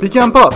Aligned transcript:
Pick 0.00 0.16
and 0.16 0.32
Pop. 0.32 0.54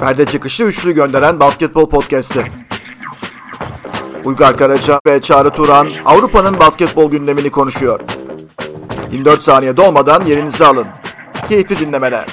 Perde 0.00 0.26
çıkışı 0.26 0.64
üçlü 0.64 0.92
gönderen 0.92 1.40
basketbol 1.40 1.90
podcast'i. 1.90 2.52
Uygar 4.24 4.56
Karaca 4.56 5.00
ve 5.06 5.20
Çağrı 5.20 5.50
Turan 5.50 5.92
Avrupa'nın 6.04 6.60
basketbol 6.60 7.10
gündemini 7.10 7.50
konuşuyor. 7.50 8.00
24 9.12 9.42
saniye 9.42 9.76
dolmadan 9.76 10.24
yerinizi 10.24 10.66
alın. 10.66 10.86
Keyifli 11.48 11.78
dinlemeler. 11.78 12.26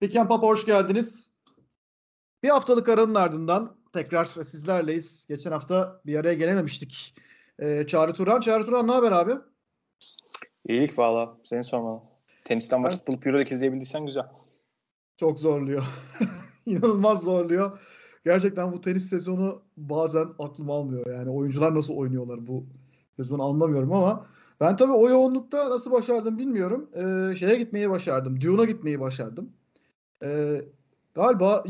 Pick 0.00 0.16
and 0.16 0.28
Pop 0.28 0.42
hoş 0.42 0.66
geldiniz. 0.66 1.30
Bir 2.42 2.48
haftalık 2.48 2.88
aranın 2.88 3.14
ardından 3.14 3.79
tekrar 3.92 4.24
sizlerleyiz. 4.24 5.26
Geçen 5.28 5.52
hafta 5.52 6.00
bir 6.06 6.18
araya 6.18 6.34
gelememiştik. 6.34 7.14
Ee, 7.58 7.86
Çağrı 7.86 8.12
Turan. 8.12 8.40
Çağrı 8.40 8.64
Turan 8.64 8.86
ne 8.86 8.92
haber 8.92 9.12
abi? 9.12 9.32
İyilik 10.68 10.98
valla. 10.98 11.36
Seni 11.44 11.64
sormalı. 11.64 12.00
Tenisten 12.44 12.84
vakit 12.84 13.08
bulup 13.08 13.26
Euroleague 13.26 13.56
izleyebildiysen 13.56 14.06
güzel. 14.06 14.26
Çok 15.16 15.38
zorluyor. 15.38 15.84
İnanılmaz 16.66 17.24
zorluyor. 17.24 17.78
Gerçekten 18.24 18.72
bu 18.72 18.80
tenis 18.80 19.08
sezonu 19.08 19.62
bazen 19.76 20.26
aklım 20.38 20.70
almıyor. 20.70 21.14
Yani 21.14 21.30
oyuncular 21.30 21.74
nasıl 21.74 21.94
oynuyorlar 21.94 22.46
bu 22.46 22.66
sezonu 23.16 23.42
anlamıyorum 23.42 23.92
ama 23.92 24.26
ben 24.60 24.76
tabii 24.76 24.92
o 24.92 25.08
yoğunlukta 25.08 25.70
nasıl 25.70 25.92
başardım 25.92 26.38
bilmiyorum. 26.38 26.90
Ee, 26.94 27.36
şeye 27.36 27.56
gitmeyi 27.56 27.90
başardım. 27.90 28.40
Dune'a 28.40 28.64
gitmeyi 28.64 29.00
başardım. 29.00 29.52
Ee, 30.24 30.60
galiba 31.14 31.64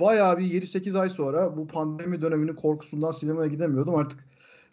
bayağı 0.00 0.38
bir 0.38 0.44
7-8 0.44 0.98
ay 0.98 1.10
sonra 1.10 1.56
bu 1.56 1.66
pandemi 1.66 2.22
döneminin 2.22 2.54
korkusundan 2.54 3.10
sinemaya 3.10 3.46
gidemiyordum. 3.48 3.94
Artık 3.94 4.24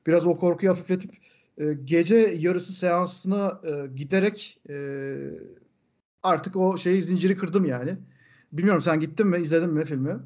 biraz 0.07 0.27
o 0.27 0.37
korkuyu 0.37 0.71
hafifletip 0.71 1.11
e, 1.57 1.73
gece 1.73 2.15
yarısı 2.15 2.73
seansına 2.73 3.61
e, 3.63 3.87
giderek 3.95 4.59
e, 4.69 4.75
artık 6.23 6.55
o 6.55 6.77
şeyi 6.77 7.01
zinciri 7.01 7.37
kırdım 7.37 7.65
yani. 7.65 7.97
Bilmiyorum 8.51 8.81
sen 8.81 8.99
gittin 8.99 9.27
mi, 9.27 9.37
izledin 9.37 9.69
mi 9.69 9.85
filmi? 9.85 10.19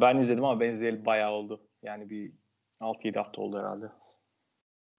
Ben 0.00 0.16
izledim 0.16 0.44
ama 0.44 0.60
ben 0.60 0.70
izleyeli 0.70 1.06
bayağı 1.06 1.30
oldu. 1.30 1.60
Yani 1.82 2.10
bir 2.10 2.32
6-7 2.80 3.18
hafta 3.18 3.42
oldu 3.42 3.58
herhalde. 3.58 3.86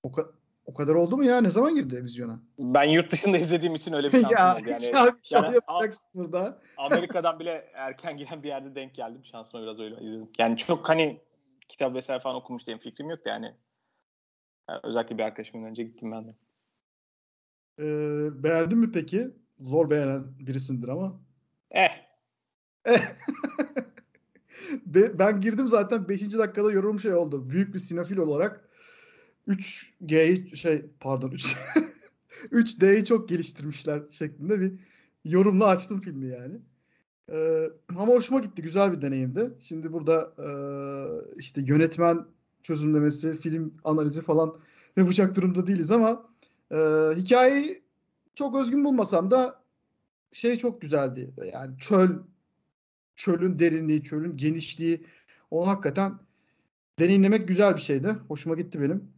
O, 0.04 0.08
ka- 0.10 0.32
o 0.66 0.74
kadar 0.74 0.96
oldu 0.96 1.18
mu 1.18 1.24
ya? 1.24 1.42
Ne 1.42 1.50
zaman 1.50 1.76
girdi 1.76 2.04
vizyona? 2.04 2.40
Ben 2.60 2.84
yurt 2.84 3.12
dışında 3.12 3.38
izlediğim 3.38 3.76
için 3.76 3.94
öyle 3.94 4.12
bir 4.12 4.22
şansım 4.22 4.38
ya, 4.38 4.56
oldu. 4.56 4.70
Yani, 4.70 4.86
ya 4.86 5.06
bir 5.06 5.22
şey 5.22 5.42
yani 5.42 5.54
yapacaksın 5.54 6.10
burada. 6.14 6.62
Amerika'dan 6.78 7.40
bile 7.40 7.72
erken 7.74 8.18
giren 8.18 8.44
bir 8.44 8.48
yerde 8.48 8.76
denk 8.76 8.96
geldim. 8.96 9.26
Şansıma 9.26 9.64
biraz 9.64 9.80
öyle 9.80 9.96
izledim. 9.96 10.30
Yani 10.40 10.58
çok 10.58 10.90
hani 10.90 11.22
kitap 11.70 11.94
vesaire 11.94 12.22
falan 12.22 12.36
okumuş 12.36 12.68
diye 12.68 12.78
fikrim 12.78 13.10
yok 13.10 13.20
yani. 13.26 13.54
yani. 14.70 14.80
Özellikle 14.84 15.18
bir 15.18 15.24
arkadaşımın 15.24 15.66
önce 15.66 15.84
gittim 15.84 16.12
ben 16.12 16.28
de. 16.28 16.36
Ee, 17.80 18.44
beğendin 18.44 18.78
mi 18.78 18.92
peki? 18.92 19.32
Zor 19.60 19.90
beğenen 19.90 20.22
birisindir 20.40 20.88
ama. 20.88 21.20
Eh. 21.72 21.92
ben 25.20 25.42
girdim 25.42 25.68
zaten 25.68 26.10
5. 26.10 26.22
dakikada 26.38 26.72
yorum 26.72 27.00
şey 27.00 27.14
oldu. 27.14 27.50
Büyük 27.50 27.74
bir 27.74 27.80
sinefil 27.80 28.18
olarak 28.18 28.63
3G'yi 29.48 30.58
şey 30.58 30.86
pardon 31.00 31.32
3 31.32 31.56
3D'yi 32.52 33.06
çok 33.06 33.30
geliştirmişler 33.30 34.02
şeklinde 34.10 34.62
bir 34.62 34.74
yorumla 35.26 35.66
açtım 35.66 36.02
filmi 36.02 36.28
yani. 36.28 36.60
Ee, 37.32 37.70
ama 37.90 38.14
hoşuma 38.14 38.40
gitti. 38.40 38.62
Güzel 38.62 38.92
bir 38.92 39.02
deneyimdi. 39.02 39.54
Şimdi 39.62 39.94
burada 39.94 40.34
e, 40.38 40.50
işte 41.38 41.62
yönetmen 41.62 42.26
çözümlemesi, 42.64 43.38
film 43.38 43.74
analizi 43.84 44.22
falan 44.22 44.56
yapacak 44.98 45.36
durumda 45.36 45.68
değiliz 45.68 45.92
ama 45.92 46.30
e, 46.72 46.78
hikayeyi 47.16 47.84
çok 48.36 48.56
özgün 48.56 48.86
bulmasam 48.86 49.32
da 49.32 49.64
şey 50.32 50.58
çok 50.58 50.82
güzeldi. 50.82 51.34
Yani 51.54 51.80
çöl, 51.80 52.10
çölün 53.16 53.60
derinliği, 53.60 54.04
çölün 54.04 54.38
genişliği 54.38 55.06
onu 55.52 55.68
hakikaten 55.68 56.20
deneyimlemek 57.00 57.48
güzel 57.48 57.76
bir 57.76 57.82
şeydi. 57.82 58.16
Hoşuma 58.28 58.56
gitti 58.56 58.82
benim. 58.82 59.13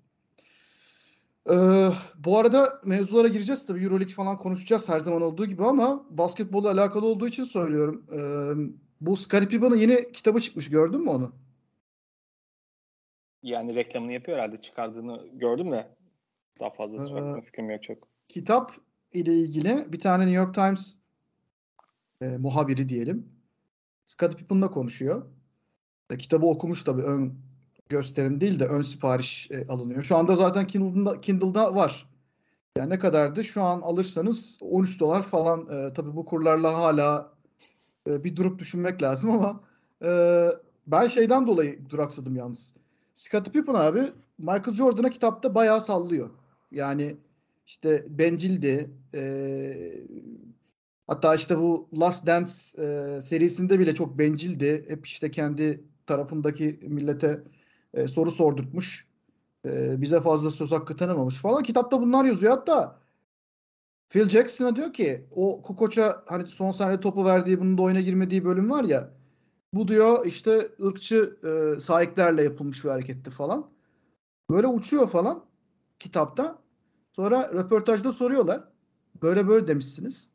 Ee, 1.50 1.90
bu 2.18 2.38
arada 2.38 2.82
mevzulara 2.86 3.28
gireceğiz 3.28 3.66
tabii 3.66 3.84
Euroleague 3.84 4.14
falan 4.14 4.38
konuşacağız 4.38 4.90
her 4.90 5.00
zaman 5.00 5.22
olduğu 5.22 5.46
gibi 5.46 5.64
ama 5.64 6.06
basketbolla 6.10 6.72
alakalı 6.72 7.06
olduğu 7.06 7.28
için 7.28 7.44
söylüyorum. 7.44 8.06
Ee, 8.12 8.74
bu 9.02 9.18
Scottie 9.18 9.48
Pippen'ın 9.48 9.76
yeni 9.76 10.12
kitabı 10.12 10.42
çıkmış 10.42 10.70
gördün 10.70 11.02
mü 11.02 11.10
onu? 11.10 11.36
Yani 13.44 13.76
reklamını 13.76 14.14
yapıyor 14.14 14.38
herhalde 14.38 14.58
çıkardığını 14.58 15.28
gördüm 15.34 15.72
de 15.72 15.96
daha 16.60 16.70
fazlası 16.70 17.14
Ee, 17.14 17.42
fikrim 17.42 17.70
yok 17.70 17.84
çok. 17.84 18.08
Kitap 18.30 18.72
ile 19.14 19.34
ilgili 19.34 19.92
bir 19.92 20.00
tane 20.00 20.24
New 20.26 20.36
York 20.36 20.54
Times 20.54 20.98
e, 22.22 22.38
muhabiri 22.38 22.90
diyelim. 22.90 23.30
Scottie 24.06 24.38
Pippen'la 24.38 24.72
konuşuyor. 24.72 25.26
E, 26.10 26.18
kitabı 26.18 26.46
okumuş 26.46 26.84
tabii 26.84 27.02
ön 27.02 27.45
gösterim 27.90 28.42
değil 28.42 28.60
de 28.60 28.66
ön 28.66 28.82
sipariş 28.82 29.52
e, 29.52 29.68
alınıyor. 29.68 30.04
Şu 30.04 30.18
anda 30.18 30.36
zaten 30.36 30.68
Kindle'da, 30.68 31.22
Kindle'da 31.22 31.76
var. 31.76 32.10
Yani 32.78 32.90
ne 32.90 33.00
kadardı? 33.00 33.44
Şu 33.44 33.64
an 33.64 33.82
alırsanız 33.82 34.58
13 34.62 35.00
dolar 35.00 35.22
falan. 35.22 35.70
E, 35.70 35.94
tabii 35.94 36.16
bu 36.16 36.26
kurlarla 36.26 36.74
hala 36.74 37.32
e, 38.08 38.24
bir 38.24 38.36
durup 38.36 38.60
düşünmek 38.60 39.02
lazım 39.02 39.30
ama 39.30 39.64
e, 40.04 40.50
ben 40.88 41.08
şeyden 41.08 41.48
dolayı 41.48 41.90
duraksadım 41.90 42.36
yalnız. 42.36 42.74
Scottie 43.14 43.54
Pippen 43.54 43.74
abi 43.74 44.14
Michael 44.38 44.74
Jordan'a 44.74 45.10
kitapta 45.10 45.56
bayağı 45.56 45.82
sallıyor. 45.82 46.30
Yani 46.72 47.18
işte 47.68 48.06
bencildi. 48.10 48.90
E, 49.14 49.24
hatta 51.08 51.36
işte 51.36 51.58
bu 51.58 51.90
Last 52.00 52.28
Dance 52.28 52.52
e, 52.78 53.22
serisinde 53.22 53.80
bile 53.80 53.96
çok 53.96 54.18
bencildi. 54.18 54.86
Hep 54.88 55.06
işte 55.06 55.32
kendi 55.32 55.84
tarafındaki 56.06 56.80
millete 56.88 57.44
e, 57.96 58.08
soru 58.08 58.32
sordurtmuş. 58.32 59.08
E, 59.66 60.02
bize 60.02 60.22
fazla 60.22 60.50
söz 60.50 60.72
hakkı 60.72 60.96
tanımamış 60.96 61.36
falan. 61.36 61.64
Kitapta 61.64 62.02
bunlar 62.02 62.26
yazıyor. 62.26 62.52
Hatta 62.54 63.00
Phil 64.10 64.30
Jackson'a 64.30 64.76
diyor 64.76 64.94
ki 64.94 65.26
o 65.32 65.62
Kukoç'a 65.62 66.24
hani 66.28 66.48
son 66.48 66.72
saniye 66.72 67.00
topu 67.00 67.26
verdiği 67.26 67.60
bunun 67.60 67.78
da 67.78 67.82
oyuna 67.82 68.02
girmediği 68.02 68.46
bölüm 68.46 68.70
var 68.70 68.84
ya 68.84 69.14
bu 69.74 69.88
diyor 69.88 70.26
işte 70.26 70.70
ırkçı 70.86 71.38
e, 71.44 71.80
sahiplerle 71.80 72.44
yapılmış 72.44 72.84
bir 72.84 72.90
hareketti 72.90 73.32
falan. 73.32 73.70
Böyle 74.50 74.68
uçuyor 74.68 75.08
falan 75.08 75.46
kitapta. 76.00 76.60
Sonra 77.12 77.52
röportajda 77.54 78.12
soruyorlar. 78.12 78.64
Böyle 79.22 79.48
böyle 79.48 79.68
demişsiniz. 79.68 80.35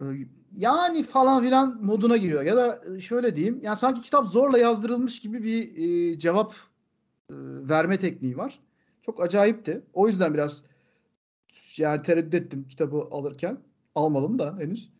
E, 0.00 0.04
yani 0.56 1.02
falan 1.02 1.42
filan 1.42 1.84
moduna 1.84 2.16
giriyor. 2.16 2.42
Ya 2.42 2.56
da 2.56 2.82
şöyle 3.00 3.36
diyeyim. 3.36 3.60
Yani 3.62 3.76
sanki 3.76 4.00
kitap 4.00 4.26
zorla 4.26 4.58
yazdırılmış 4.58 5.20
gibi 5.20 5.42
bir 5.42 5.76
e, 5.76 6.18
cevap 6.18 6.54
e, 7.30 7.34
verme 7.68 7.98
tekniği 7.98 8.36
var. 8.36 8.60
Çok 9.02 9.22
acayipti. 9.22 9.82
O 9.92 10.08
yüzden 10.08 10.34
biraz 10.34 10.64
yani 11.76 12.02
tereddüt 12.02 12.34
ettim 12.34 12.66
kitabı 12.68 13.08
alırken. 13.10 13.58
Almadım 13.94 14.38
da 14.38 14.56
henüz. 14.58 14.92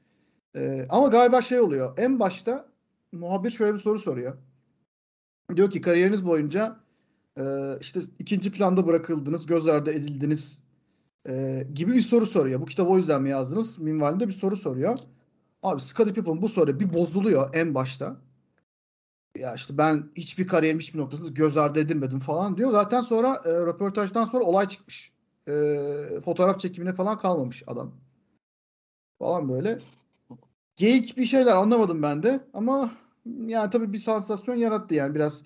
E, 0.56 0.86
ama 0.90 1.08
galiba 1.08 1.42
şey 1.42 1.60
oluyor. 1.60 1.98
En 1.98 2.20
başta 2.20 2.68
muhabir 3.12 3.50
şöyle 3.50 3.74
bir 3.74 3.78
soru 3.78 3.98
soruyor. 3.98 4.36
Diyor 5.56 5.70
ki 5.70 5.80
kariyeriniz 5.80 6.26
boyunca 6.26 6.80
e, 7.38 7.42
işte 7.80 8.00
ikinci 8.18 8.52
planda 8.52 8.86
bırakıldınız, 8.86 9.46
göz 9.46 9.68
ardı 9.68 9.90
edildiniz 9.90 10.62
e, 11.28 11.66
gibi 11.75 11.92
bir 11.92 12.00
soru 12.00 12.26
soruyor. 12.26 12.60
Bu 12.60 12.66
kitabı 12.66 12.91
o 12.91 12.97
yüzden 12.97 13.22
mi 13.22 13.28
yazdınız? 13.28 13.78
Minvalinde 13.78 14.28
bir 14.28 14.32
soru 14.32 14.56
soruyor. 14.56 14.98
Abi 15.62 15.81
Scottie 15.81 16.14
Pippen 16.14 16.42
bu 16.42 16.48
soru 16.48 16.81
bir 16.81 16.92
bozuluyor 16.92 17.54
en 17.54 17.75
başta. 17.75 18.16
Ya 19.36 19.54
işte 19.54 19.78
ben 19.78 20.10
hiçbir 20.16 20.47
kariyerim 20.47 20.80
hiçbir 20.80 20.98
noktasında 20.98 21.28
göz 21.28 21.56
ardı 21.56 21.80
edilmedim 21.80 22.21
falan 22.21 22.56
diyor. 22.56 22.71
Zaten 22.71 23.00
sonra 23.00 23.36
e, 23.44 23.50
röportajdan 23.50 24.24
sonra 24.24 24.44
olay 24.44 24.68
çıkmış. 24.68 25.12
E, 25.48 25.53
fotoğraf 26.24 26.60
çekimine 26.60 26.92
falan 26.92 27.18
kalmamış 27.18 27.62
adam. 27.66 27.92
Falan 29.18 29.48
böyle. 29.48 29.78
Geyik 30.77 31.16
bir 31.16 31.27
şeyler 31.27 31.53
anlamadım 31.53 32.03
ben 32.03 32.22
de. 32.22 32.41
Ama 32.54 32.91
yani 33.47 33.71
tabii 33.71 33.92
bir 33.92 33.98
sansasyon 33.98 34.54
yarattı 34.54 34.94
yani 34.94 35.15
biraz 35.15 35.42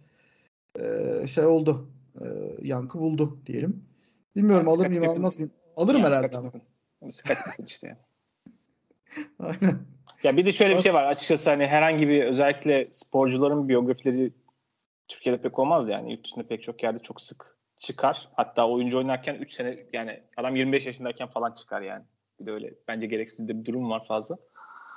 e, 0.80 1.26
şey 1.26 1.44
oldu. 1.44 1.88
E, 2.20 2.24
yankı 2.62 2.98
buldu 2.98 3.38
diyelim. 3.46 3.84
Bilmiyorum 4.36 4.66
Yani 4.66 4.76
alır 4.76 4.86
mıyım 4.86 5.08
almaz 5.08 5.38
mıyım? 5.38 5.52
Alırım 5.76 6.02
Yani 6.02 6.08
herhalde 6.08 6.28
Scottie 6.28 6.50
ama. 7.40 7.64
İşte 7.66 7.86
yani. 7.86 7.98
Aynen. 9.38 9.78
Ya 10.22 10.36
bir 10.36 10.46
de 10.46 10.52
şöyle 10.52 10.76
bir 10.76 10.82
şey 10.82 10.94
var 10.94 11.04
açıkçası 11.04 11.50
hani 11.50 11.66
herhangi 11.66 12.08
bir 12.08 12.24
özellikle 12.24 12.88
sporcuların 12.92 13.68
biyografileri 13.68 14.32
Türkiye'de 15.08 15.42
pek 15.42 15.58
olmaz 15.58 15.88
yani 15.88 16.12
yurt 16.12 16.24
dışında 16.24 16.46
pek 16.46 16.62
çok 16.62 16.82
yerde 16.82 16.98
çok 16.98 17.20
sık 17.20 17.56
çıkar. 17.76 18.28
Hatta 18.34 18.68
oyuncu 18.68 18.98
oynarken 18.98 19.34
3 19.34 19.52
sene 19.52 19.86
yani 19.92 20.20
adam 20.36 20.56
25 20.56 20.86
yaşındayken 20.86 21.28
falan 21.28 21.52
çıkar 21.52 21.82
yani. 21.82 22.04
Bir 22.40 22.46
de 22.46 22.52
öyle 22.52 22.74
bence 22.88 23.06
gereksiz 23.06 23.48
de 23.48 23.60
bir 23.60 23.64
durum 23.64 23.90
var 23.90 24.06
fazla. 24.06 24.36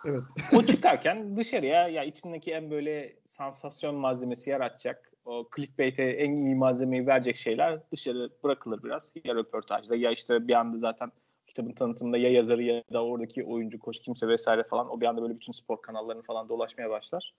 Evet. 0.06 0.21
o 0.56 0.63
çıkarken 0.65 1.38
dışarıya 1.38 1.88
ya 1.88 2.03
içindeki 2.03 2.51
en 2.51 2.71
böyle 2.71 3.15
sansasyon 3.25 3.95
malzemesi 3.95 4.50
yaratacak 4.50 5.12
o 5.27 5.50
clickbait'e 5.56 6.03
en 6.03 6.35
iyi 6.35 6.56
malzemeyi 6.56 7.07
verecek 7.07 7.38
şeyler 7.38 7.79
dışarı 7.91 8.29
bırakılır 8.44 8.83
biraz. 8.83 9.13
Ya 9.24 9.35
röportajda 9.35 9.95
ya 9.95 10.12
işte 10.12 10.47
bir 10.47 10.53
anda 10.53 10.77
zaten 10.77 11.12
kitabın 11.47 11.71
tanıtımında 11.71 12.18
ya 12.18 12.31
yazarı 12.31 12.63
ya 12.63 12.83
da 12.94 13.03
oradaki 13.03 13.44
oyuncu, 13.44 13.79
koç 13.79 14.00
kimse 14.00 14.27
vesaire 14.27 14.63
falan 14.63 14.89
o 14.89 15.01
bir 15.01 15.06
anda 15.06 15.21
böyle 15.21 15.35
bütün 15.35 15.53
spor 15.53 15.81
kanallarını 15.81 16.21
falan 16.21 16.50
dolaşmaya 16.50 16.89
başlar. 16.89 17.33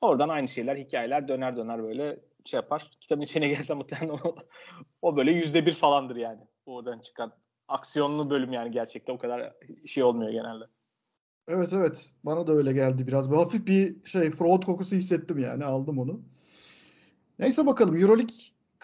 Oradan 0.00 0.28
aynı 0.28 0.48
şeyler, 0.48 0.76
hikayeler 0.76 1.28
döner 1.28 1.56
döner 1.56 1.82
böyle 1.82 2.20
şey 2.44 2.58
yapar. 2.58 2.90
Kitabın 3.00 3.22
içine 3.22 3.48
gelse 3.54 3.74
muhtemelen 3.74 4.18
o, 4.24 4.36
o 5.02 5.16
böyle 5.16 5.32
yüzde 5.32 5.66
bir 5.66 5.72
falandır 5.72 6.16
yani. 6.16 6.40
Oradan 6.66 6.98
çıkan 6.98 7.32
aksiyonlu 7.68 8.30
bölüm 8.30 8.52
yani 8.52 8.70
gerçekten 8.70 9.14
o 9.14 9.18
kadar 9.18 9.52
şey 9.86 10.02
olmuyor 10.02 10.30
genelde. 10.30 10.64
Evet 11.48 11.72
evet. 11.72 12.10
Bana 12.24 12.46
da 12.46 12.52
öyle 12.52 12.72
geldi 12.72 13.06
biraz. 13.06 13.30
Bir 13.30 13.36
hafif 13.36 13.66
bir 13.66 14.04
şey 14.04 14.30
fraud 14.30 14.62
kokusu 14.62 14.96
hissettim 14.96 15.38
yani. 15.38 15.64
Aldım 15.64 15.98
onu. 15.98 16.20
Neyse 17.38 17.66
bakalım. 17.66 17.96
Euroleague 17.96 18.36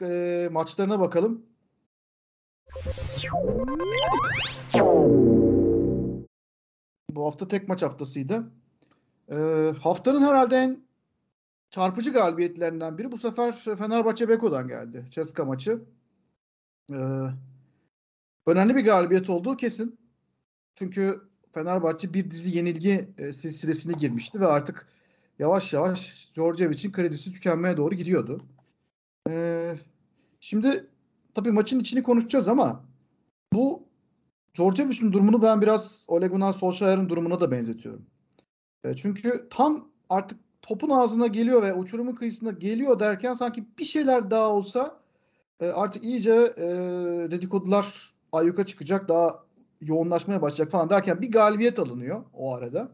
e, 0.03 0.49
maçlarına 0.49 1.01
bakalım. 1.01 1.47
Bu 7.11 7.27
hafta 7.27 7.49
tek 7.49 7.69
maç 7.69 7.83
haftasıydı. 7.83 8.53
E, 9.29 9.37
haftanın 9.81 10.23
herhalde 10.23 10.56
en 10.56 10.85
çarpıcı 11.71 12.12
galibiyetlerinden 12.12 12.99
biri 12.99 13.12
bu 13.12 13.19
sefer 13.19 13.53
Fenerbahçe 13.56 14.29
Beko'dan 14.29 14.69
geldi. 14.69 15.05
Ceska 15.11 15.45
maçı. 15.45 15.85
E, 16.93 16.99
önemli 18.47 18.77
bir 18.77 18.85
galibiyet 18.85 19.31
olduğu 19.31 19.56
kesin. 19.56 19.99
Çünkü 20.75 21.21
Fenerbahçe 21.53 22.15
bir 22.15 22.31
dizi 22.31 22.56
yenilgi 22.56 23.09
e, 23.19 23.33
silsilesine 23.33 23.93
girmişti 23.93 24.41
ve 24.41 24.47
artık 24.47 24.87
yavaş 25.38 25.72
yavaş 25.72 26.31
Djordjevic'in 26.34 26.92
kredisi 26.92 27.32
tükenmeye 27.32 27.76
doğru 27.76 27.94
gidiyordu. 27.94 28.42
E, 29.31 29.75
şimdi 30.40 30.86
tabii 31.34 31.52
maçın 31.52 31.81
içini 31.81 32.02
konuşacağız 32.02 32.48
ama 32.48 32.84
bu 33.52 33.88
Djordjevic'in 34.54 35.12
durumunu 35.12 35.42
ben 35.42 35.62
biraz 35.62 36.04
Ole 36.08 36.26
Gunnar 36.26 36.52
Solskjaer'in 36.52 37.08
durumuna 37.08 37.40
da 37.40 37.50
benzetiyorum. 37.50 38.06
E, 38.84 38.96
çünkü 38.96 39.48
tam 39.50 39.88
artık 40.08 40.40
topun 40.62 40.90
ağzına 40.90 41.26
geliyor 41.26 41.62
ve 41.62 41.75
uçurumun 41.75 42.14
kıyısına 42.14 42.50
geliyor 42.50 43.00
derken 43.00 43.34
sanki 43.34 43.64
bir 43.78 43.84
şeyler 43.84 44.31
daha 44.31 44.50
olsa 44.50 45.00
e, 45.60 45.66
artık 45.66 46.04
iyice 46.04 46.54
e, 46.56 46.66
dedikodular 47.31 48.14
ayyuka 48.32 48.66
çıkacak 48.66 49.08
daha 49.08 49.44
yoğunlaşmaya 49.81 50.42
başlayacak 50.42 50.70
falan 50.70 50.90
derken 50.90 51.20
bir 51.20 51.32
galibiyet 51.32 51.78
alınıyor 51.78 52.25
o 52.32 52.54
arada. 52.54 52.92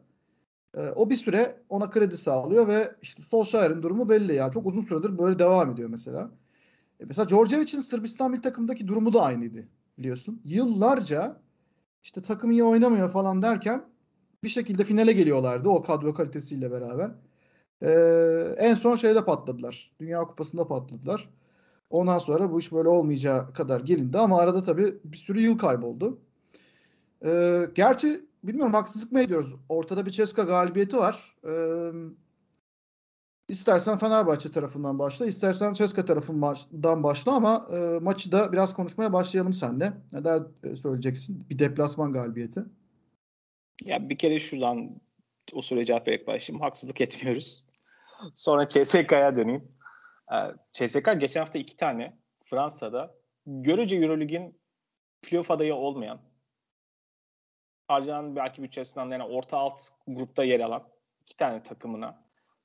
E, 0.77 0.81
o 0.81 1.11
bir 1.11 1.17
süre 1.17 1.63
ona 1.69 1.91
kredi 1.91 2.17
sağlıyor 2.17 2.69
ve 2.69 2.95
işte 3.03 3.23
Solskjaer'in 3.23 3.83
durumu 3.83 4.09
belli 4.09 4.35
ya. 4.35 4.51
Çok 4.51 4.67
uzun 4.67 4.83
süredir 4.83 5.19
böyle 5.19 5.39
devam 5.39 5.71
ediyor 5.71 5.89
mesela. 5.89 6.31
E, 7.01 7.05
mesela 7.05 7.29
Djordjevic'in 7.29 7.81
Sırbistan 7.81 8.31
milli 8.31 8.43
takımdaki 8.43 8.89
durumu 8.89 9.13
da 9.13 9.23
aynıydı 9.23 9.69
biliyorsun. 9.99 10.43
Yıllarca 10.45 11.41
işte 12.03 12.23
takım 12.23 12.51
iyi 12.51 12.65
oynamıyor 12.65 13.11
falan 13.11 13.43
derken 13.43 13.85
bir 14.45 14.49
şekilde 14.49 14.85
finale 14.85 15.13
geliyorlardı 15.13 15.69
o 15.69 15.83
kadro 15.83 16.15
kalitesiyle 16.15 16.71
beraber. 16.71 17.11
Ee, 17.83 18.55
en 18.59 18.75
son 18.75 18.97
şeyde 18.97 19.25
patladılar. 19.25 19.93
Dünya 20.01 20.21
Kupası'nda 20.21 20.69
patladılar. 20.69 21.31
Ondan 21.91 22.19
sonra 22.19 22.53
bu 22.53 22.61
iş 22.61 22.73
böyle 22.73 22.89
olmayacağı 22.89 23.53
kadar 23.53 23.81
gelindi 23.81 24.19
ama 24.19 24.41
arada 24.41 24.63
tabii 24.63 24.99
bir 25.05 25.17
sürü 25.17 25.41
yıl 25.41 25.59
kayboldu. 25.59 26.19
Ee, 27.27 27.69
gerçi 27.75 28.30
bilmiyorum 28.45 28.75
haksızlık 28.75 29.13
mı 29.13 29.21
ediyoruz? 29.21 29.55
Ortada 29.69 30.07
bir 30.07 30.11
Ceska 30.11 30.43
galibiyeti 30.43 30.97
var. 30.97 31.37
Ee, 31.49 31.91
istersen 33.49 33.99
Fenerbahçe 33.99 34.51
tarafından 34.51 34.99
başla, 34.99 35.27
istersen 35.27 35.73
Ceska 35.73 36.05
tarafından 36.05 37.03
başla 37.03 37.33
ama 37.33 37.69
e, 37.73 37.99
maçı 37.99 38.33
da 38.33 38.53
biraz 38.53 38.75
konuşmaya 38.75 39.13
başlayalım 39.13 39.53
seninle. 39.53 39.93
Neler 40.13 40.43
e, 40.63 40.77
söyleyeceksin? 40.77 41.47
Bir 41.51 41.59
deplasman 41.59 42.13
galibiyeti. 42.13 42.65
Ya 43.85 44.09
bir 44.09 44.19
kere 44.19 44.39
şuradan 44.39 45.01
o 45.53 45.63
soruya 45.63 45.85
cevap 45.85 46.09
vererek 46.09 46.27
başlayayım. 46.27 46.63
Haksızlık 46.63 47.01
etmiyoruz. 47.01 47.67
Sonra 48.35 48.69
CSK'ya 48.69 49.37
döneyim. 49.37 49.69
Ee, 50.33 50.37
CSK 50.73 51.21
geçen 51.21 51.41
hafta 51.41 51.59
iki 51.59 51.77
tane 51.77 52.17
Fransa'da 52.45 53.15
görece 53.47 53.97
Eurolig'in 53.97 54.61
playoff 55.23 55.51
adayı 55.51 55.75
olmayan 55.75 56.21
harcanan 57.91 58.37
belki 58.37 58.63
bütçesinden 58.63 59.11
yani 59.11 59.25
orta 59.25 59.59
alt 59.59 59.83
grupta 60.07 60.45
yer 60.45 60.61
alan 60.61 60.89
iki 61.23 61.37
tane 61.37 61.63
takımına 61.63 62.23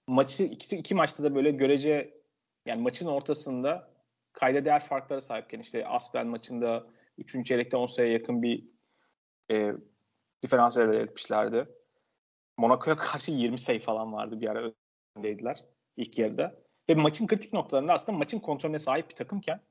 maçı 0.07 0.43
iki, 0.43 0.77
iki 0.77 0.95
maçta 0.95 1.23
da 1.23 1.35
böyle 1.35 1.51
görece 1.51 2.21
yani 2.65 2.81
maçın 2.81 3.07
ortasında 3.07 3.91
kayda 4.33 4.65
değer 4.65 4.83
farklara 4.85 5.21
sahipken 5.21 5.59
işte 5.59 5.87
Asbel 5.87 6.25
maçında 6.25 6.87
3. 7.17 7.45
çeyrekte 7.45 7.77
10 7.77 7.85
sayıya 7.85 8.13
yakın 8.13 8.41
bir 8.41 8.63
e, 9.51 9.71
diferans 10.43 10.77
elde 10.77 10.99
etmişlerdi. 10.99 11.67
Monaco'ya 12.57 12.95
karşı 12.95 13.31
20 13.31 13.59
sayı 13.59 13.79
falan 13.79 14.13
vardı 14.13 14.41
bir 14.41 14.47
ara 14.47 14.73
öndeydiler 15.17 15.65
ilk 15.97 16.19
yarıda. 16.19 16.55
Ve 16.89 16.95
maçın 16.95 17.27
kritik 17.27 17.53
noktalarında 17.53 17.93
aslında 17.93 18.17
maçın 18.17 18.39
kontrolüne 18.39 18.79
sahip 18.79 19.09
bir 19.09 19.15
takımken 19.15 19.61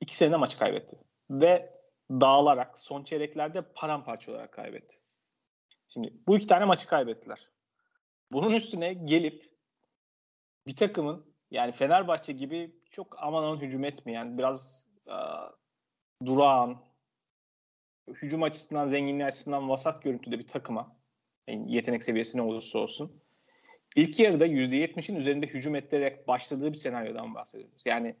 iki 0.00 0.16
senede 0.16 0.36
maçı 0.36 0.58
kaybetti. 0.58 0.96
Ve 1.30 1.74
dağılarak 2.10 2.78
son 2.78 3.04
çeyreklerde 3.04 3.62
paramparça 3.62 4.32
olarak 4.32 4.52
kaybetti. 4.52 5.03
Şimdi 5.94 6.12
bu 6.26 6.36
iki 6.36 6.46
tane 6.46 6.64
maçı 6.64 6.86
kaybettiler. 6.86 7.48
Bunun 8.32 8.50
üstüne 8.50 8.92
gelip 8.92 9.50
bir 10.66 10.76
takımın 10.76 11.26
yani 11.50 11.72
Fenerbahçe 11.72 12.32
gibi 12.32 12.76
çok 12.90 13.16
aman 13.22 13.42
aman 13.42 13.60
hücum 13.60 13.84
etmeyen, 13.84 14.38
biraz 14.38 14.86
uh, 15.06 15.50
durağan, 16.26 16.78
hücum 18.08 18.42
açısından, 18.42 18.86
zenginliği 18.86 19.24
açısından 19.24 19.68
vasat 19.68 20.02
görüntüde 20.02 20.38
bir 20.38 20.46
takıma 20.46 20.96
yani 21.48 21.74
yetenek 21.74 22.02
seviyesi 22.02 22.38
ne 22.38 22.42
olursa 22.42 22.78
olsun 22.78 23.22
ilk 23.96 24.20
yarıda 24.20 24.46
%70'in 24.46 25.16
üzerinde 25.16 25.46
hücum 25.46 25.74
ettirerek 25.74 26.28
başladığı 26.28 26.72
bir 26.72 26.78
senaryodan 26.78 27.34
bahsediyoruz. 27.34 27.82
Yani 27.86 28.16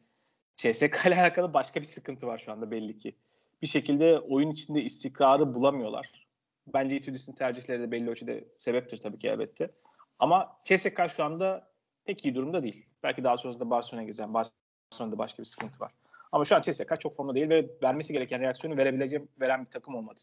CSK 0.56 1.06
ile 1.06 1.20
alakalı 1.20 1.54
başka 1.54 1.80
bir 1.80 1.86
sıkıntı 1.86 2.26
var 2.26 2.38
şu 2.38 2.52
anda 2.52 2.70
belli 2.70 2.98
ki. 2.98 3.16
Bir 3.62 3.66
şekilde 3.66 4.18
oyun 4.18 4.50
içinde 4.50 4.82
istikrarı 4.82 5.54
bulamıyorlar. 5.54 6.23
Bence 6.66 6.96
Itudis'in 6.96 7.32
tercihleri 7.32 7.82
de 7.82 7.90
belli 7.90 8.10
ölçüde 8.10 8.44
sebeptir 8.56 8.98
tabii 8.98 9.18
ki 9.18 9.28
elbette. 9.28 9.70
Ama 10.18 10.56
CSK 10.64 11.00
şu 11.08 11.24
anda 11.24 11.70
pek 12.04 12.24
iyi 12.24 12.34
durumda 12.34 12.62
değil. 12.62 12.86
Belki 13.02 13.24
daha 13.24 13.36
sonrasında 13.36 13.70
Barcelona'ya 13.70 14.06
gideceğim. 14.06 14.34
Barcelona'da 14.34 15.18
başka 15.18 15.42
bir 15.42 15.48
sıkıntı 15.48 15.80
var. 15.80 15.92
Ama 16.32 16.44
şu 16.44 16.56
an 16.56 16.60
CSK 16.60 17.00
çok 17.00 17.14
formda 17.14 17.34
değil 17.34 17.48
ve 17.48 17.70
vermesi 17.82 18.12
gereken 18.12 18.40
reaksiyonu 18.40 18.76
verebileceğim, 18.76 19.28
veren 19.40 19.64
bir 19.64 19.70
takım 19.70 19.94
olmadı. 19.94 20.20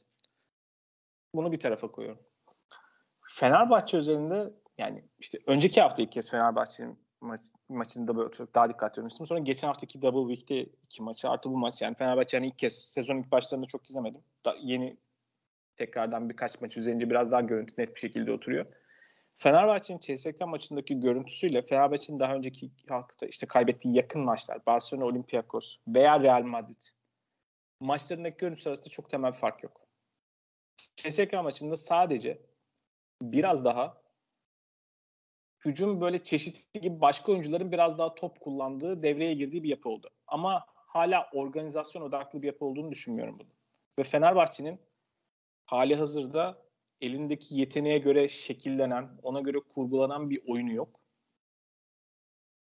Bunu 1.36 1.52
bir 1.52 1.60
tarafa 1.60 1.92
koyuyorum. 1.92 2.22
Fenerbahçe 3.28 3.98
üzerinde 3.98 4.54
yani 4.78 5.04
işte 5.20 5.40
önceki 5.48 5.82
hafta 5.82 6.02
ilk 6.02 6.12
kez 6.12 6.30
Fenerbahçe'nin 6.30 7.00
maç, 7.22 7.42
maçında 7.70 8.18
böyle 8.18 8.32
çok 8.32 8.56
daha 8.56 8.70
dikkatli 8.70 9.00
oynamıştım. 9.00 9.28
Sonra 9.28 9.40
geçen 9.40 9.68
haftaki 9.68 10.02
Double 10.02 10.36
Week'te 10.36 10.76
iki 10.84 11.04
maçı 11.04 11.30
artı 11.30 11.50
bu 11.50 11.58
maç 11.58 11.82
yani 11.82 11.96
Fenerbahçe 11.96 12.38
yani 12.38 12.48
ilk 12.48 12.60
kez 12.60 12.74
sezon 12.74 13.18
ilk 13.18 13.32
başlarında 13.32 13.68
çok 13.68 13.90
izlemedim. 13.90 14.22
Da, 14.46 14.56
yeni 14.62 14.98
tekrardan 15.86 16.30
birkaç 16.30 16.62
maç 16.62 16.78
üzerinde 16.78 17.10
biraz 17.10 17.32
daha 17.32 17.42
görüntü 17.42 17.74
net 17.78 17.96
bir 17.96 18.00
şekilde 18.00 18.32
oturuyor. 18.32 18.66
Fenerbahçe'nin 19.36 20.00
CSK 20.00 20.42
maçındaki 20.48 21.00
görüntüsüyle 21.00 21.62
Fenerbahçe'nin 21.62 22.20
daha 22.20 22.36
önceki 22.36 22.72
hafta 22.90 23.26
işte 23.26 23.48
kaybettiği 23.48 23.96
yakın 23.96 24.22
maçlar 24.22 24.66
Barcelona, 24.66 25.06
Olympiakos 25.06 25.78
veya 25.88 26.20
Real 26.20 26.44
Madrid 26.44 26.82
maçlarındaki 27.80 28.38
görüntüsü 28.38 28.70
arasında 28.70 28.90
çok 28.90 29.10
temel 29.10 29.32
fark 29.32 29.64
yok. 29.64 29.82
CSK 30.96 31.34
maçında 31.34 31.76
sadece 31.76 32.42
biraz 33.22 33.66
daha 33.66 34.02
hücum 35.66 36.02
böyle 36.02 36.24
çeşitli 36.24 36.82
gibi 36.82 37.02
başka 37.02 37.32
oyuncuların 37.32 37.72
biraz 37.72 37.98
daha 37.98 38.16
top 38.16 38.40
kullandığı, 38.40 39.04
devreye 39.04 39.34
girdiği 39.34 39.64
bir 39.64 39.70
yapı 39.70 39.90
oldu. 39.90 40.10
Ama 40.28 40.66
hala 40.68 41.30
organizasyon 41.34 42.02
odaklı 42.02 42.42
bir 42.42 42.48
yapı 42.48 42.66
olduğunu 42.66 42.92
düşünmüyorum 42.92 43.40
bunu. 43.40 43.50
Ve 44.00 44.04
Fenerbahçe'nin 44.04 44.80
hali 45.72 45.96
hazırda 45.96 46.62
elindeki 47.02 47.56
yeteneğe 47.56 47.98
göre 47.98 48.30
şekillenen, 48.30 49.10
ona 49.24 49.42
göre 49.42 49.60
kurgulanan 49.60 50.30
bir 50.30 50.42
oyunu 50.48 50.74
yok. 50.74 51.00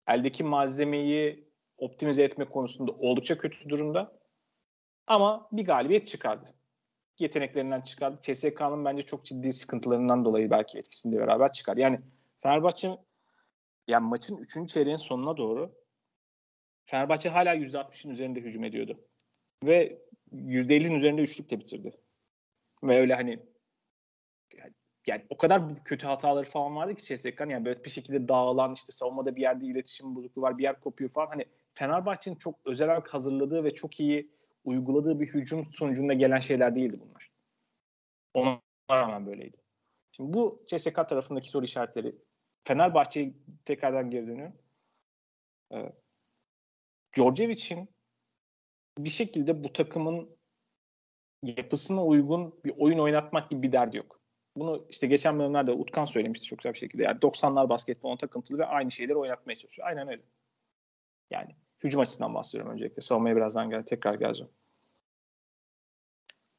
Eldeki 0.08 0.44
malzemeyi 0.44 1.48
optimize 1.78 2.22
etme 2.22 2.44
konusunda 2.44 2.92
oldukça 2.92 3.38
kötü 3.38 3.68
durumda. 3.68 4.18
Ama 5.06 5.48
bir 5.52 5.64
galibiyet 5.64 6.06
çıkardı. 6.06 6.54
Yeteneklerinden 7.18 7.80
çıkardı. 7.80 8.20
CSK'nın 8.22 8.84
bence 8.84 9.02
çok 9.02 9.24
ciddi 9.24 9.52
sıkıntılarından 9.52 10.24
dolayı 10.24 10.50
belki 10.50 10.78
etkisinde 10.78 11.18
beraber 11.18 11.52
çıkar. 11.52 11.76
Yani 11.76 12.00
Fenerbahçe 12.40 12.96
yani 13.88 14.06
maçın 14.06 14.36
3. 14.36 14.68
çeyreğin 14.68 14.96
sonuna 14.96 15.36
doğru 15.36 15.74
Fenerbahçe 16.86 17.28
hala 17.28 17.54
%60'ın 17.54 18.10
üzerinde 18.10 18.40
hücum 18.40 18.64
ediyordu. 18.64 19.00
Ve 19.64 20.02
%50'nin 20.32 20.94
üzerinde 20.94 21.22
üçlük 21.22 21.50
de 21.50 21.60
bitirdi. 21.60 22.03
Ve 22.84 22.98
öyle 22.98 23.14
hani 23.14 23.38
yani 25.06 25.24
o 25.30 25.36
kadar 25.36 25.84
kötü 25.84 26.06
hataları 26.06 26.46
falan 26.46 26.76
vardı 26.76 26.94
ki 26.94 27.16
CSK'nın 27.16 27.50
yani 27.50 27.64
böyle 27.64 27.84
bir 27.84 27.90
şekilde 27.90 28.28
dağılan 28.28 28.74
işte 28.74 28.92
savunmada 28.92 29.36
bir 29.36 29.40
yerde 29.40 29.66
iletişim 29.66 30.16
bozukluğu 30.16 30.42
var 30.42 30.58
bir 30.58 30.62
yer 30.62 30.80
kopuyor 30.80 31.10
falan 31.10 31.26
hani 31.26 31.44
Fenerbahçe'nin 31.74 32.36
çok 32.36 32.58
özel 32.64 32.86
olarak 32.88 33.14
hazırladığı 33.14 33.64
ve 33.64 33.74
çok 33.74 34.00
iyi 34.00 34.30
uyguladığı 34.64 35.20
bir 35.20 35.26
hücum 35.26 35.72
sonucunda 35.72 36.12
gelen 36.12 36.40
şeyler 36.40 36.74
değildi 36.74 37.00
bunlar. 37.00 37.30
Ona 38.34 38.60
rağmen 38.90 39.26
böyleydi. 39.26 39.56
Şimdi 40.12 40.32
bu 40.32 40.64
CSK 40.66 40.94
tarafındaki 40.94 41.48
soru 41.48 41.64
işaretleri 41.64 42.14
Fenerbahçe'ye 42.64 43.34
tekrardan 43.64 44.10
geri 44.10 44.26
dönüyorum. 44.26 44.54
Ee, 45.72 45.92
Djordjevic'in 47.16 47.88
bir 48.98 49.10
şekilde 49.10 49.64
bu 49.64 49.72
takımın 49.72 50.36
yapısına 51.46 52.04
uygun 52.04 52.54
bir 52.64 52.72
oyun 52.78 52.98
oynatmak 52.98 53.50
gibi 53.50 53.62
bir 53.62 53.72
derdi 53.72 53.96
yok. 53.96 54.20
Bunu 54.56 54.86
işte 54.90 55.06
geçen 55.06 55.38
bölümlerde 55.38 55.72
Utkan 55.72 56.04
söylemişti 56.04 56.46
çok 56.46 56.58
güzel 56.58 56.72
bir 56.72 56.78
şekilde. 56.78 57.02
Yani 57.02 57.18
90'lar 57.18 57.68
basketbolun 57.68 58.16
takıntılı 58.16 58.58
ve 58.58 58.64
aynı 58.64 58.90
şeyleri 58.90 59.16
oynatmaya 59.16 59.58
çalışıyor. 59.58 59.88
Aynen 59.88 60.08
öyle. 60.08 60.22
Yani 61.30 61.56
hücum 61.84 62.00
açısından 62.00 62.34
bahsediyorum 62.34 62.72
öncelikle. 62.72 63.02
Savunmaya 63.02 63.36
birazdan 63.36 63.70
gel 63.70 63.82
tekrar 63.82 64.14
geleceğim. 64.14 64.52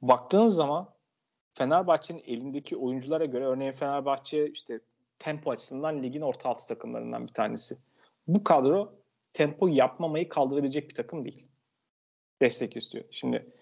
Baktığınız 0.01 0.55
zaman 0.55 0.95
Fenerbahçe'nin 1.53 2.23
elindeki 2.25 2.77
oyunculara 2.77 3.25
göre 3.25 3.45
örneğin 3.45 3.71
Fenerbahçe 3.71 4.47
işte 4.49 4.79
tempo 5.19 5.51
açısından 5.51 6.03
ligin 6.03 6.21
orta 6.21 6.49
altı 6.49 6.67
takımlarından 6.67 7.27
bir 7.27 7.33
tanesi. 7.33 7.77
Bu 8.27 8.43
kadro 8.43 8.95
tempo 9.33 9.67
yapmamayı 9.67 10.29
kaldırabilecek 10.29 10.89
bir 10.89 10.95
takım 10.95 11.25
değil. 11.25 11.47
Destek 12.41 12.77
istiyor. 12.77 13.05
Şimdi 13.11 13.53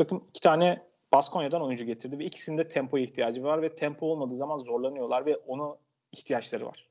takım 0.00 0.24
iki 0.28 0.40
tane 0.40 0.82
Baskonya'dan 1.12 1.62
oyuncu 1.62 1.84
getirdi 1.84 2.18
ve 2.18 2.24
ikisinde 2.24 2.68
tempoya 2.68 3.04
ihtiyacı 3.04 3.42
var 3.42 3.62
ve 3.62 3.76
tempo 3.76 4.06
olmadığı 4.06 4.36
zaman 4.36 4.58
zorlanıyorlar 4.58 5.26
ve 5.26 5.36
onu 5.36 5.78
ihtiyaçları 6.12 6.66
var. 6.66 6.88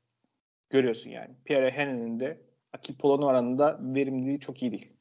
Görüyorsun 0.70 1.10
yani. 1.10 1.34
Pierre 1.44 1.70
Henry'nin 1.70 2.20
de 2.20 2.40
Akil 2.72 2.94
Polonara'nın 2.94 3.58
da 3.58 3.78
verimliliği 3.80 4.40
çok 4.40 4.62
iyi 4.62 4.72
değil. 4.72 4.92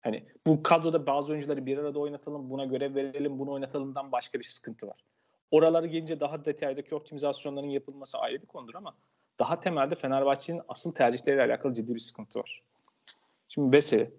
Hani 0.00 0.24
bu 0.46 0.62
kadroda 0.62 1.06
bazı 1.06 1.32
oyuncuları 1.32 1.66
bir 1.66 1.78
arada 1.78 1.98
oynatalım, 1.98 2.50
buna 2.50 2.64
görev 2.64 2.94
verelim, 2.94 3.38
bunu 3.38 3.52
oynatalımdan 3.52 4.12
başka 4.12 4.38
bir 4.38 4.44
sıkıntı 4.44 4.86
var. 4.86 5.04
Oralara 5.50 5.86
gelince 5.86 6.20
daha 6.20 6.44
detaydaki 6.44 6.94
optimizasyonların 6.94 7.66
yapılması 7.66 8.18
ayrı 8.18 8.42
bir 8.42 8.46
konudur 8.46 8.74
ama 8.74 8.94
daha 9.38 9.60
temelde 9.60 9.94
Fenerbahçe'nin 9.94 10.62
asıl 10.68 10.94
tercihleriyle 10.94 11.42
alakalı 11.42 11.74
ciddi 11.74 11.94
bir 11.94 12.00
sıkıntı 12.00 12.38
var. 12.38 12.62
Şimdi 13.48 13.76
Veseli. 13.76 14.10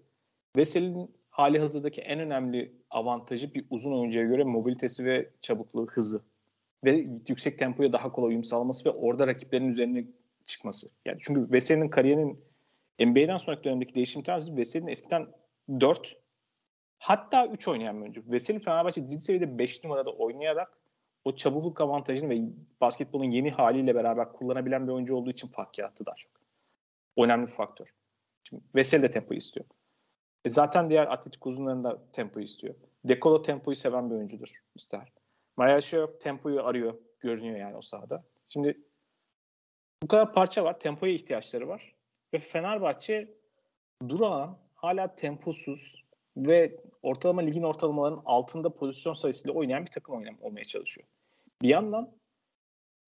Veseli'nin 0.56 1.16
hali 1.36 1.60
hazırdaki 1.60 2.02
en 2.02 2.20
önemli 2.20 2.72
avantajı 2.90 3.54
bir 3.54 3.66
uzun 3.70 3.92
oyuncuya 3.92 4.26
göre 4.26 4.44
mobilitesi 4.44 5.06
ve 5.06 5.30
çabukluğu, 5.42 5.88
hızı. 5.88 6.22
Ve 6.84 6.92
yüksek 7.28 7.60
tempoya 7.60 7.94
daha 7.94 8.12
kolay 8.12 8.30
uyum 8.30 8.44
sağlaması 8.44 8.90
ve 8.90 8.94
orada 8.94 9.28
rakiplerin 9.28 9.68
üzerine 9.68 10.06
çıkması. 10.46 10.90
Yani 11.06 11.18
çünkü 11.22 11.52
Veseli'nin 11.52 11.90
kariyerinin 11.90 12.44
NBA'den 13.00 13.38
sonraki 13.38 13.64
dönemdeki 13.64 13.96
değişim 13.96 14.24
tarzı 14.24 14.58
Veseli'nin 14.58 14.92
eskiden 14.92 15.28
4 15.80 16.18
hatta 17.00 17.48
3 17.48 17.68
oynayan 17.68 17.98
bir 17.98 18.02
oyuncu. 18.02 18.24
Veseli 18.32 18.60
Fenerbahçe 18.60 19.02
ciddi 19.02 19.22
seviyede 19.22 19.58
5 19.58 19.84
numarada 19.84 20.12
oynayarak 20.12 20.78
o 21.26 21.36
çabukluk 21.36 21.82
avantajını 21.82 22.30
ve 22.30 22.40
basketbolun 22.82 23.32
yeni 23.32 23.52
haliyle 23.52 23.96
beraber 23.96 24.34
kullanabilen 24.34 24.88
bir 24.88 24.92
oyuncu 24.92 25.16
olduğu 25.16 25.32
için 25.32 25.48
fark 25.48 25.78
yarattı 25.78 26.06
daha 26.06 26.16
çok. 26.16 26.32
Önemli 27.18 27.48
bir 27.48 27.52
faktör. 27.52 27.88
Şimdi 28.44 28.64
Veseli 28.76 29.02
de 29.02 29.10
tempo 29.10 29.34
istiyor. 29.34 29.66
E 30.46 30.50
zaten 30.50 30.90
diğer 30.90 31.08
atletik 31.08 31.46
uzunların 31.46 32.00
tempo 32.14 32.40
istiyor. 32.40 32.76
Dekolo 33.04 33.42
tempoyu 33.42 33.76
seven 33.76 34.10
bir 34.10 34.16
oyuncudur 34.16 34.64
ister. 34.76 35.12
Maria 35.58 36.00
yok 36.00 36.22
tempoyu 36.22 36.64
arıyor. 36.64 36.94
Görünüyor 37.20 37.58
yani 37.58 37.78
o 37.78 37.82
sahada. 37.82 38.24
Şimdi 38.50 38.78
bu 40.04 40.08
kadar 40.08 40.34
parça 40.34 40.64
var. 40.64 40.80
Tempoya 40.80 41.14
ihtiyaçları 41.14 41.68
var. 41.68 41.96
Ve 42.34 42.40
Fenerbahçe 42.40 43.34
durağan, 44.10 44.58
hala 44.76 45.16
temposuz 45.16 46.06
ve 46.38 46.80
ortalama 47.04 47.42
ligin 47.42 47.64
ortalamalarının 47.64 48.22
altında 48.26 48.70
pozisyon 48.70 49.14
sayısıyla 49.14 49.54
oynayan 49.54 49.82
bir 49.82 49.92
takım 49.92 50.16
oynam 50.16 50.38
olmaya 50.42 50.64
çalışıyor. 50.64 51.08
Bir 51.62 51.70
yandan 51.70 52.12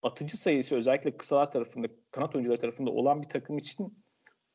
atıcı 0.04 0.38
sayısı 0.38 0.76
özellikle 0.76 1.18
kısalar 1.18 1.52
tarafında, 1.52 1.88
kanat 2.12 2.36
oyuncuları 2.36 2.60
tarafında 2.60 2.92
olan 2.92 3.22
bir 3.22 3.30
takım 3.30 3.58
için 3.58 4.04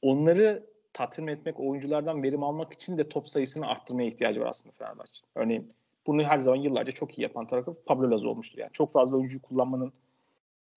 onları 0.02 0.71
tatmin 0.92 1.26
etmek, 1.26 1.60
oyunculardan 1.60 2.22
verim 2.22 2.42
almak 2.42 2.72
için 2.72 2.98
de 2.98 3.08
top 3.08 3.28
sayısını 3.28 3.66
arttırmaya 3.66 4.08
ihtiyacı 4.08 4.40
var 4.40 4.46
aslında 4.46 4.74
Fenerbahçe. 4.78 5.22
Örneğin 5.34 5.72
bunu 6.06 6.22
her 6.22 6.38
zaman 6.38 6.56
yıllarca 6.56 6.92
çok 6.92 7.18
iyi 7.18 7.22
yapan 7.22 7.46
tarafı 7.46 7.84
Pablo 7.86 8.10
Lazo 8.10 8.28
olmuştur. 8.28 8.58
Yani 8.58 8.72
çok 8.72 8.90
fazla 8.90 9.16
oyuncuyu 9.16 9.42
kullanmanın 9.42 9.92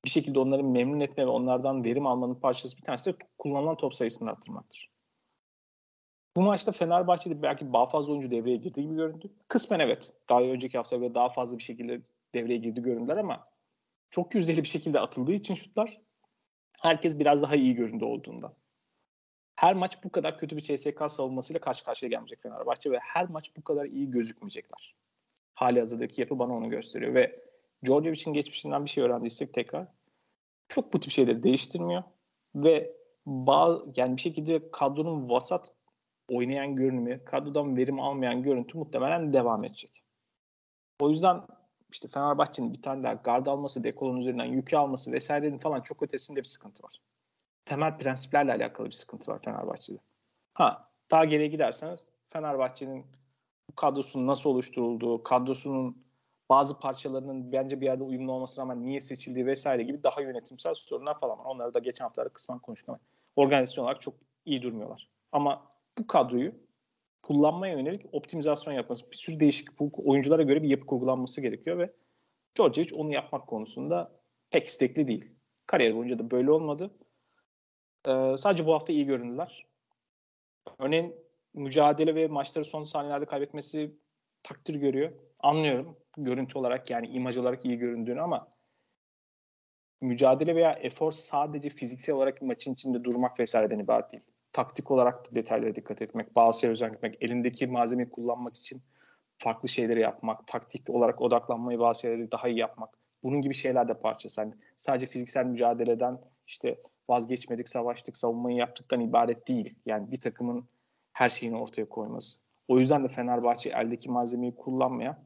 bir 0.06 0.10
şekilde 0.10 0.40
onları 0.40 0.64
memnun 0.64 1.00
etme 1.00 1.26
ve 1.26 1.30
onlardan 1.30 1.86
verim 1.86 2.08
almanın 2.08 2.36
parçası 2.36 2.78
bir 2.78 2.82
tanesi 2.82 3.14
de 3.14 3.16
kullanılan 3.38 3.78
top 3.78 3.96
sayısını 3.96 4.30
arttırmaktır. 4.30 4.90
Bu 6.36 6.42
maçta 6.42 6.72
Fenerbahçe'de 6.72 7.42
belki 7.42 7.74
daha 7.74 7.86
fazla 7.86 8.12
oyuncu 8.12 8.32
devreye 8.32 8.58
girdi 8.58 8.82
gibi 8.82 8.96
göründü. 8.96 9.30
Kısmen 9.48 9.80
evet. 9.80 10.14
Daha 10.30 10.42
önceki 10.42 10.78
hafta 10.78 10.98
göre 10.98 11.16
daha 11.16 11.30
fazla 11.30 11.58
bir 11.58 11.64
şekilde 11.64 12.02
devreye 12.34 12.58
girdi 12.58 12.82
göründüler 12.82 13.18
ama 13.18 13.48
çok 14.10 14.36
yüzdeli 14.36 14.64
bir 14.64 14.68
şekilde 14.68 15.00
atıldığı 15.00 15.34
için 15.34 15.56
şutlar 15.56 16.02
herkes 16.82 17.20
biraz 17.20 17.42
daha 17.42 17.56
iyi 17.56 17.76
göründü 17.76 18.06
olduğundan. 18.06 18.54
Her 19.56 19.74
maç 19.74 20.04
bu 20.04 20.12
kadar 20.12 20.38
kötü 20.38 20.58
bir 20.58 20.62
CSK 20.62 21.12
savunmasıyla 21.12 21.60
karşı 21.60 21.84
karşıya 21.84 22.10
gelmeyecek 22.10 22.42
Fenerbahçe 22.42 22.92
ve 22.92 23.00
her 23.00 23.30
maç 23.30 23.52
bu 23.58 23.64
kadar 23.64 23.86
iyi 23.86 24.12
gözükmeyecekler. 24.12 24.96
Hali 25.54 25.80
hazırdaki 25.80 26.22
yapı 26.22 26.40
bana 26.40 26.54
onu 26.54 26.70
gösteriyor 26.70 27.14
ve 27.14 27.40
Djordjevic'in 27.86 28.34
geçmişinden 28.34 28.86
bir 28.86 28.90
şey 28.90 29.04
öğrendiysek 29.04 29.54
tekrar 29.54 29.88
çok 30.68 30.94
bu 30.94 31.00
tip 31.00 31.12
şeyleri 31.12 31.44
değiştirmiyor 31.44 32.04
ve 32.56 32.96
bazı, 33.26 33.86
yani 33.96 34.16
bir 34.16 34.22
şekilde 34.22 34.72
kadronun 34.72 35.30
vasat 35.30 35.72
oynayan 36.30 36.76
görünümü, 36.76 37.26
kadrodan 37.26 37.78
verim 37.78 38.00
almayan 38.00 38.44
görüntü 38.44 38.78
muhtemelen 38.78 39.34
devam 39.34 39.64
edecek. 39.64 40.04
O 41.00 41.10
yüzden 41.10 41.42
işte 41.92 42.08
Fenerbahçe'nin 42.08 42.74
bir 42.74 42.82
tane 42.82 43.04
daha 43.04 43.14
gard 43.14 43.46
alması, 43.46 43.84
dekolun 43.84 44.22
üzerinden 44.22 44.46
yükü 44.46 44.78
alması 44.78 45.12
vesairenin 45.12 45.58
falan 45.58 45.82
çok 45.82 46.04
ötesinde 46.04 46.40
bir 46.40 46.44
sıkıntı 46.44 46.84
var. 46.84 47.02
Temel 47.66 47.98
prensiplerle 47.98 48.54
alakalı 48.54 48.88
bir 48.88 48.92
sıkıntı 48.92 49.32
var 49.32 49.40
Fenerbahçe'de. 49.46 49.98
Ha, 50.54 50.92
daha 51.12 51.26
geriye 51.26 51.48
giderseniz 51.48 52.10
Fenerbahçe'nin 52.30 53.06
kadrosunun 53.76 54.28
nasıl 54.28 54.50
oluşturulduğu, 54.50 55.24
kadrosunun 55.24 56.06
bazı 56.50 56.80
parçalarının 56.80 57.52
bence 57.52 57.82
bir 57.82 57.86
yerde 57.86 58.04
uyumlu 58.04 58.32
olmasına 58.32 58.64
rağmen 58.64 58.86
niye 58.86 59.00
seçildiği 59.00 59.46
vesaire 59.46 59.84
gibi 59.84 60.04
daha 60.04 60.22
yönetimsel 60.22 60.74
sorunlar 60.74 61.20
falan 61.20 61.40
var. 61.40 61.46
Onları 61.46 61.74
da 61.74 61.80
geçen 61.80 62.06
haftalarda 62.06 62.34
kısmen 62.34 62.60
konuştuk 62.60 63.00
organizasyon 63.36 63.84
olarak 63.84 64.02
çok 64.02 64.14
iyi 64.46 64.62
durmuyorlar. 64.62 65.10
Ama 65.32 65.68
bu 65.98 66.08
kadroyu 66.08 66.56
kullanmaya 67.24 67.74
yönelik 67.74 68.06
optimizasyon 68.12 68.74
yapması, 68.74 69.12
bir 69.12 69.18
sürü 69.18 69.40
değişik 69.40 69.80
bu 69.80 69.92
oyunculara 70.06 70.44
göre 70.44 70.64
bir 70.64 70.70
yapı 70.70 70.86
kurgulanması 70.86 71.42
gerekiyor 71.42 71.78
ve 71.78 71.94
Djordjevic 72.58 72.96
onu 72.96 73.14
yapmak 73.14 73.48
konusunda 73.48 74.12
pek 74.50 74.68
istekli 74.68 75.08
değil. 75.08 75.32
Kariyer 75.68 75.96
boyunca 75.96 76.20
da 76.20 76.32
böyle 76.32 76.52
olmadı. 76.52 76.92
Ee, 78.08 78.38
sadece 78.38 78.66
bu 78.66 78.74
hafta 78.74 78.94
iyi 78.94 79.06
göründüler. 79.06 79.66
Örneğin 80.80 81.16
mücadele 81.54 82.16
ve 82.16 82.28
maçları 82.28 82.66
son 82.66 82.84
saniyelerde 82.84 83.26
kaybetmesi 83.26 83.96
takdir 84.44 84.76
görüyor. 84.76 85.12
Anlıyorum 85.40 85.98
görüntü 86.18 86.58
olarak 86.58 86.90
yani 86.90 87.08
imaj 87.08 87.38
olarak 87.38 87.66
iyi 87.66 87.78
göründüğünü 87.78 88.22
ama 88.22 88.48
mücadele 90.02 90.56
veya 90.56 90.72
efor 90.72 91.12
sadece 91.12 91.70
fiziksel 91.70 92.16
olarak 92.16 92.42
maçın 92.42 92.74
içinde 92.74 93.04
durmak 93.04 93.40
vesaireden 93.40 93.80
ibaret 93.80 94.12
değil 94.12 94.24
taktik 94.56 94.92
olarak 94.92 95.26
da 95.26 95.36
detaylara 95.36 95.76
dikkat 95.76 96.02
etmek, 96.02 96.36
bazı 96.36 96.60
şeylere 96.60 96.72
özen 96.72 96.94
etmek, 96.94 97.18
elindeki 97.22 97.68
malzemeyi 97.68 98.10
kullanmak 98.10 98.58
için 98.58 98.82
farklı 99.38 99.70
şeyleri 99.70 100.00
yapmak, 100.00 100.48
taktik 100.48 100.90
olarak 100.90 101.22
odaklanmayı 101.22 101.80
bazı 101.80 102.00
şeyleri 102.00 102.32
daha 102.32 102.48
iyi 102.48 102.58
yapmak. 102.58 102.90
Bunun 103.24 103.42
gibi 103.42 103.54
şeyler 103.54 103.88
de 103.88 103.94
parçası. 103.94 104.42
Yani 104.42 104.54
sadece 104.76 105.06
fiziksel 105.06 105.46
mücadeleden 105.46 106.20
işte 106.48 106.78
vazgeçmedik, 107.10 107.70
savaştık, 107.70 108.18
savunmayı 108.18 108.58
yaptıktan 108.58 109.00
ibaret 109.02 109.48
değil. 109.48 109.76
Yani 109.86 110.12
bir 110.12 110.20
takımın 110.20 110.66
her 111.14 111.30
şeyini 111.30 111.58
ortaya 111.58 111.90
koyması. 111.90 112.38
O 112.68 112.80
yüzden 112.80 113.04
de 113.04 113.08
Fenerbahçe 113.08 113.70
eldeki 113.70 114.12
malzemeyi 114.12 114.56
kullanmayan 114.56 115.18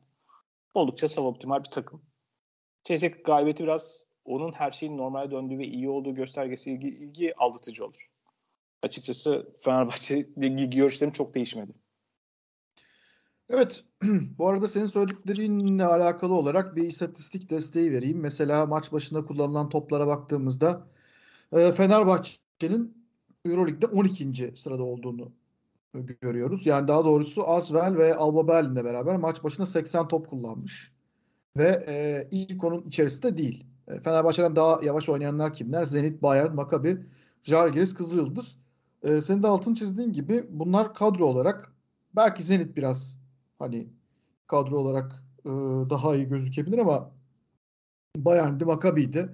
oldukça 0.73 1.07
suboptimal 1.07 1.63
bir 1.63 1.71
takım. 1.71 2.01
CSK 2.83 3.25
galibiyeti 3.25 3.63
biraz 3.63 4.05
onun 4.25 4.51
her 4.51 4.71
şeyin 4.71 4.97
normale 4.97 5.31
döndüğü 5.31 5.57
ve 5.57 5.65
iyi 5.67 5.89
olduğu 5.89 6.15
göstergesi 6.15 6.71
ilgi, 6.71 6.87
ilgi 6.87 7.35
aldatıcı 7.37 7.85
olur 7.85 8.09
açıkçası 8.83 9.49
Fenerbahçe 9.59 10.21
görüşlerim 10.37 11.13
çok 11.13 11.35
değişmedi. 11.35 11.71
Evet. 13.49 13.83
Bu 14.37 14.47
arada 14.47 14.67
senin 14.67 14.85
söylediklerinle 14.85 15.85
alakalı 15.85 16.33
olarak 16.33 16.75
bir 16.75 16.87
istatistik 16.87 17.49
desteği 17.49 17.91
vereyim. 17.91 18.19
Mesela 18.19 18.65
maç 18.65 18.91
başında 18.91 19.25
kullanılan 19.25 19.69
toplara 19.69 20.07
baktığımızda 20.07 20.87
e, 21.53 21.71
Fenerbahçe'nin 21.71 23.05
Euroleague'de 23.45 23.87
12. 23.87 24.53
sırada 24.55 24.83
olduğunu 24.83 25.31
görüyoruz. 26.21 26.65
Yani 26.65 26.87
daha 26.87 27.05
doğrusu 27.05 27.47
Asvel 27.47 27.97
ve 27.97 28.15
Alba 28.15 28.47
Berlin'le 28.47 28.85
beraber 28.85 29.17
maç 29.17 29.43
başına 29.43 29.65
80 29.65 30.07
top 30.07 30.29
kullanmış. 30.29 30.93
Ve 31.57 31.85
e, 31.87 32.27
ilk 32.31 32.63
onun 32.63 32.87
içerisinde 32.87 33.37
değil. 33.37 33.65
E, 33.87 33.99
Fenerbahçe'den 33.99 34.55
daha 34.55 34.79
yavaş 34.83 35.09
oynayanlar 35.09 35.53
kimler? 35.53 35.83
Zenit, 35.83 36.21
Bayern, 36.21 36.55
Maccabi, 36.55 37.05
Žalgiris, 37.43 37.93
Kızılyıldız. 37.93 38.57
E, 39.03 39.21
senin 39.21 39.43
de 39.43 39.47
altın 39.47 39.73
çizdiğin 39.73 40.13
gibi 40.13 40.45
bunlar 40.49 40.93
kadro 40.93 41.25
olarak 41.25 41.73
belki 42.15 42.43
Zenit 42.43 42.77
biraz 42.77 43.19
hani 43.59 43.89
kadro 44.47 44.77
olarak 44.77 45.23
e, 45.45 45.49
daha 45.89 46.15
iyi 46.15 46.27
gözükebilir 46.27 46.77
ama 46.77 47.11
Bayern'di, 48.15 48.65
Maccabi'ydi. 48.65 49.29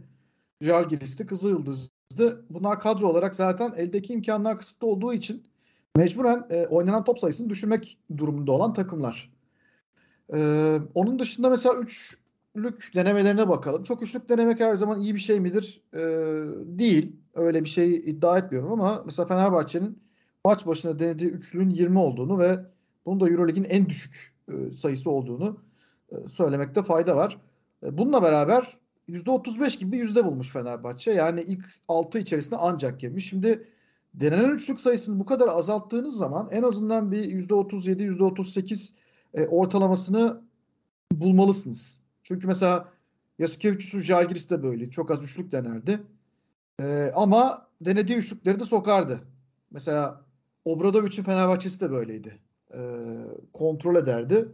Žalgiris'ti, 0.61 1.25
Kızılyıldız'dı. 2.15 2.45
Bunlar 2.49 2.79
kadro 2.79 3.07
olarak 3.07 3.35
zaten 3.35 3.73
eldeki 3.77 4.13
imkanlar 4.13 4.57
kısıtlı 4.57 4.87
olduğu 4.87 5.13
için 5.13 5.43
mecburen 5.95 6.45
e, 6.49 6.67
oynanan 6.67 7.03
top 7.03 7.19
sayısını 7.19 7.49
düşürmek 7.49 7.97
durumunda 8.17 8.51
olan 8.51 8.73
takımlar. 8.73 9.31
E, 10.33 10.79
onun 10.93 11.19
dışında 11.19 11.49
mesela 11.49 11.75
üçlük 11.75 12.95
denemelerine 12.95 13.49
bakalım. 13.49 13.83
Çok 13.83 14.01
üçlük 14.03 14.29
denemek 14.29 14.59
her 14.59 14.75
zaman 14.75 15.01
iyi 15.01 15.15
bir 15.15 15.19
şey 15.19 15.39
midir? 15.39 15.81
E, 15.93 15.99
değil. 16.79 17.15
Öyle 17.33 17.63
bir 17.63 17.69
şey 17.69 17.95
iddia 17.95 18.37
etmiyorum 18.37 18.71
ama 18.71 19.03
mesela 19.05 19.25
Fenerbahçe'nin 19.25 19.99
maç 20.45 20.65
başına 20.65 20.99
denediği 20.99 21.31
üçlüğün 21.31 21.69
20 21.69 21.99
olduğunu 21.99 22.39
ve 22.39 22.59
bunun 23.05 23.19
da 23.19 23.29
Eurolig'in 23.29 23.63
en 23.63 23.89
düşük 23.89 24.33
e, 24.47 24.71
sayısı 24.71 25.11
olduğunu 25.11 25.57
e, 26.09 26.27
söylemekte 26.27 26.83
fayda 26.83 27.15
var. 27.15 27.37
E, 27.83 27.97
bununla 27.97 28.23
beraber 28.23 28.77
%35 29.09 29.79
gibi 29.79 29.91
bir 29.91 29.97
yüzde 29.97 30.25
bulmuş 30.25 30.49
Fenerbahçe. 30.49 31.11
Yani 31.11 31.41
ilk 31.41 31.65
6 31.87 32.19
içerisinde 32.19 32.55
ancak 32.55 32.99
girmiş. 32.99 33.29
Şimdi 33.29 33.67
denenen 34.13 34.49
üçlük 34.49 34.79
sayısını 34.79 35.19
bu 35.19 35.25
kadar 35.25 35.47
azalttığınız 35.47 36.17
zaman 36.17 36.47
en 36.51 36.63
azından 36.63 37.11
bir 37.11 37.23
%37, 37.23 38.01
%38 38.01 38.93
e, 39.33 39.47
ortalamasını 39.47 40.41
bulmalısınız. 41.11 42.01
Çünkü 42.23 42.47
mesela 42.47 42.93
Yasikevicius'un 43.39 43.99
Jalgiris 43.99 44.49
de 44.49 44.63
böyle. 44.63 44.91
Çok 44.91 45.11
az 45.11 45.23
üçlük 45.23 45.51
denerdi. 45.51 46.03
E, 46.79 47.11
ama 47.15 47.67
denediği 47.81 48.17
üçlükleri 48.17 48.59
de 48.59 48.65
sokardı. 48.65 49.19
Mesela 49.71 50.21
Obradovic'in 50.65 51.23
Fenerbahçesi 51.23 51.81
de 51.81 51.91
böyleydi. 51.91 52.39
E, 52.73 52.79
kontrol 53.53 53.95
ederdi 53.95 54.47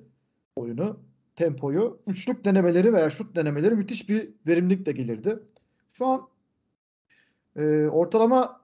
oyunu 0.55 0.99
tempoyu 1.35 1.99
üçlük 2.07 2.45
denemeleri 2.45 2.93
veya 2.93 3.09
şut 3.09 3.35
denemeleri 3.35 3.75
müthiş 3.75 4.09
bir 4.09 4.29
verimlilikle 4.47 4.91
gelirdi. 4.91 5.39
Şu 5.93 6.05
an 6.05 6.27
e, 7.55 7.87
ortalama 7.87 8.61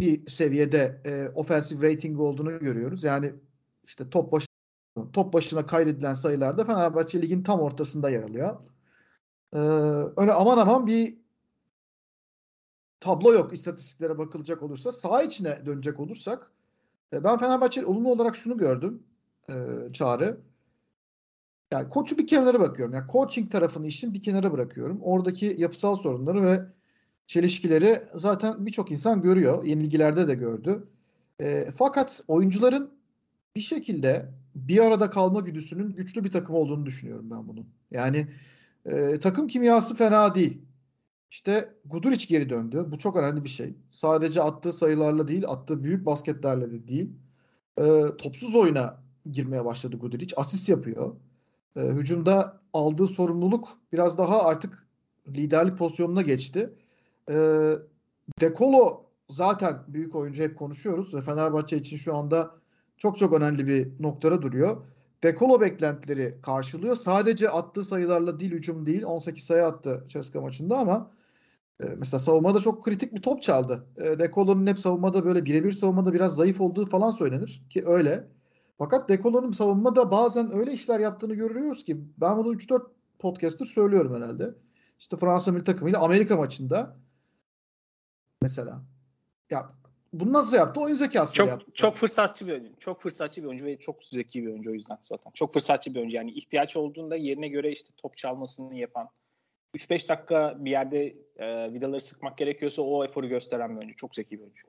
bir 0.00 0.26
seviyede 0.26 1.00
e, 1.04 1.28
offensive 1.28 1.92
rating 1.92 2.20
olduğunu 2.20 2.58
görüyoruz. 2.58 3.04
Yani 3.04 3.32
işte 3.84 4.10
top 4.10 4.32
başı 4.32 4.46
top 5.12 5.32
başına 5.32 5.66
kaydedilen 5.66 6.14
sayılarda 6.14 6.64
Fenerbahçe 6.64 7.22
ligin 7.22 7.42
tam 7.42 7.60
ortasında 7.60 8.10
yer 8.10 8.22
alıyor. 8.22 8.56
Ee, 9.52 9.58
öyle 10.16 10.32
aman 10.32 10.58
aman 10.58 10.86
bir 10.86 11.16
tablo 13.00 13.32
yok 13.32 13.52
istatistiklere 13.52 14.18
bakılacak 14.18 14.62
olursa. 14.62 14.92
Sağ 14.92 15.22
içine 15.22 15.66
dönecek 15.66 16.00
olursak 16.00 16.50
e, 17.12 17.24
ben 17.24 17.38
Fenerbahçe 17.38 17.86
olumlu 17.86 18.10
olarak 18.12 18.36
şunu 18.36 18.58
gördüm 18.58 19.02
e, 19.48 19.54
Çağrı. 19.92 20.40
Yani 21.74 21.88
koçu 21.88 22.18
bir 22.18 22.26
kenara 22.26 22.60
bakıyorum. 22.60 22.94
Yani 22.94 23.10
coaching 23.12 23.52
tarafını 23.52 23.86
işin 23.86 24.14
bir 24.14 24.22
kenara 24.22 24.52
bırakıyorum. 24.52 24.98
Oradaki 25.02 25.56
yapısal 25.58 25.96
sorunları 25.96 26.42
ve 26.42 26.62
çelişkileri 27.26 28.02
zaten 28.14 28.66
birçok 28.66 28.90
insan 28.90 29.22
görüyor. 29.22 29.64
Yenilgilerde 29.64 30.28
de 30.28 30.34
gördü. 30.34 30.88
E, 31.40 31.70
fakat 31.70 32.24
oyuncuların 32.28 32.90
bir 33.56 33.60
şekilde 33.60 34.30
bir 34.54 34.78
arada 34.78 35.10
kalma 35.10 35.40
güdüsünün 35.40 35.92
güçlü 35.92 36.24
bir 36.24 36.32
takım 36.32 36.54
olduğunu 36.54 36.86
düşünüyorum 36.86 37.30
ben 37.30 37.48
bunun. 37.48 37.66
Yani 37.90 38.28
e, 38.86 39.20
takım 39.20 39.46
kimyası 39.46 39.96
fena 39.96 40.34
değil. 40.34 40.58
İşte 41.30 41.74
Guduric 41.84 42.26
geri 42.26 42.50
döndü. 42.50 42.86
Bu 42.90 42.98
çok 42.98 43.16
önemli 43.16 43.44
bir 43.44 43.48
şey. 43.48 43.74
Sadece 43.90 44.42
attığı 44.42 44.72
sayılarla 44.72 45.28
değil, 45.28 45.44
attığı 45.48 45.84
büyük 45.84 46.06
basketlerle 46.06 46.72
de 46.72 46.88
değil. 46.88 47.10
E, 47.78 48.02
topsuz 48.18 48.56
oyuna 48.56 49.02
girmeye 49.32 49.64
başladı 49.64 49.96
Guduric. 49.96 50.34
Asist 50.36 50.68
yapıyor 50.68 51.16
e, 51.76 51.80
hücumda 51.80 52.60
aldığı 52.72 53.06
sorumluluk 53.06 53.78
biraz 53.92 54.18
daha 54.18 54.42
artık 54.42 54.86
liderlik 55.28 55.78
pozisyonuna 55.78 56.22
geçti. 56.22 56.74
E, 57.30 57.34
Dekolo 58.40 59.04
zaten 59.30 59.78
büyük 59.88 60.14
oyuncu 60.14 60.42
hep 60.42 60.58
konuşuyoruz 60.58 61.14
ve 61.14 61.22
Fenerbahçe 61.22 61.76
için 61.76 61.96
şu 61.96 62.14
anda 62.14 62.54
çok 62.98 63.18
çok 63.18 63.32
önemli 63.32 63.66
bir 63.66 63.88
noktada 64.00 64.42
duruyor. 64.42 64.84
Dekolo 65.22 65.60
beklentileri 65.60 66.38
karşılıyor. 66.42 66.96
Sadece 66.96 67.48
attığı 67.48 67.84
sayılarla 67.84 68.40
değil 68.40 68.52
hücum 68.52 68.86
değil. 68.86 69.02
18 69.04 69.44
sayı 69.44 69.64
attı 69.64 70.04
Ceska 70.08 70.40
maçında 70.40 70.78
ama 70.78 71.10
e, 71.80 71.84
mesela 71.84 72.18
savunmada 72.18 72.60
çok 72.60 72.84
kritik 72.84 73.14
bir 73.14 73.22
top 73.22 73.42
çaldı. 73.42 73.86
E, 73.96 74.18
Dekolo'nun 74.18 74.66
hep 74.66 74.78
savunmada 74.78 75.24
böyle 75.24 75.44
birebir 75.44 75.72
savunmada 75.72 76.12
biraz 76.12 76.36
zayıf 76.36 76.60
olduğu 76.60 76.86
falan 76.86 77.10
söylenir 77.10 77.62
ki 77.70 77.82
öyle. 77.86 78.28
Fakat 78.78 79.08
Dekolo'nun 79.08 79.52
savunmada 79.52 80.10
bazen 80.10 80.52
öyle 80.52 80.72
işler 80.72 81.00
yaptığını 81.00 81.34
görüyoruz 81.34 81.84
ki 81.84 81.96
ben 82.16 82.36
bunu 82.36 82.54
3-4 82.54 82.86
podcaster 83.18 83.66
söylüyorum 83.66 84.14
herhalde. 84.14 84.54
İşte 84.98 85.16
Fransa 85.16 85.52
milli 85.52 85.64
takımıyla 85.64 86.00
Amerika 86.00 86.36
maçında 86.36 86.96
mesela. 88.42 88.82
Ya 89.50 89.70
bunu 90.12 90.32
nasıl 90.32 90.56
yaptı? 90.56 90.80
Oyun 90.80 90.94
zekası 90.94 91.34
çok, 91.34 91.48
yaptı. 91.48 91.70
Çok 91.74 91.96
fırsatçı 91.96 92.46
bir 92.46 92.52
oyuncu. 92.52 92.72
Çok 92.80 93.00
fırsatçı 93.00 93.42
bir 93.42 93.46
oyuncu 93.46 93.64
ve 93.64 93.78
çok 93.78 94.04
zeki 94.04 94.42
bir 94.42 94.48
oyuncu 94.48 94.70
o 94.70 94.74
yüzden 94.74 94.98
zaten. 95.00 95.30
Çok 95.34 95.52
fırsatçı 95.52 95.94
bir 95.94 95.98
oyuncu. 95.98 96.16
Yani 96.16 96.30
ihtiyaç 96.30 96.76
olduğunda 96.76 97.16
yerine 97.16 97.48
göre 97.48 97.72
işte 97.72 97.90
top 97.96 98.16
çalmasını 98.16 98.74
yapan. 98.74 99.08
3-5 99.74 100.08
dakika 100.08 100.56
bir 100.58 100.70
yerde 100.70 101.16
e, 101.36 101.72
vidaları 101.72 102.00
sıkmak 102.00 102.38
gerekiyorsa 102.38 102.82
o 102.82 103.04
eforu 103.04 103.28
gösteren 103.28 103.70
bir 103.70 103.76
oyuncu. 103.76 103.96
Çok 103.96 104.14
zeki 104.14 104.38
bir 104.38 104.42
oyuncu. 104.42 104.68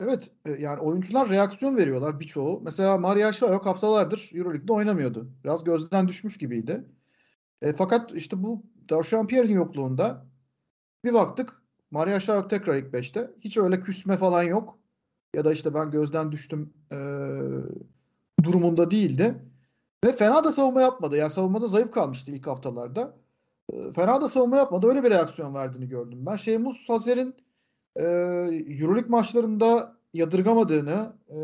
Evet 0.00 0.30
e, 0.44 0.50
yani 0.50 0.80
oyuncular 0.80 1.28
reaksiyon 1.28 1.76
veriyorlar 1.76 2.20
birçoğu. 2.20 2.60
Mesela 2.64 2.98
Maria 2.98 3.32
Şayok 3.32 3.66
haftalardır 3.66 4.30
Euroleague'de 4.34 4.72
oynamıyordu. 4.72 5.30
Biraz 5.44 5.64
gözden 5.64 6.08
düşmüş 6.08 6.38
gibiydi. 6.38 6.84
E, 7.62 7.72
fakat 7.72 8.12
işte 8.12 8.42
bu 8.42 8.62
Darşan 8.90 9.26
Pierre'in 9.26 9.54
yokluğunda 9.54 10.26
bir 11.04 11.14
baktık 11.14 11.62
Maria 11.90 12.20
Şayok 12.20 12.50
tekrar 12.50 12.76
ilk 12.76 12.94
5'te. 12.94 13.30
Hiç 13.40 13.56
öyle 13.56 13.80
küsme 13.80 14.16
falan 14.16 14.42
yok. 14.42 14.78
Ya 15.34 15.44
da 15.44 15.52
işte 15.52 15.74
ben 15.74 15.90
gözden 15.90 16.32
düştüm 16.32 16.74
e, 16.92 16.96
durumunda 18.44 18.90
değildi. 18.90 19.42
Ve 20.04 20.12
fena 20.12 20.44
da 20.44 20.52
savunma 20.52 20.80
yapmadı. 20.80 21.16
Yani 21.16 21.30
savunmada 21.30 21.66
zayıf 21.66 21.90
kalmıştı 21.90 22.30
ilk 22.30 22.46
haftalarda. 22.46 23.16
E, 23.72 23.92
fena 23.92 24.20
da 24.20 24.28
savunma 24.28 24.56
yapmadı. 24.56 24.86
Öyle 24.86 25.02
bir 25.02 25.10
reaksiyon 25.10 25.54
verdiğini 25.54 25.88
gördüm 25.88 26.26
ben. 26.26 26.36
Şeymus 26.36 26.88
Hazer'in 26.88 27.34
e, 27.96 28.04
Euroleague 28.80 29.10
maçlarında 29.10 29.96
yadırgamadığını, 30.14 31.16
e, 31.30 31.36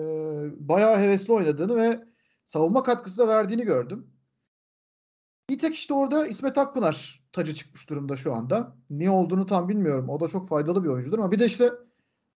bayağı 0.68 0.98
hevesli 0.98 1.32
oynadığını 1.32 1.76
ve 1.76 2.04
savunma 2.46 2.82
katkısı 2.82 3.18
da 3.18 3.28
verdiğini 3.28 3.62
gördüm. 3.62 4.06
Bir 5.50 5.58
tek 5.58 5.74
işte 5.74 5.94
orada 5.94 6.26
İsmet 6.26 6.58
Akpınar 6.58 7.22
tacı 7.32 7.54
çıkmış 7.54 7.90
durumda 7.90 8.16
şu 8.16 8.34
anda. 8.34 8.76
Niye 8.90 9.10
olduğunu 9.10 9.46
tam 9.46 9.68
bilmiyorum. 9.68 10.08
O 10.08 10.20
da 10.20 10.28
çok 10.28 10.48
faydalı 10.48 10.84
bir 10.84 10.88
oyuncudur 10.88 11.18
ama 11.18 11.30
bir 11.30 11.38
de 11.38 11.46
işte 11.46 11.70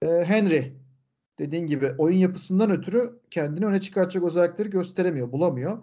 e, 0.02 0.08
Henry 0.08 0.74
dediğin 1.40 1.68
gibi 1.68 1.92
oyun 1.98 2.18
yapısından 2.18 2.72
ötürü 2.72 3.20
kendini 3.32 3.66
öne 3.66 3.82
çıkartacak 3.82 4.24
özellikleri 4.24 4.70
gösteremiyor, 4.70 5.32
bulamıyor. 5.32 5.78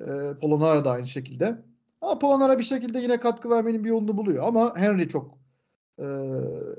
E, 0.00 0.06
Polonara 0.40 0.84
da 0.84 0.90
aynı 0.90 1.06
şekilde. 1.06 1.62
Ama 2.00 2.18
Polonara 2.18 2.58
bir 2.58 2.62
şekilde 2.62 2.98
yine 2.98 3.20
katkı 3.20 3.50
vermenin 3.50 3.84
bir 3.84 3.88
yolunu 3.88 4.18
buluyor. 4.18 4.44
Ama 4.44 4.76
Henry 4.76 5.08
çok 5.08 5.39
e, 6.00 6.06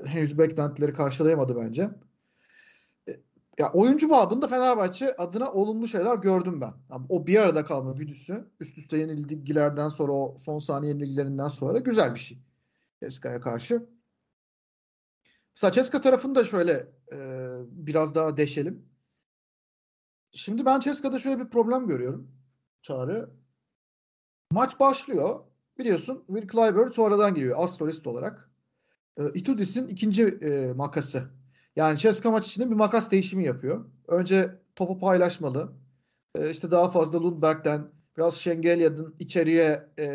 henüz 0.08 0.38
beklentileri 0.38 0.92
karşılayamadı 0.92 1.56
bence. 1.56 1.90
E, 3.08 3.20
ya 3.58 3.72
oyuncu 3.72 4.10
babında 4.10 4.48
Fenerbahçe 4.48 5.16
adına 5.16 5.52
olumlu 5.52 5.86
şeyler 5.88 6.16
gördüm 6.16 6.60
ben. 6.60 6.74
Yani 6.90 7.06
o 7.08 7.26
bir 7.26 7.38
arada 7.38 7.64
kalma 7.64 7.92
güdüsü 7.92 8.50
üst 8.60 8.78
üste 8.78 8.96
yenilgilerden 8.98 9.88
sonra 9.88 10.12
o 10.12 10.36
son 10.38 10.58
saniye 10.58 10.92
yenilgilerinden 10.92 11.48
sonra 11.48 11.78
güzel 11.78 12.14
bir 12.14 12.20
şey. 12.20 12.38
Ceska'ya 13.02 13.40
karşı. 13.40 13.86
Saçeska 15.54 16.00
tarafını 16.00 16.34
da 16.34 16.44
şöyle 16.44 16.72
e, 17.12 17.18
biraz 17.66 18.14
daha 18.14 18.36
deşelim. 18.36 18.88
Şimdi 20.32 20.64
ben 20.66 20.80
Ceska'da 20.80 21.18
şöyle 21.18 21.38
bir 21.38 21.50
problem 21.50 21.86
görüyorum. 21.86 22.30
Çağrı. 22.82 23.30
Maç 24.50 24.80
başlıyor. 24.80 25.44
Biliyorsun 25.78 26.24
Will 26.26 26.48
Clyburn 26.48 26.90
sonradan 26.90 27.34
giriyor 27.34 27.56
astrolist 27.58 28.06
olarak 28.06 28.51
e, 29.16 29.32
Itudis'in 29.34 29.88
ikinci 29.88 30.26
e, 30.26 30.72
makası. 30.72 31.22
Yani 31.76 31.98
Ceska 31.98 32.30
maç 32.30 32.46
içinde 32.46 32.70
bir 32.70 32.74
makas 32.74 33.10
değişimi 33.10 33.44
yapıyor. 33.44 33.84
Önce 34.08 34.58
topu 34.76 34.98
paylaşmalı. 34.98 35.72
E, 36.34 36.50
işte 36.50 36.70
daha 36.70 36.90
fazla 36.90 37.22
Lundberg'den, 37.22 37.90
biraz 38.16 38.34
Şengelya'nın 38.34 39.14
içeriye 39.18 39.88
e, 39.98 40.06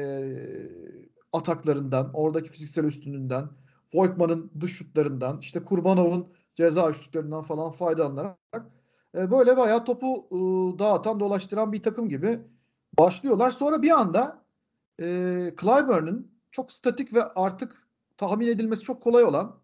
ataklarından, 1.34 2.12
oradaki 2.14 2.50
fiziksel 2.50 2.84
üstünlüğünden, 2.84 3.50
Voigtman'ın 3.94 4.52
dış 4.60 4.78
şutlarından, 4.78 5.40
işte 5.40 5.64
Kurbanov'un 5.64 6.28
ceza 6.56 6.94
şutlarından 6.94 7.44
falan 7.44 7.72
faydalanarak 7.72 8.38
e, 9.18 9.32
böyle 9.32 9.58
bayağı 9.58 9.86
topu 9.86 10.28
e, 10.32 10.36
dağıtan, 10.80 11.20
dolaştıran 11.20 11.74
bir 11.74 11.84
takım 11.84 12.10
gibi 12.10 12.40
başlıyorlar. 12.98 13.52
Sonra 13.52 13.82
bir 13.82 14.00
anda 14.00 14.46
e, 15.00 15.06
Clyburn'un 15.62 16.32
çok 16.52 16.72
statik 16.72 17.14
ve 17.14 17.24
artık 17.24 17.87
tahmin 18.18 18.48
edilmesi 18.48 18.82
çok 18.82 19.04
kolay 19.04 19.24
olan 19.24 19.60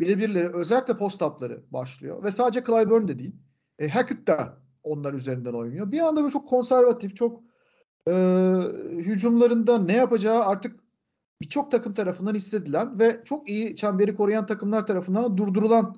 birebirleri 0.00 0.48
özellikle 0.48 0.96
post-up'ları 0.96 1.64
başlıyor. 1.70 2.22
Ve 2.22 2.30
sadece 2.30 2.64
Clyburn 2.64 3.08
de 3.08 3.18
değil. 3.18 3.36
E, 3.78 3.88
Hackett 3.88 4.26
de 4.26 4.38
onlar 4.82 5.14
üzerinden 5.14 5.52
oynuyor. 5.52 5.92
Bir 5.92 6.00
anda 6.00 6.20
böyle 6.20 6.32
çok 6.32 6.48
konservatif, 6.48 7.16
çok 7.16 7.42
e, 8.08 8.12
hücumlarında 8.92 9.78
ne 9.78 9.96
yapacağı 9.96 10.44
artık 10.44 10.80
birçok 11.40 11.70
takım 11.70 11.94
tarafından 11.94 12.34
hissedilen 12.34 12.98
ve 12.98 13.20
çok 13.24 13.48
iyi 13.48 13.76
çemberi 13.76 14.14
koruyan 14.14 14.46
takımlar 14.46 14.86
tarafından 14.86 15.36
durdurulan 15.36 15.96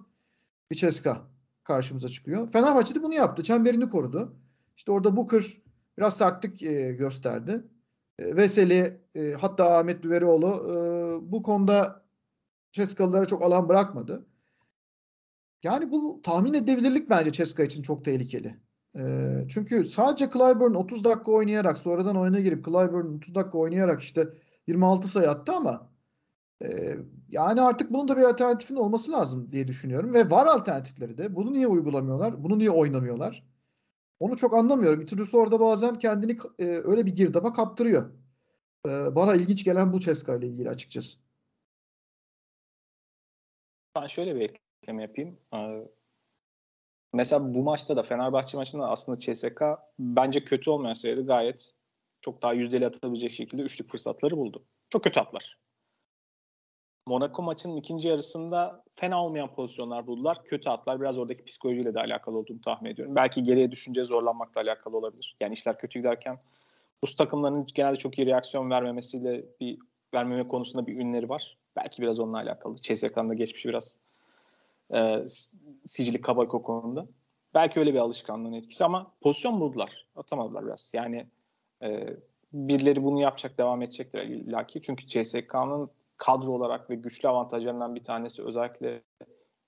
bir 0.70 0.76
Ceska 0.76 1.28
karşımıza 1.64 2.08
çıkıyor. 2.08 2.50
Fenerbahçe 2.50 2.94
de 2.94 3.02
bunu 3.02 3.14
yaptı. 3.14 3.42
Çemberini 3.42 3.88
korudu. 3.88 4.36
İşte 4.76 4.92
orada 4.92 5.16
Booker 5.16 5.62
biraz 5.98 6.16
sertlik 6.16 6.62
e, 6.62 6.92
gösterdi. 6.92 7.64
E, 8.18 8.36
Veseli 8.36 9.00
e, 9.14 9.32
hatta 9.32 9.78
Ahmet 9.78 10.02
Düverioğlu 10.02 10.46
e, 10.46 11.32
bu 11.32 11.42
konuda 11.42 12.04
Ceskalılara 12.72 13.24
çok 13.26 13.42
alan 13.42 13.68
bırakmadı. 13.68 14.26
Yani 15.62 15.90
bu 15.90 16.20
tahmin 16.22 16.54
edebilirlik 16.54 17.10
bence 17.10 17.32
Ceska 17.32 17.62
için 17.62 17.82
çok 17.82 18.04
tehlikeli. 18.04 18.56
E, 18.98 19.02
çünkü 19.48 19.84
sadece 19.84 20.30
Clyburn 20.30 20.74
30 20.74 21.04
dakika 21.04 21.32
oynayarak 21.32 21.78
sonradan 21.78 22.16
oyuna 22.16 22.40
girip 22.40 22.64
Clyburn 22.64 23.16
30 23.16 23.34
dakika 23.34 23.58
oynayarak 23.58 24.02
işte 24.02 24.28
26 24.66 25.08
sayı 25.08 25.30
attı 25.30 25.52
ama 25.52 25.90
e, 26.64 26.96
yani 27.28 27.60
artık 27.60 27.92
bunun 27.92 28.08
da 28.08 28.16
bir 28.16 28.22
alternatifin 28.22 28.76
olması 28.76 29.12
lazım 29.12 29.52
diye 29.52 29.68
düşünüyorum. 29.68 30.14
Ve 30.14 30.30
var 30.30 30.46
alternatifleri 30.46 31.18
de. 31.18 31.34
Bunu 31.36 31.52
niye 31.52 31.66
uygulamıyorlar? 31.66 32.44
Bunu 32.44 32.58
niye 32.58 32.70
oynamıyorlar? 32.70 33.44
Onu 34.20 34.36
çok 34.36 34.54
anlamıyorum. 34.54 35.00
Itudis 35.00 35.34
orada 35.34 35.60
bazen 35.60 35.98
kendini 35.98 36.38
e, 36.58 36.64
öyle 36.64 37.06
bir 37.06 37.14
girdaba 37.14 37.52
kaptırıyor. 37.52 38.10
E, 38.86 39.14
bana 39.14 39.34
ilginç 39.34 39.64
gelen 39.64 39.92
bu 39.92 40.00
Ceska 40.00 40.36
ile 40.36 40.46
ilgili 40.46 40.70
açıkçası. 40.70 41.18
Ben 43.96 44.06
şöyle 44.06 44.34
bir 44.36 44.40
ekleme 44.82 45.02
yapayım. 45.02 45.38
Ee, 45.54 45.88
mesela 47.12 47.54
bu 47.54 47.62
maçta 47.62 47.96
da 47.96 48.02
Fenerbahçe 48.02 48.56
maçında 48.56 48.88
aslında 48.88 49.18
CSK 49.20 49.62
bence 49.98 50.44
kötü 50.44 50.70
olmayan 50.70 50.94
sürede 50.94 51.22
gayet 51.22 51.74
çok 52.20 52.42
daha 52.42 52.52
yüzdeli 52.52 52.86
atabilecek 52.86 53.30
şekilde 53.32 53.62
üçlük 53.62 53.90
fırsatları 53.90 54.36
buldu. 54.36 54.64
Çok 54.90 55.04
kötü 55.04 55.20
atlar. 55.20 55.58
Monaco 57.08 57.42
maçının 57.42 57.76
ikinci 57.76 58.08
yarısında 58.08 58.84
fena 58.96 59.24
olmayan 59.24 59.54
pozisyonlar 59.54 60.06
buldular. 60.06 60.44
Kötü 60.44 60.70
atlar 60.70 61.00
biraz 61.00 61.18
oradaki 61.18 61.44
psikolojiyle 61.44 61.94
de 61.94 62.00
alakalı 62.00 62.38
olduğunu 62.38 62.60
tahmin 62.60 62.90
ediyorum. 62.90 63.16
Belki 63.16 63.42
geriye 63.42 63.70
düşünce 63.70 64.04
zorlanmakla 64.04 64.60
alakalı 64.60 64.96
olabilir. 64.96 65.36
Yani 65.40 65.52
işler 65.52 65.78
kötü 65.78 65.98
giderken 65.98 66.38
bu 67.02 67.06
takımların 67.06 67.66
genelde 67.74 67.96
çok 67.96 68.18
iyi 68.18 68.26
reaksiyon 68.26 68.70
vermemesiyle 68.70 69.44
bir 69.60 69.78
vermeme 70.14 70.48
konusunda 70.48 70.86
bir 70.86 70.96
ünleri 70.96 71.28
var. 71.28 71.58
Belki 71.76 72.02
biraz 72.02 72.20
onunla 72.20 72.36
alakalı. 72.36 72.76
CSK'nın 72.76 73.28
da 73.28 73.34
geçmişi 73.34 73.68
biraz 73.68 73.98
e, 74.94 75.26
sicili 75.84 76.20
kabak 76.20 76.54
o 76.54 76.62
konuda. 76.62 77.06
Belki 77.54 77.80
öyle 77.80 77.94
bir 77.94 77.98
alışkanlığın 77.98 78.52
etkisi 78.52 78.84
ama 78.84 79.12
pozisyon 79.20 79.60
buldular. 79.60 80.06
Atamadılar 80.16 80.66
biraz. 80.66 80.90
Yani 80.94 81.26
e, 81.82 82.16
birileri 82.52 83.04
bunu 83.04 83.20
yapacak, 83.20 83.58
devam 83.58 83.82
edecektir 83.82 84.20
illaki. 84.20 84.82
Çünkü 84.82 85.06
CSK'nın 85.06 85.90
kadro 86.18 86.50
olarak 86.50 86.90
ve 86.90 86.94
güçlü 86.94 87.28
avantajlarından 87.28 87.94
bir 87.94 88.04
tanesi 88.04 88.42
özellikle 88.42 89.02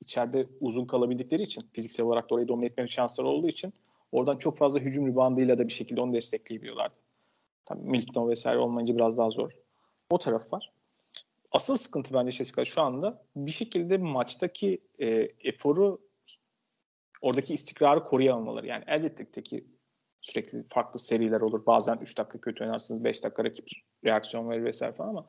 içeride 0.00 0.46
uzun 0.60 0.86
kalabildikleri 0.86 1.42
için 1.42 1.62
fiziksel 1.72 2.06
olarak 2.06 2.30
da 2.30 2.34
orayı 2.34 2.48
domine 2.48 2.66
etme 2.66 2.88
şansları 2.88 3.28
olduğu 3.28 3.48
için 3.48 3.72
oradan 4.12 4.36
çok 4.36 4.58
fazla 4.58 4.80
hücum 4.80 5.06
ribandıyla 5.06 5.58
da 5.58 5.68
bir 5.68 5.72
şekilde 5.72 6.00
onu 6.00 6.12
destekleyebiliyorlardı. 6.12 6.96
Tabii 7.64 7.82
Milton 7.82 8.28
vesaire 8.28 8.58
olmayınca 8.58 8.96
biraz 8.96 9.18
daha 9.18 9.30
zor. 9.30 9.50
O 10.10 10.18
taraf 10.18 10.52
var. 10.52 10.72
Asıl 11.52 11.76
sıkıntı 11.76 12.14
bence 12.14 12.30
Jessica 12.30 12.64
şu 12.64 12.80
anda 12.80 13.22
bir 13.36 13.50
şekilde 13.50 13.98
maçtaki 13.98 14.80
e, 14.98 15.08
eforu 15.40 16.00
oradaki 17.20 17.54
istikrarı 17.54 18.04
koruyamamaları. 18.04 18.66
Yani 18.66 18.84
elbette 18.86 19.42
ki 19.42 19.64
sürekli 20.20 20.62
farklı 20.62 21.00
seriler 21.00 21.40
olur. 21.40 21.66
Bazen 21.66 21.98
3 22.02 22.18
dakika 22.18 22.40
kötü 22.40 22.64
oynarsınız, 22.64 23.04
5 23.04 23.24
dakika 23.24 23.44
rakip 23.44 23.68
reaksiyon 24.04 24.50
verir 24.50 24.64
vesaire 24.64 24.92
falan 24.92 25.08
ama 25.08 25.26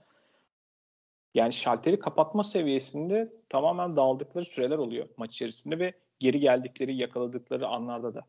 yani 1.33 1.53
şalteri 1.53 1.99
kapatma 1.99 2.43
seviyesinde 2.43 3.33
tamamen 3.49 3.95
dağıldıkları 3.95 4.45
süreler 4.45 4.77
oluyor 4.77 5.07
maç 5.17 5.31
içerisinde 5.31 5.79
ve 5.79 5.93
geri 6.19 6.39
geldikleri, 6.39 6.95
yakaladıkları 6.95 7.67
anlarda 7.67 8.13
da. 8.13 8.21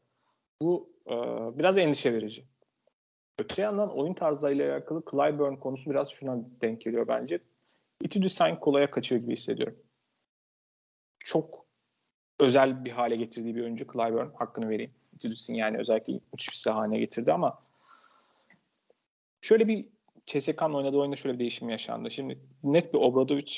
Bu 0.62 0.92
e, 1.06 1.14
biraz 1.58 1.78
endişe 1.78 2.12
verici. 2.12 2.44
Öte 3.38 3.62
yandan 3.62 3.96
oyun 3.96 4.14
tarzlarıyla 4.14 4.72
alakalı 4.72 5.02
Clyburn 5.10 5.56
konusu 5.56 5.90
biraz 5.90 6.10
şuna 6.10 6.38
denk 6.60 6.80
geliyor 6.80 7.08
bence. 7.08 7.40
Itüdü 8.00 8.28
sanki 8.28 8.60
kolaya 8.60 8.90
kaçıyor 8.90 9.22
gibi 9.22 9.32
hissediyorum. 9.32 9.76
Çok 11.18 11.66
özel 12.40 12.84
bir 12.84 12.90
hale 12.90 13.16
getirdiği 13.16 13.54
bir 13.54 13.62
oyuncu 13.62 13.86
Clyburn. 13.92 14.30
Hakkını 14.34 14.68
vereyim. 14.68 14.92
Itüdüs'ün 15.14 15.54
yani 15.54 15.78
özellikle 15.78 16.12
müthiş 16.12 16.50
bir 16.50 16.56
silah 16.56 16.76
haline 16.76 16.98
getirdi 16.98 17.32
ama 17.32 17.62
şöyle 19.40 19.68
bir 19.68 19.86
CSK'nın 20.26 20.74
oynadığı 20.74 20.98
oyunda 20.98 21.16
şöyle 21.16 21.34
bir 21.34 21.38
değişim 21.38 21.68
yaşandı. 21.68 22.10
Şimdi 22.10 22.38
net 22.62 22.94
bir 22.94 22.98
Obradovic 22.98 23.52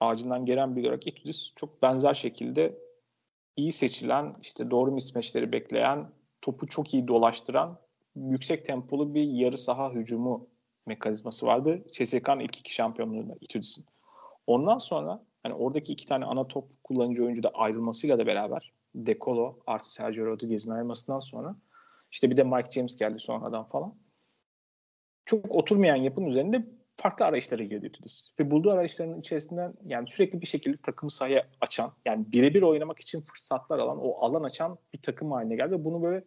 ağacından 0.00 0.46
gelen 0.46 0.76
bir 0.76 0.84
olarak 0.84 1.06
Itudis 1.06 1.52
çok 1.56 1.82
benzer 1.82 2.14
şekilde 2.14 2.78
iyi 3.56 3.72
seçilen, 3.72 4.34
işte 4.42 4.70
doğru 4.70 4.92
mismatchleri 4.92 5.52
bekleyen, 5.52 6.10
topu 6.42 6.66
çok 6.66 6.94
iyi 6.94 7.08
dolaştıran, 7.08 7.78
yüksek 8.16 8.66
tempolu 8.66 9.14
bir 9.14 9.22
yarı 9.22 9.58
saha 9.58 9.92
hücumu 9.92 10.48
mekanizması 10.86 11.46
vardı. 11.46 11.84
CSK'nın 11.92 12.40
ilk 12.40 12.58
iki 12.58 12.74
şampiyonluğunda 12.74 13.34
Itudis'in. 13.40 13.84
Ondan 14.46 14.78
sonra 14.78 15.24
hani 15.42 15.54
oradaki 15.54 15.92
iki 15.92 16.06
tane 16.06 16.24
ana 16.24 16.48
top 16.48 16.84
kullanıcı 16.84 17.24
oyuncu 17.24 17.42
da 17.42 17.48
ayrılmasıyla 17.48 18.18
da 18.18 18.26
beraber 18.26 18.72
Decolo 18.94 19.58
artı 19.66 19.92
Sergio 19.92 20.26
Rodriguez'in 20.26 20.70
ayrılmasından 20.70 21.20
sonra 21.20 21.56
işte 22.12 22.30
bir 22.30 22.36
de 22.36 22.42
Mike 22.42 22.70
James 22.70 22.96
geldi 22.96 23.18
sonradan 23.18 23.64
falan 23.64 23.94
çok 25.26 25.50
oturmayan 25.50 25.96
yapının 25.96 26.26
üzerinde 26.26 26.64
farklı 26.96 27.24
arayışlara 27.24 27.62
girdi 27.62 27.92
Tudis. 27.92 28.30
Ve 28.40 28.50
bulduğu 28.50 28.70
arayışların 28.70 29.20
içerisinden 29.20 29.74
yani 29.86 30.08
sürekli 30.08 30.40
bir 30.40 30.46
şekilde 30.46 30.76
takımı 30.76 31.10
sahaya 31.10 31.46
açan, 31.60 31.92
yani 32.04 32.24
birebir 32.32 32.62
oynamak 32.62 33.00
için 33.00 33.20
fırsatlar 33.20 33.78
alan, 33.78 33.98
o 34.00 34.24
alan 34.24 34.42
açan 34.42 34.78
bir 34.92 35.02
takım 35.02 35.32
haline 35.32 35.56
geldi. 35.56 35.84
Bunu 35.84 36.02
böyle 36.02 36.24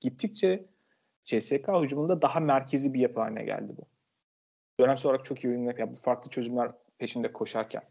gittikçe 0.00 0.64
CSK 1.24 1.68
hücumunda 1.82 2.22
daha 2.22 2.40
merkezi 2.40 2.94
bir 2.94 3.00
yapı 3.00 3.20
haline 3.20 3.44
geldi 3.44 3.72
bu. 3.76 3.82
Dönemsel 4.80 5.10
olarak 5.10 5.24
çok 5.24 5.44
iyi 5.44 5.48
oyunlar. 5.48 5.90
Bu 5.90 5.94
farklı 5.94 6.30
çözümler 6.30 6.72
peşinde 6.98 7.32
koşarken. 7.32 7.82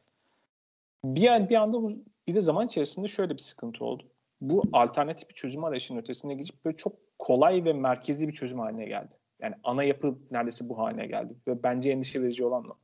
Bir, 1.05 1.49
bir 1.49 1.55
anda 1.55 1.81
bu, 1.83 1.91
bir 2.27 2.35
de 2.35 2.41
zaman 2.41 2.67
içerisinde 2.67 3.07
şöyle 3.07 3.33
bir 3.33 3.37
sıkıntı 3.37 3.85
oldu. 3.85 4.03
Bu 4.41 4.63
alternatif 4.73 5.29
bir 5.29 5.35
çözüm 5.35 5.63
arayışının 5.63 5.99
ötesine 5.99 6.33
geçip 6.33 6.65
böyle 6.65 6.77
çok 6.77 6.93
kolay 7.19 7.65
ve 7.65 7.73
merkezi 7.73 8.27
bir 8.27 8.33
çözüm 8.33 8.59
haline 8.59 8.85
geldi. 8.85 9.18
Yani 9.41 9.55
ana 9.63 9.83
yapı 9.83 10.17
neredeyse 10.31 10.69
bu 10.69 10.77
haline 10.77 11.07
geldi. 11.07 11.35
Ve 11.47 11.63
bence 11.63 11.91
endişe 11.91 12.21
verici 12.21 12.45
olan 12.45 12.69
o. 12.69 12.77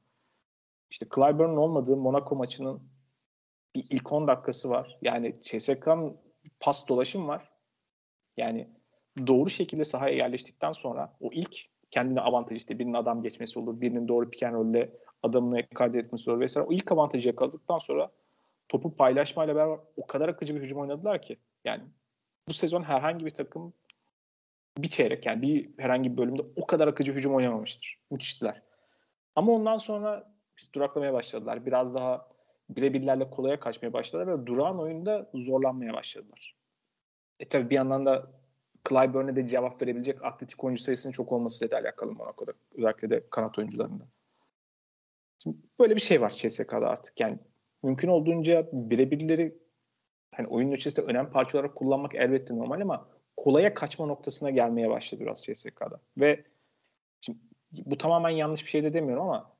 İşte 0.90 1.06
Clyburn'un 1.16 1.58
olmadığı 1.58 1.98
Monaco 1.98 2.36
maçının 2.36 2.84
bir 3.76 3.88
ilk 3.90 4.12
10 4.12 4.28
dakikası 4.28 4.70
var. 4.70 4.98
Yani 5.02 5.34
CSK'nın 5.42 6.18
pas 6.60 6.88
dolaşım 6.88 7.28
var. 7.28 7.52
Yani 8.38 8.70
doğru 9.28 9.50
şekilde 9.50 9.86
sahaya 9.86 10.16
yerleştikten 10.16 10.72
sonra 10.72 11.18
o 11.20 11.30
ilk 11.34 11.56
kendine 11.92 12.22
avantaj 12.22 12.58
işte 12.58 12.80
birinin 12.80 12.94
adam 12.94 13.22
geçmesi 13.22 13.60
olur, 13.60 13.82
birinin 13.82 14.08
doğru 14.08 14.30
piken 14.30 14.54
rolle 14.54 14.92
adamını 15.24 15.60
ekarte 15.60 15.98
etmesi 15.98 16.30
olur 16.30 16.40
vesaire. 16.40 16.68
O 16.68 16.74
ilk 16.74 16.92
avantajı 16.92 17.28
yakaladıktan 17.28 17.80
sonra 17.80 18.12
topu 18.70 18.96
paylaşmayla 18.96 19.56
beraber 19.56 19.80
o 19.98 20.08
kadar 20.08 20.30
akıcı 20.30 20.56
bir 20.56 20.62
hücum 20.62 20.80
oynadılar 20.80 21.22
ki. 21.22 21.38
Yani 21.66 21.84
bu 22.48 22.54
sezon 22.54 22.84
herhangi 22.84 23.26
bir 23.26 23.32
takım 23.32 23.74
bir 24.78 24.90
çeyrek 24.90 25.26
yani 25.26 25.42
bir 25.42 25.70
herhangi 25.78 26.12
bir 26.12 26.18
bölümde 26.18 26.42
o 26.56 26.68
kadar 26.68 26.88
akıcı 26.88 27.14
hücum 27.14 27.36
oynamamıştır. 27.36 28.00
Müthiştiler. 28.12 28.62
Ama 29.36 29.52
ondan 29.52 29.78
sonra 29.78 30.34
işte 30.58 30.74
duraklamaya 30.74 31.14
başladılar. 31.14 31.66
Biraz 31.66 31.96
daha 31.96 32.28
birebirlerle 32.70 33.30
kolaya 33.30 33.60
kaçmaya 33.60 33.94
başladılar 33.94 34.40
ve 34.40 34.46
durağan 34.46 34.80
oyunda 34.80 35.30
zorlanmaya 35.34 35.94
başladılar. 35.94 36.56
E 37.40 37.46
tabi 37.46 37.70
bir 37.70 37.76
yandan 37.76 38.06
da 38.06 38.32
Clyburn'e 38.90 39.36
de 39.36 39.48
cevap 39.48 39.82
verebilecek 39.82 40.26
atletik 40.26 40.64
oyuncu 40.64 40.84
sayısının 40.84 41.14
çok 41.14 41.32
olmasıyla 41.32 41.78
da 41.78 41.82
alakalı 41.82 42.12
Monaco'da. 42.12 42.54
Özellikle 42.78 43.10
de 43.10 43.24
kanat 43.30 43.60
oyuncularında. 43.60 44.04
Şimdi 45.44 45.58
böyle 45.80 45.96
bir 45.96 46.02
şey 46.02 46.22
var 46.22 46.30
CSK'da 46.30 46.90
artık. 46.90 47.20
Yani 47.20 47.40
mümkün 47.84 48.08
olduğunca 48.08 48.70
birebirleri 48.72 49.58
hani 50.32 50.48
oyunun 50.48 50.72
içerisinde 50.72 51.06
önemli 51.06 51.30
parça 51.30 51.58
olarak 51.58 51.76
kullanmak 51.76 52.16
elbette 52.16 52.58
normal 52.58 52.82
ama 52.82 53.08
kolaya 53.38 53.74
kaçma 53.74 54.06
noktasına 54.06 54.50
gelmeye 54.50 54.90
başladı 54.90 55.22
biraz 55.22 55.44
CSK'da. 55.44 56.00
Ve 56.18 56.44
şimdi 57.22 57.38
bu 57.72 57.98
tamamen 57.98 58.30
yanlış 58.30 58.64
bir 58.64 58.70
şey 58.70 58.84
de 58.84 58.94
demiyorum 58.94 59.24
ama 59.24 59.56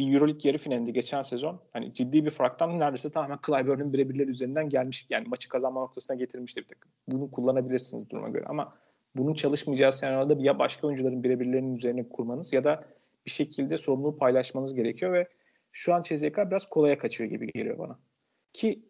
bir 0.00 0.14
Euroleague 0.14 0.40
yarı 0.44 0.58
finalinde 0.58 0.90
geçen 0.90 1.22
sezon 1.22 1.60
hani 1.72 1.94
ciddi 1.94 2.24
bir 2.24 2.30
farktan 2.30 2.80
neredeyse 2.80 3.10
tamamen 3.10 3.38
Clyburn'un 3.46 3.92
birebirler 3.92 4.26
üzerinden 4.26 4.68
gelmiş. 4.68 5.06
Yani 5.10 5.28
maçı 5.28 5.48
kazanma 5.48 5.80
noktasına 5.80 6.16
getirmişti 6.16 6.60
bir 6.60 6.68
takım. 6.68 6.90
Bunu 7.08 7.30
kullanabilirsiniz 7.30 8.10
duruma 8.10 8.28
göre 8.28 8.44
ama 8.46 8.78
bunun 9.16 9.34
çalışmayacağı 9.34 9.92
senaryoda 9.92 10.36
ya 10.38 10.58
başka 10.58 10.86
oyuncuların 10.86 11.24
birebirlerinin 11.24 11.76
üzerine 11.76 12.08
kurmanız 12.08 12.52
ya 12.52 12.64
da 12.64 12.84
bir 13.26 13.30
şekilde 13.30 13.78
sorumluluğu 13.78 14.16
paylaşmanız 14.16 14.74
gerekiyor 14.74 15.12
ve 15.12 15.28
şu 15.72 15.94
an 15.94 16.02
CSK 16.02 16.36
biraz 16.36 16.68
kolaya 16.68 16.98
kaçıyor 16.98 17.30
gibi 17.30 17.52
geliyor 17.52 17.78
bana. 17.78 17.98
Ki 18.52 18.87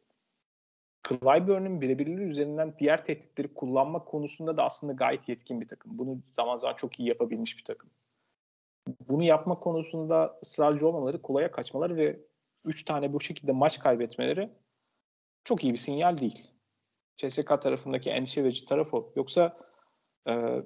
Clyburn'un 1.08 1.80
birebirleri 1.80 2.22
üzerinden 2.22 2.74
diğer 2.78 3.04
tehditleri 3.04 3.54
kullanma 3.54 4.04
konusunda 4.04 4.56
da 4.56 4.64
aslında 4.64 4.92
gayet 4.92 5.28
yetkin 5.28 5.60
bir 5.60 5.68
takım. 5.68 5.98
Bunu 5.98 6.18
zaman 6.36 6.56
zaman 6.56 6.74
çok 6.74 7.00
iyi 7.00 7.08
yapabilmiş 7.08 7.58
bir 7.58 7.64
takım. 7.64 7.90
Bunu 9.08 9.22
yapma 9.22 9.58
konusunda 9.58 10.38
ısrarcı 10.42 10.88
olmaları, 10.88 11.22
kolaya 11.22 11.50
kaçmaları 11.50 11.96
ve 11.96 12.20
3 12.66 12.84
tane 12.84 13.12
bu 13.12 13.20
şekilde 13.20 13.52
maç 13.52 13.78
kaybetmeleri 13.78 14.50
çok 15.44 15.64
iyi 15.64 15.72
bir 15.72 15.78
sinyal 15.78 16.18
değil. 16.18 16.50
CSK 17.16 17.62
tarafındaki 17.62 18.10
endişe 18.10 18.44
verici 18.44 18.64
taraf 18.64 18.94
o. 18.94 19.12
Yoksa 19.16 19.56
e, 20.28 20.62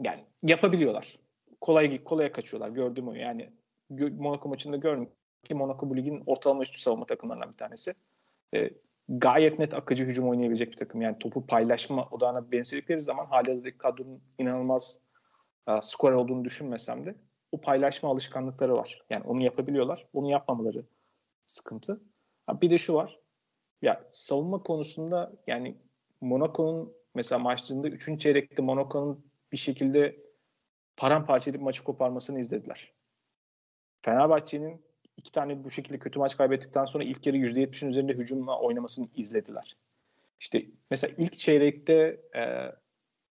yani 0.00 0.24
yapabiliyorlar. 0.42 1.18
Kolay 1.60 2.04
kolaya 2.04 2.32
kaçıyorlar. 2.32 2.68
Gördüğüm 2.68 3.08
o. 3.08 3.12
Yani 3.12 3.52
Monaco 3.90 4.48
maçında 4.48 4.76
gördüm 4.76 5.10
ki 5.44 5.54
Monaco 5.54 5.90
bu 5.90 5.96
ligin 5.96 6.22
ortalama 6.26 6.62
üstü 6.62 6.80
savunma 6.80 7.06
takımlarından 7.06 7.52
bir 7.52 7.56
tanesi. 7.56 7.94
E, 8.54 8.70
gayet 9.08 9.58
net 9.58 9.74
akıcı 9.74 10.04
hücum 10.04 10.28
oynayabilecek 10.28 10.70
bir 10.70 10.76
takım. 10.76 11.02
Yani 11.02 11.18
topu 11.18 11.46
paylaşma 11.46 12.08
odağına 12.10 12.52
benimsedikleri 12.52 13.00
zaman 13.00 13.26
hali 13.26 13.48
hazırdaki 13.48 13.78
kadronun 13.78 14.22
inanılmaz 14.38 15.00
e, 15.68 15.72
skor 15.80 16.12
olduğunu 16.12 16.44
düşünmesem 16.44 17.06
de 17.06 17.14
o 17.52 17.60
paylaşma 17.60 18.10
alışkanlıkları 18.10 18.76
var. 18.76 19.02
Yani 19.10 19.24
onu 19.24 19.42
yapabiliyorlar. 19.42 20.06
Onu 20.12 20.30
yapmamaları 20.30 20.86
sıkıntı. 21.46 22.00
Ha, 22.46 22.60
bir 22.60 22.70
de 22.70 22.78
şu 22.78 22.94
var. 22.94 23.20
Ya 23.82 24.04
savunma 24.10 24.62
konusunda 24.62 25.32
yani 25.46 25.76
Monaco'nun 26.20 26.92
mesela 27.14 27.38
maçlarında 27.38 27.88
3. 27.88 28.20
çeyrekte 28.20 28.62
Monaco'nun 28.62 29.26
bir 29.52 29.56
şekilde 29.56 30.16
paramparça 30.96 31.50
edip 31.50 31.60
maçı 31.60 31.84
koparmasını 31.84 32.40
izlediler. 32.40 32.92
Fenerbahçe'nin 34.02 34.85
iki 35.16 35.32
tane 35.32 35.64
bu 35.64 35.70
şekilde 35.70 35.98
kötü 35.98 36.18
maç 36.18 36.36
kaybettikten 36.36 36.84
sonra 36.84 37.04
ilk 37.04 37.26
yarı 37.26 37.36
%70'in 37.36 37.88
üzerinde 37.88 38.12
hücumla 38.12 38.60
oynamasını 38.60 39.08
izlediler. 39.16 39.76
İşte 40.40 40.66
mesela 40.90 41.14
ilk 41.18 41.38
çeyrekte 41.38 42.20
e, 42.36 42.72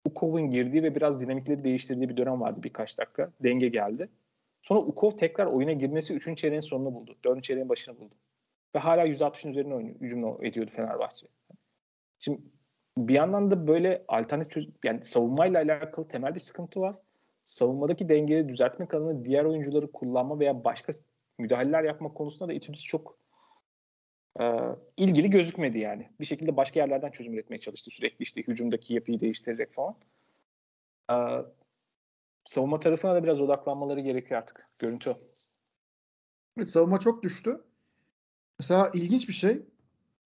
Ukov'un 0.05 0.51
girdiği 0.51 0.83
ve 0.83 0.95
biraz 0.95 1.21
dinamikleri 1.21 1.65
değiştirdiği 1.65 2.09
bir 2.09 2.17
dönem 2.17 2.41
vardı 2.41 2.61
birkaç 2.63 2.99
dakika. 2.99 3.33
Denge 3.41 3.69
geldi. 3.69 4.09
Sonra 4.63 4.81
Ukov 4.81 5.11
tekrar 5.11 5.47
oyuna 5.47 5.73
girmesi 5.73 6.15
3. 6.15 6.39
çeyreğin 6.39 6.61
sonunu 6.61 6.95
buldu. 6.95 7.17
4. 7.25 7.45
çeyreğin 7.45 7.69
başını 7.69 7.99
buldu. 7.99 8.15
Ve 8.75 8.79
hala 8.79 9.07
%60'ın 9.07 9.51
üzerine 9.51 9.75
oynuyor, 9.75 9.97
hücumla 10.01 10.47
ediyordu 10.47 10.71
Fenerbahçe. 10.71 11.27
Şimdi 12.19 12.41
bir 12.99 13.15
yandan 13.15 13.51
da 13.51 13.67
böyle 13.67 14.05
alternatif 14.09 14.53
çözüm, 14.53 14.75
yani 14.85 15.05
savunmayla 15.05 15.63
alakalı 15.63 16.09
temel 16.09 16.35
bir 16.35 16.41
sıkıntı 16.41 16.81
var. 16.81 16.97
Savunmadaki 17.45 18.09
dengeyi 18.09 18.49
düzeltmek 18.49 18.95
adına 18.95 19.25
diğer 19.25 19.45
oyuncuları 19.45 19.93
kullanma 19.93 20.41
veya 20.41 20.65
başka 20.65 20.93
müdahaleler 21.39 21.85
yapmak 21.85 22.15
konusunda 22.15 22.49
da 22.49 22.53
Etudis 22.53 22.85
çok 22.85 23.19
e, 24.41 24.45
ilgili 24.97 25.31
gözükmedi 25.31 25.79
yani. 25.79 26.09
Bir 26.21 26.25
şekilde 26.25 26.57
başka 26.57 26.81
yerlerden 26.81 27.11
çözüm 27.11 27.35
üretmeye 27.35 27.59
çalıştı 27.59 27.91
sürekli 27.91 28.23
işte 28.23 28.43
hücumdaki 28.43 28.95
yapıyı 28.95 29.21
değiştirerek 29.21 29.73
falan. 29.73 29.97
E, 31.11 31.17
savunma 32.47 32.81
tarafına 32.81 33.15
da 33.15 33.23
biraz 33.25 33.41
odaklanmaları 33.41 34.01
gerekiyor 34.01 34.41
artık. 34.41 34.67
Görüntü. 34.81 35.13
Evet 36.57 36.71
savunma 36.71 37.01
çok 37.01 37.23
düştü. 37.23 37.61
Mesela 38.59 38.91
ilginç 38.95 39.29
bir 39.29 39.33
şey. 39.33 39.63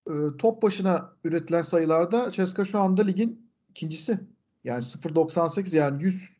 E, 0.06 0.12
top 0.38 0.62
başına 0.62 1.12
üretilen 1.24 1.62
sayılarda 1.62 2.30
Ceska 2.30 2.64
şu 2.64 2.80
anda 2.80 3.02
ligin 3.02 3.50
ikincisi. 3.70 4.20
Yani 4.64 4.82
0.98 4.82 5.76
yani 5.76 6.02
100 6.02 6.36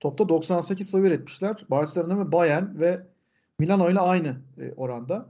topta 0.00 0.28
98 0.28 0.90
sayı 0.90 1.04
üretmişler. 1.04 1.64
Barcelona 1.70 2.18
ve 2.18 2.32
Bayern 2.32 2.80
ve 2.80 3.06
Milano 3.58 3.90
ile 3.90 4.00
aynı 4.00 4.36
e, 4.58 4.72
oranda. 4.72 5.28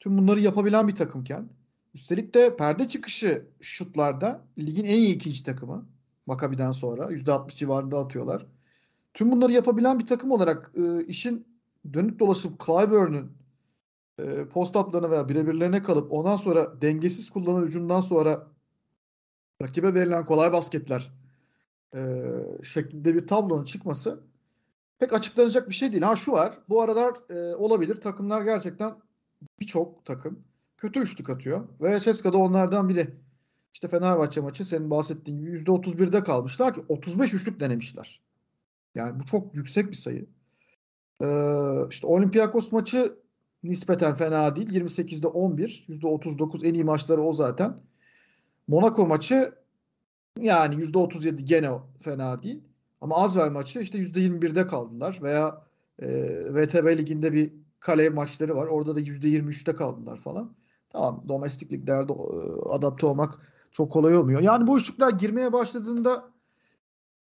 Tüm 0.00 0.18
bunları 0.18 0.40
yapabilen 0.40 0.88
bir 0.88 0.94
takımken 0.94 1.48
üstelik 1.94 2.34
de 2.34 2.56
perde 2.56 2.88
çıkışı 2.88 3.46
şutlarda 3.60 4.44
ligin 4.58 4.84
en 4.84 4.98
iyi 4.98 5.14
ikinci 5.14 5.44
takımı. 5.44 5.86
Makabi'den 6.26 6.70
sonra 6.70 7.12
%60 7.12 7.56
civarında 7.56 7.98
atıyorlar. 7.98 8.46
Tüm 9.14 9.32
bunları 9.32 9.52
yapabilen 9.52 9.98
bir 9.98 10.06
takım 10.06 10.30
olarak 10.30 10.72
e, 10.76 11.04
işin 11.04 11.46
dönüp 11.92 12.18
dolaşıp 12.18 12.66
Clyburn'un 12.66 13.32
e, 14.18 14.44
post 14.44 14.76
uplarına 14.76 15.10
veya 15.10 15.28
birebirlerine 15.28 15.82
kalıp 15.82 16.12
ondan 16.12 16.36
sonra 16.36 16.82
dengesiz 16.82 17.30
kullanılan 17.30 17.66
hücumdan 17.66 18.00
sonra 18.00 18.46
rakibe 19.62 19.94
verilen 19.94 20.26
kolay 20.26 20.52
basketler 20.52 21.12
e, 21.94 22.22
şeklinde 22.62 23.14
bir 23.14 23.26
tablonun 23.26 23.64
çıkması 23.64 24.20
pek 24.98 25.12
açıklanacak 25.12 25.68
bir 25.68 25.74
şey 25.74 25.92
değil. 25.92 26.02
Ha 26.02 26.16
şu 26.16 26.32
var. 26.32 26.58
Bu 26.68 26.82
aralar 26.82 27.14
e, 27.30 27.54
olabilir. 27.54 28.00
Takımlar 28.00 28.42
gerçekten 28.42 28.94
birçok 29.60 30.04
takım 30.04 30.44
kötü 30.76 31.00
üçlük 31.00 31.30
atıyor. 31.30 31.68
Ve 31.80 32.00
Ceska'da 32.00 32.38
onlardan 32.38 32.88
biri. 32.88 33.14
İşte 33.74 33.88
Fenerbahçe 33.88 34.40
maçı 34.40 34.64
senin 34.64 34.90
bahsettiğin 34.90 35.38
gibi 35.38 35.50
%31'de 35.50 36.24
kalmışlar 36.24 36.74
ki 36.74 36.80
35 36.88 37.34
üçlük 37.34 37.60
denemişler. 37.60 38.20
Yani 38.94 39.20
bu 39.20 39.24
çok 39.26 39.54
yüksek 39.54 39.88
bir 39.90 39.96
sayı. 39.96 40.26
Ee, 41.22 41.88
işte 41.90 42.06
Olympiakos 42.06 42.72
maçı 42.72 43.16
nispeten 43.62 44.14
fena 44.14 44.56
değil. 44.56 44.70
28'de 44.70 45.26
11. 45.26 45.86
%39 45.88 46.66
en 46.66 46.74
iyi 46.74 46.84
maçları 46.84 47.22
o 47.22 47.32
zaten. 47.32 47.80
Monaco 48.68 49.06
maçı 49.06 49.54
yani 50.40 50.74
%37 50.74 51.36
gene 51.36 51.70
fena 52.00 52.42
değil. 52.42 52.62
Ama 53.04 53.16
Azvel 53.16 53.50
maçı 53.50 53.80
işte 53.80 53.98
%21'de 53.98 54.66
kaldılar. 54.66 55.18
Veya 55.22 55.62
e, 55.98 56.08
VTB 56.54 56.98
liginde 56.98 57.32
bir 57.32 57.52
kale 57.80 58.08
maçları 58.08 58.56
var. 58.56 58.66
Orada 58.66 58.96
da 58.96 59.00
%23'te 59.00 59.74
kaldılar 59.74 60.18
falan. 60.18 60.54
Tamam 60.90 61.24
domestik 61.28 61.72
liglerde 61.72 62.12
e, 62.12 62.68
adapte 62.68 63.06
olmak 63.06 63.52
çok 63.72 63.92
kolay 63.92 64.16
olmuyor. 64.16 64.40
Yani 64.40 64.66
bu 64.66 64.78
üçlükler 64.78 65.10
girmeye 65.10 65.52
başladığında 65.52 66.30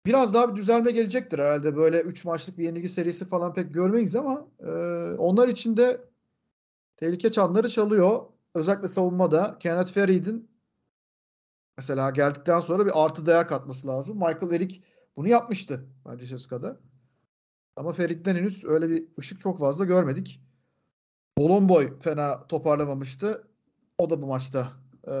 biraz 0.05 0.33
daha 0.33 0.51
bir 0.51 0.55
düzelme 0.55 0.91
gelecektir 0.91 1.39
herhalde. 1.39 1.75
Böyle 1.75 2.01
3 2.01 2.25
maçlık 2.25 2.57
bir 2.57 2.63
yenilgi 2.63 2.89
serisi 2.89 3.25
falan 3.25 3.53
pek 3.53 3.73
görmeyiz 3.73 4.15
ama 4.15 4.47
e, 4.59 4.71
onlar 5.17 5.47
için 5.47 5.77
de 5.77 6.01
tehlike 6.97 7.31
çanları 7.31 7.69
çalıyor. 7.69 8.21
Özellikle 8.53 8.87
savunmada 8.87 9.57
Kenneth 9.59 9.91
Farid'in 9.91 10.49
mesela 11.77 12.09
geldikten 12.09 12.59
sonra 12.59 12.85
bir 12.85 13.05
artı 13.05 13.25
değer 13.25 13.47
katması 13.47 13.87
lazım. 13.87 14.17
Michael 14.17 14.51
Eric 14.51 14.81
bunu 15.17 15.29
yapmıştı 15.29 15.85
bence 16.05 16.25
Ceska'da. 16.25 16.79
Ama 17.75 17.93
Ferit'ten 17.93 18.35
henüz 18.35 18.65
öyle 18.65 18.89
bir 18.89 19.07
ışık 19.19 19.41
çok 19.41 19.59
fazla 19.59 19.85
görmedik. 19.85 20.41
Bolomboy 21.37 21.99
fena 21.99 22.47
toparlamamıştı. 22.47 23.47
O 23.97 24.09
da 24.09 24.21
bu 24.21 24.27
maçta 24.27 24.71
e, 25.07 25.13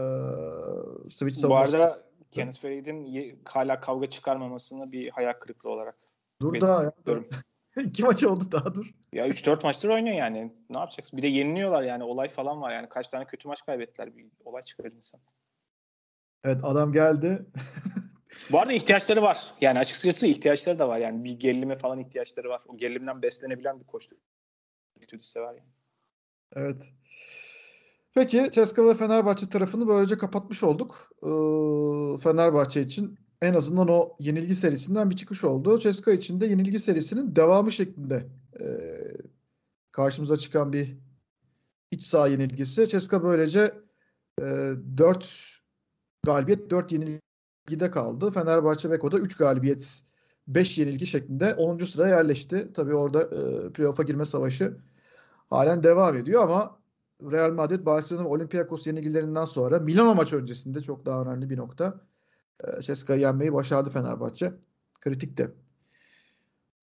switch 1.09 1.43
Bu 1.43 1.55
arada 1.55 2.03
Kenneth 2.31 2.59
Farid'in 2.59 3.39
hala 3.45 3.79
kavga 3.79 4.09
çıkarmamasını 4.09 4.91
bir 4.91 5.09
hayal 5.09 5.33
kırıklığı 5.33 5.69
olarak 5.69 5.97
Dur 6.41 6.61
daha 6.61 6.83
ya. 6.83 6.91
İki 7.83 8.03
maç 8.03 8.23
oldu 8.23 8.43
daha 8.51 8.73
dur. 8.73 8.93
Ya 9.13 9.27
3-4 9.27 9.63
maçtır 9.63 9.89
oynuyor 9.89 10.15
yani. 10.15 10.53
Ne 10.69 10.77
yapacaksın? 10.77 11.17
Bir 11.17 11.23
de 11.23 11.27
yeniliyorlar 11.27 11.83
yani. 11.83 12.03
Olay 12.03 12.29
falan 12.29 12.61
var 12.61 12.73
yani. 12.73 12.89
Kaç 12.89 13.07
tane 13.07 13.25
kötü 13.25 13.47
maç 13.47 13.65
kaybettiler. 13.65 14.17
Bir 14.17 14.25
olay 14.45 14.63
çıkarır 14.63 14.91
insan. 14.91 15.21
Evet 16.43 16.59
adam 16.63 16.91
geldi. 16.91 17.45
Bu 18.51 18.59
arada 18.59 18.73
ihtiyaçları 18.73 19.21
var. 19.21 19.53
Yani 19.61 19.79
açıkçası 19.79 20.27
ihtiyaçları 20.27 20.79
da 20.79 20.87
var. 20.87 20.97
Yani 20.97 21.23
bir 21.23 21.39
gerilime 21.39 21.77
falan 21.77 21.99
ihtiyaçları 21.99 22.49
var. 22.49 22.61
O 22.67 22.77
gerilimden 22.77 23.21
beslenebilen 23.21 23.79
bir 23.79 23.85
koçtu. 23.85 24.15
Etudis'e 25.01 25.41
var 25.41 25.53
yani. 25.53 25.69
Evet. 26.55 26.91
Peki 28.13 28.49
Ceska 28.51 28.87
ve 28.87 28.93
Fenerbahçe 28.93 29.49
tarafını 29.49 29.87
böylece 29.87 30.17
kapatmış 30.17 30.63
olduk. 30.63 31.11
Ee, 31.23 32.21
Fenerbahçe 32.23 32.81
için 32.81 33.19
en 33.41 33.53
azından 33.53 33.87
o 33.87 34.15
yenilgi 34.19 34.55
serisinden 34.55 35.09
bir 35.09 35.15
çıkış 35.15 35.43
oldu. 35.43 35.79
Ceska 35.79 36.11
için 36.11 36.41
de 36.41 36.45
yenilgi 36.45 36.79
serisinin 36.79 37.35
devamı 37.35 37.71
şeklinde 37.71 38.27
e, 38.59 38.65
karşımıza 39.91 40.37
çıkan 40.37 40.73
bir 40.73 40.97
iç 41.91 42.03
saha 42.03 42.27
yenilgisi. 42.27 42.87
Ceska 42.87 43.23
böylece 43.23 43.73
e, 44.41 44.43
4 44.97 45.61
galibiyet 46.23 46.69
4 46.69 46.91
yenilgide 47.69 47.91
kaldı. 47.91 48.31
Fenerbahçe 48.31 48.91
Beko'da 48.91 49.19
3 49.19 49.37
galibiyet 49.37 50.01
5 50.47 50.77
yenilgi 50.77 51.07
şeklinde 51.07 51.53
10. 51.53 51.77
sıraya 51.77 52.17
yerleşti. 52.17 52.71
Tabii 52.73 52.95
orada 52.95 53.23
e, 53.23 53.71
playoff'a 53.73 54.03
girme 54.03 54.25
savaşı 54.25 54.77
halen 55.49 55.83
devam 55.83 56.17
ediyor 56.17 56.43
ama 56.43 56.79
Real 57.31 57.51
Madrid, 57.51 57.85
Barcelona 57.85 58.25
ve 58.25 58.29
Olympiakos 58.29 58.87
yenilgilerinden 58.87 59.45
sonra 59.45 59.79
Milano 59.79 60.15
maç 60.15 60.33
öncesinde 60.33 60.79
çok 60.79 61.05
daha 61.05 61.21
önemli 61.21 61.49
bir 61.49 61.57
nokta. 61.57 62.01
E, 63.09 63.15
yenmeyi 63.15 63.53
başardı 63.53 63.89
Fenerbahçe. 63.89 64.53
Kritik 65.01 65.37
de. 65.37 65.51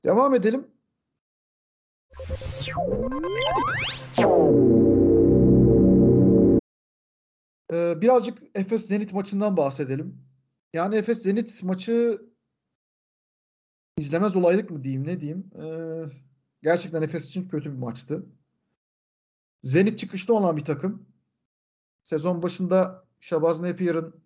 Devam 0.05 0.35
edelim. 0.35 0.67
Ee, 7.73 8.01
birazcık 8.01 8.39
Efes 8.55 8.87
Zenit 8.87 9.13
maçından 9.13 9.57
bahsedelim. 9.57 10.32
Yani 10.73 10.97
Efes 10.97 11.23
Zenit 11.23 11.63
maçı 11.63 12.23
izlemez 13.99 14.37
olaylık 14.37 14.71
mı 14.71 14.85
diyeyim 14.85 15.07
ne 15.07 15.21
diyeyim. 15.21 15.51
Ee, 15.63 16.05
gerçekten 16.63 17.03
Efes 17.03 17.27
için 17.27 17.49
kötü 17.49 17.73
bir 17.73 17.79
maçtı. 17.79 18.27
Zenit 19.63 19.99
çıkışta 19.99 20.33
olan 20.33 20.57
bir 20.57 20.65
takım. 20.65 21.07
Sezon 22.03 22.43
başında 22.43 23.05
Şabaz 23.21 23.61
Napier'ın 23.61 24.23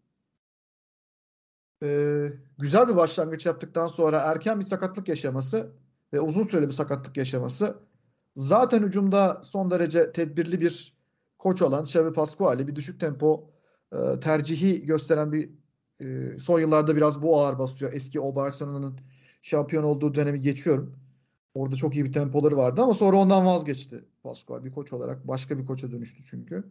e, 1.83 2.29
güzel 2.59 2.89
bir 2.89 2.97
başlangıç 2.97 3.47
yaptıktan 3.47 3.87
sonra 3.87 4.19
erken 4.19 4.61
bir 4.61 4.65
sakatlık 4.65 5.09
yaşaması 5.09 5.73
ve 6.13 6.21
uzun 6.21 6.45
süreli 6.45 6.67
bir 6.67 6.73
sakatlık 6.73 7.17
yaşaması 7.17 7.79
zaten 8.37 8.83
hücumda 8.83 9.41
son 9.45 9.71
derece 9.71 10.13
tedbirli 10.13 10.61
bir 10.61 10.97
koç 11.39 11.63
olan 11.63 11.85
Xavi 11.85 12.13
Pasquale 12.13 12.67
bir 12.67 12.77
düşük 12.77 13.01
tempo 13.01 13.51
e, 13.93 14.21
tercihi 14.21 14.87
gösteren 14.87 15.33
bir 15.33 15.51
e, 16.01 16.39
son 16.39 16.61
yıllarda 16.61 16.97
biraz 16.97 17.23
bu 17.23 17.41
ağır 17.41 17.59
basıyor. 17.59 17.93
Eski 17.93 18.21
o 18.21 18.35
Barcelona'nın 18.35 18.99
şampiyon 19.43 19.83
olduğu 19.83 20.15
dönemi 20.15 20.41
geçiyorum. 20.41 20.97
Orada 21.55 21.77
çok 21.77 21.95
iyi 21.95 22.05
bir 22.05 22.13
tempoları 22.13 22.57
vardı 22.57 22.83
ama 22.83 22.95
sonra 22.95 23.17
ondan 23.17 23.47
vazgeçti 23.47 24.05
Pascual 24.23 24.65
bir 24.65 24.73
koç 24.73 24.93
olarak. 24.93 25.29
Başka 25.29 25.59
bir 25.59 25.67
koça 25.67 25.91
dönüştü 25.91 26.23
çünkü. 26.31 26.65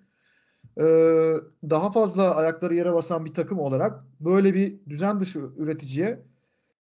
Ee, 0.80 1.34
daha 1.70 1.92
fazla 1.92 2.36
ayakları 2.36 2.76
yere 2.76 2.94
basan 2.94 3.26
bir 3.26 3.34
takım 3.34 3.60
olarak 3.60 4.04
böyle 4.20 4.54
bir 4.54 4.80
düzen 4.90 5.20
dışı 5.20 5.40
üreticiye 5.58 6.26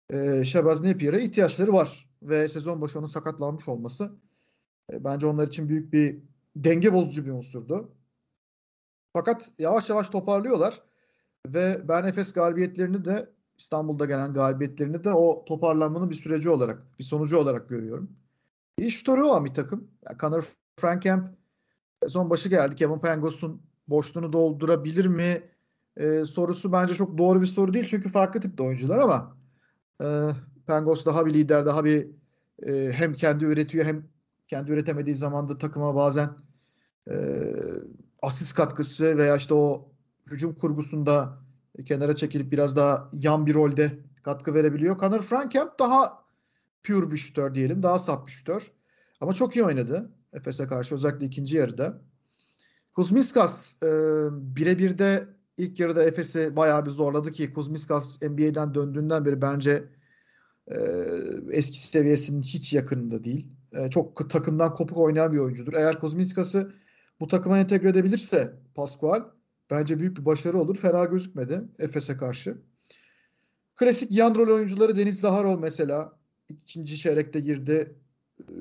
e, 0.10 0.46
Shabazz 0.46 0.84
Napier'e 0.84 1.24
ihtiyaçları 1.24 1.74
var. 1.74 2.10
Ve 2.24 2.48
sezon 2.48 2.82
başı 2.82 3.00
onun 3.00 3.08
sakatlanmış 3.08 3.68
olması 3.68 4.12
e, 4.94 5.04
bence 5.04 5.26
onlar 5.26 5.48
için 5.48 5.70
büyük 5.70 5.94
bir 5.94 6.20
denge 6.56 6.94
bozucu 6.94 7.26
bir 7.26 7.32
unsurdu. 7.32 7.92
Fakat 9.14 9.52
yavaş 9.60 9.90
yavaş 9.90 10.10
toparlıyorlar. 10.10 10.82
Ve 11.48 11.88
ben 11.88 12.04
Efes 12.04 12.34
galibiyetlerini 12.34 13.06
de 13.06 13.30
İstanbul'da 13.58 14.06
gelen 14.06 14.34
galibiyetlerini 14.34 15.04
de 15.04 15.14
o 15.14 15.46
toparlanmanın 15.46 16.10
bir 16.10 16.16
süreci 16.16 16.50
olarak, 16.50 17.00
bir 17.00 17.04
sonucu 17.04 17.38
olarak 17.38 17.70
görüyorum. 17.70 18.12
İyi 18.78 18.92
şutörü 18.92 19.22
olan 19.22 19.46
bir 19.46 19.54
takım. 19.54 19.88
Yani 20.06 20.18
Connor 20.18 20.54
Frankamp 20.80 21.36
son 22.08 22.30
başı 22.30 22.50
geldi. 22.50 22.76
Kevin 22.76 23.00
Pangos'un 23.00 23.62
boşluğunu 23.88 24.34
doldurabilir 24.34 25.06
mi 25.06 25.44
e, 25.98 26.26
sorusu 26.26 26.72
bence 26.72 26.94
çok 26.94 27.18
doğru 27.18 27.42
bir 27.42 27.46
soru 27.46 27.74
değil. 27.74 27.88
Çünkü 27.90 28.10
farklı 28.10 28.40
tipte 28.40 28.64
oyuncular 28.64 28.98
ama 28.98 29.38
e, 30.02 30.30
Pangos 30.68 31.06
daha 31.06 31.26
bir 31.26 31.34
lider, 31.34 31.66
daha 31.66 31.86
bir 31.86 32.08
e, 32.64 32.92
hem 32.92 33.14
kendi 33.14 33.46
üretiyor 33.46 33.86
hem 33.86 34.08
kendi 34.48 34.72
üretemediği 34.72 35.16
zaman 35.16 35.50
da 35.50 35.58
takıma 35.58 35.96
bazen 35.96 36.30
e, 37.10 37.16
asist 38.22 38.56
katkısı 38.56 39.18
veya 39.18 39.36
işte 39.36 39.54
o 39.54 39.91
hücum 40.28 40.54
kurgusunda 40.54 41.38
kenara 41.86 42.16
çekilip 42.16 42.52
biraz 42.52 42.76
daha 42.76 43.10
yan 43.14 43.46
bir 43.46 43.54
rolde 43.54 44.00
katkı 44.24 44.54
verebiliyor. 44.54 45.00
Connor 45.00 45.22
Frankamp 45.22 45.80
daha 45.80 46.24
pure 46.84 47.12
bir 47.12 47.18
şütör 47.18 47.56
diyelim. 47.56 47.84
Daha 47.84 48.00
sap 48.00 48.28
bir 48.28 48.32
şütör. 48.32 48.72
Ama 49.22 49.34
çok 49.34 49.56
iyi 49.56 49.66
oynadı. 49.66 50.12
Efes'e 50.34 50.68
karşı 50.68 50.96
özellikle 50.96 51.26
ikinci 51.26 51.58
yarıda. 51.58 52.02
Kuzmiskas 52.94 53.84
e, 53.84 53.88
birebir 54.32 54.98
de 54.98 55.28
ilk 55.58 55.80
yarıda 55.80 56.04
Efes'i 56.04 56.56
bayağı 56.56 56.86
bir 56.86 56.90
zorladı 56.90 57.32
ki 57.32 57.54
Kuzmiskas 57.54 58.22
NBA'den 58.22 58.74
döndüğünden 58.74 59.26
beri 59.26 59.42
bence 59.42 59.84
e, 60.68 60.78
eski 61.52 61.88
seviyesinin 61.88 62.42
hiç 62.42 62.74
yakınında 62.74 63.24
değil. 63.24 63.48
E, 63.72 63.90
çok 63.90 64.30
takımdan 64.30 64.74
kopuk 64.74 64.98
oynayan 64.98 65.34
bir 65.34 65.38
oyuncudur. 65.38 65.74
Eğer 65.74 66.00
Kuzmiskas'ı 66.00 66.72
bu 67.20 67.28
takıma 67.28 67.60
entegre 67.60 67.90
edebilirse 67.90 68.54
Pascual 68.76 69.24
bence 69.72 70.00
büyük 70.00 70.18
bir 70.18 70.26
başarı 70.26 70.58
olur. 70.58 70.78
Fena 70.78 71.06
gözükmedi 71.06 71.64
Efes'e 71.80 72.18
karşı. 72.18 72.58
Klasik 73.76 74.12
yan 74.12 74.36
rol 74.36 74.56
oyuncuları 74.56 74.96
Deniz 74.96 75.20
Zaharov 75.20 75.60
mesela 75.60 76.18
ikinci 76.50 76.98
çeyrekte 76.98 77.40
girdi. 77.40 77.96
Ee, 78.40 78.54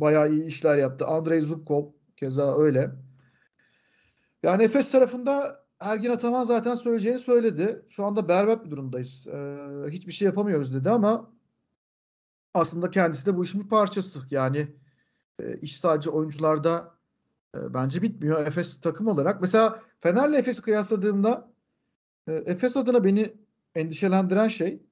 bayağı 0.00 0.30
iyi 0.30 0.44
işler 0.44 0.78
yaptı. 0.78 1.06
Andrei 1.06 1.42
Zubkov 1.42 1.86
keza 2.16 2.58
öyle. 2.58 2.90
Yani 4.42 4.62
Efes 4.62 4.90
tarafında 4.90 5.62
Ergin 5.80 6.10
Ataman 6.10 6.44
zaten 6.44 6.74
söyleyeceğini 6.74 7.18
söyledi. 7.18 7.82
Şu 7.88 8.04
anda 8.04 8.28
berbat 8.28 8.64
bir 8.64 8.70
durumdayız. 8.70 9.26
Ee, 9.26 9.56
hiçbir 9.88 10.12
şey 10.12 10.26
yapamıyoruz 10.26 10.74
dedi 10.74 10.90
ama 10.90 11.30
aslında 12.54 12.90
kendisi 12.90 13.26
de 13.26 13.36
bu 13.36 13.44
işin 13.44 13.64
bir 13.64 13.68
parçası. 13.68 14.20
Yani 14.30 14.76
e, 15.40 15.56
iş 15.56 15.80
sadece 15.80 16.10
oyuncularda 16.10 16.94
e, 17.54 17.74
bence 17.74 18.02
bitmiyor. 18.02 18.46
Efes 18.46 18.80
takım 18.80 19.06
olarak. 19.06 19.40
Mesela 19.40 19.80
Fener'le 20.00 20.34
Efes'i 20.34 20.62
kıyasladığımda 20.62 21.52
e, 22.28 22.32
Efes 22.32 22.76
adına 22.76 23.04
beni 23.04 23.32
endişelendiren 23.74 24.48
şey 24.48 24.82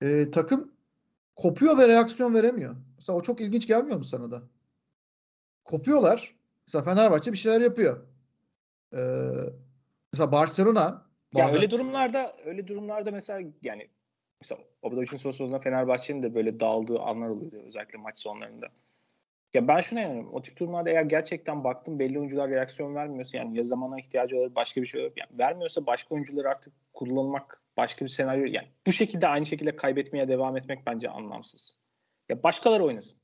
e, 0.00 0.30
takım 0.30 0.72
kopuyor 1.36 1.78
ve 1.78 1.88
reaksiyon 1.88 2.34
veremiyor. 2.34 2.76
Mesela 2.96 3.18
o 3.18 3.22
çok 3.22 3.40
ilginç 3.40 3.66
gelmiyor 3.66 3.96
mu 3.96 4.04
sana 4.04 4.30
da? 4.30 4.42
Kopuyorlar. 5.64 6.34
Mesela 6.66 6.82
Fenerbahçe 6.82 7.32
bir 7.32 7.38
şeyler 7.38 7.60
yapıyor. 7.60 8.06
Ee, 8.94 8.98
mesela 10.12 10.32
Barcelona 10.32 11.06
bazen... 11.34 11.48
Ya 11.48 11.54
öyle 11.54 11.70
durumlarda 11.70 12.36
öyle 12.44 12.68
durumlarda 12.68 13.10
mesela 13.10 13.50
yani 13.62 13.88
mesela 14.40 14.60
Obradovic'in 14.82 15.16
soru 15.16 15.60
Fenerbahçe'nin 15.60 16.22
de 16.22 16.34
böyle 16.34 16.60
dağıldığı 16.60 16.98
anlar 16.98 17.28
oluyor 17.28 17.64
özellikle 17.64 17.98
maç 17.98 18.18
sonlarında. 18.18 18.66
Ya 19.54 19.68
ben 19.68 19.80
şuna 19.80 20.00
inanıyorum. 20.00 20.34
O 20.34 20.42
tip 20.42 20.58
durumlarda 20.58 20.90
eğer 20.90 21.02
gerçekten 21.02 21.64
baktım 21.64 21.98
belli 21.98 22.18
oyuncular 22.18 22.50
reaksiyon 22.50 22.94
vermiyorsa 22.94 23.38
yani 23.38 23.56
ya 23.56 23.64
zamana 23.64 24.00
ihtiyacı 24.00 24.38
olur 24.38 24.54
başka 24.54 24.82
bir 24.82 24.86
şey 24.86 25.02
olur. 25.02 25.12
Yani 25.16 25.38
vermiyorsa 25.38 25.86
başka 25.86 26.14
oyuncuları 26.14 26.48
artık 26.48 26.72
kullanmak 26.92 27.62
başka 27.76 28.04
bir 28.04 28.10
senaryo 28.10 28.44
yani 28.44 28.68
bu 28.86 28.92
şekilde 28.92 29.28
aynı 29.28 29.46
şekilde 29.46 29.76
kaybetmeye 29.76 30.28
devam 30.28 30.56
etmek 30.56 30.86
bence 30.86 31.08
anlamsız. 31.08 31.78
Ya 32.28 32.42
başkaları 32.42 32.84
oynasın. 32.84 33.20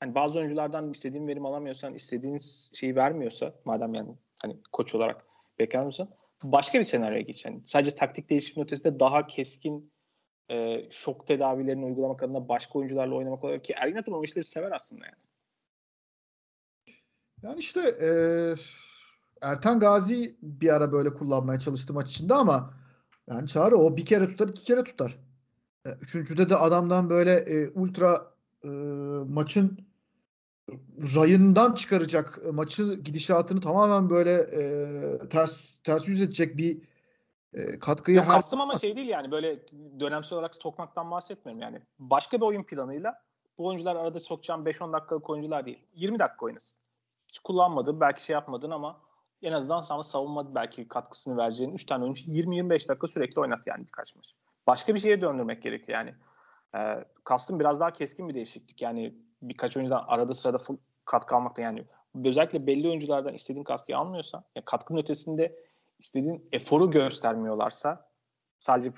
Hani 0.00 0.14
bazı 0.14 0.38
oyunculardan 0.38 0.90
istediğin 0.90 1.28
verim 1.28 1.46
alamıyorsan, 1.46 1.94
istediğiniz 1.94 2.70
şeyi 2.74 2.96
vermiyorsa 2.96 3.54
madem 3.64 3.94
yani 3.94 4.10
hani 4.42 4.56
koç 4.72 4.94
olarak 4.94 5.26
beklemiyorsan 5.58 6.08
başka 6.42 6.78
bir 6.78 6.84
senaryoya 6.84 7.22
geç. 7.22 7.44
Yani 7.44 7.60
sadece 7.64 7.94
taktik 7.94 8.30
değişikliğinin 8.30 8.64
ötesinde 8.64 9.00
daha 9.00 9.26
keskin 9.26 9.92
e, 10.50 10.86
şok 10.90 11.26
tedavilerini 11.26 11.84
uygulamak 11.84 12.22
adına 12.22 12.48
başka 12.48 12.78
oyuncularla 12.78 13.14
oynamak 13.14 13.44
olarak 13.44 13.64
ki 13.64 13.74
Ergin 13.76 13.96
Ataman 13.96 14.20
o 14.20 14.24
işleri 14.24 14.44
sever 14.44 14.72
aslında 14.72 15.04
yani. 15.06 15.27
Yani 17.42 17.60
işte 17.60 17.80
e, 17.80 18.10
Ertan 19.40 19.80
Gazi 19.80 20.36
bir 20.42 20.74
ara 20.74 20.92
böyle 20.92 21.14
kullanmaya 21.14 21.60
çalıştı 21.60 21.92
maç 21.92 22.10
içinde 22.10 22.34
ama 22.34 22.74
yani 23.26 23.48
Çağrı 23.48 23.76
o 23.76 23.96
bir 23.96 24.04
kere 24.04 24.28
tutar 24.28 24.48
iki 24.48 24.64
kere 24.64 24.84
tutar. 24.84 25.18
E, 25.86 25.90
üçüncüde 25.90 26.50
de 26.50 26.56
adamdan 26.56 27.10
böyle 27.10 27.32
e, 27.32 27.70
ultra 27.70 28.32
e, 28.64 28.68
maçın 29.28 29.78
rayından 31.14 31.74
çıkaracak 31.74 32.40
maçı 32.52 32.94
gidişatını 32.94 33.60
tamamen 33.60 34.10
böyle 34.10 34.32
e, 34.32 35.28
ters 35.28 35.76
ters 35.78 36.08
yüz 36.08 36.22
edecek 36.22 36.56
bir 36.56 36.78
e, 37.52 37.78
katkıyı 37.78 38.16
ya 38.16 38.28
kastım 38.28 38.60
ama 38.60 38.78
şey 38.78 38.96
değil 38.96 39.08
yani 39.08 39.30
böyle 39.30 39.62
dönemsel 40.00 40.38
olarak 40.38 40.54
sokmaktan 40.54 41.10
bahsetmiyorum 41.10 41.62
yani. 41.62 41.80
Başka 41.98 42.36
bir 42.36 42.46
oyun 42.46 42.62
planıyla 42.62 43.22
bu 43.58 43.66
oyuncular 43.66 43.96
arada 43.96 44.18
sokacağım 44.18 44.66
5-10 44.66 44.92
dakikalık 44.92 45.30
oyuncular 45.30 45.66
değil. 45.66 45.78
20 45.94 46.18
dakika 46.18 46.46
oynasın 46.46 46.78
hiç 47.28 47.38
kullanmadın 47.38 48.00
belki 48.00 48.24
şey 48.24 48.34
yapmadın 48.34 48.70
ama 48.70 49.00
en 49.42 49.52
azından 49.52 49.80
sana 49.80 50.02
savunma 50.02 50.54
belki 50.54 50.88
katkısını 50.88 51.36
vereceğin 51.36 51.72
3 51.72 51.86
tane 51.86 52.04
oyuncu 52.04 52.22
20-25 52.22 52.88
dakika 52.88 53.06
sürekli 53.06 53.40
oynat 53.40 53.66
yani 53.66 53.86
birkaç 53.86 54.16
maç. 54.16 54.26
Başka 54.66 54.94
bir 54.94 55.00
şeye 55.00 55.20
döndürmek 55.20 55.62
gerekiyor 55.62 55.98
yani. 55.98 56.14
E, 56.74 57.04
kastım 57.24 57.60
biraz 57.60 57.80
daha 57.80 57.92
keskin 57.92 58.28
bir 58.28 58.34
değişiklik. 58.34 58.82
Yani 58.82 59.14
birkaç 59.42 59.76
oyuncudan 59.76 60.04
arada 60.08 60.34
sırada 60.34 60.58
full 60.58 60.76
katkı 61.04 61.36
almaktan 61.36 61.62
yani 61.62 61.84
özellikle 62.24 62.66
belli 62.66 62.88
oyunculardan 62.88 63.34
istediğin 63.34 63.64
katkıyı 63.64 63.98
almıyorsa 63.98 64.44
yani 64.56 64.64
katkının 64.64 65.00
ötesinde 65.00 65.56
istediğin 65.98 66.48
eforu 66.52 66.90
göstermiyorlarsa 66.90 68.10
sadece 68.58 68.92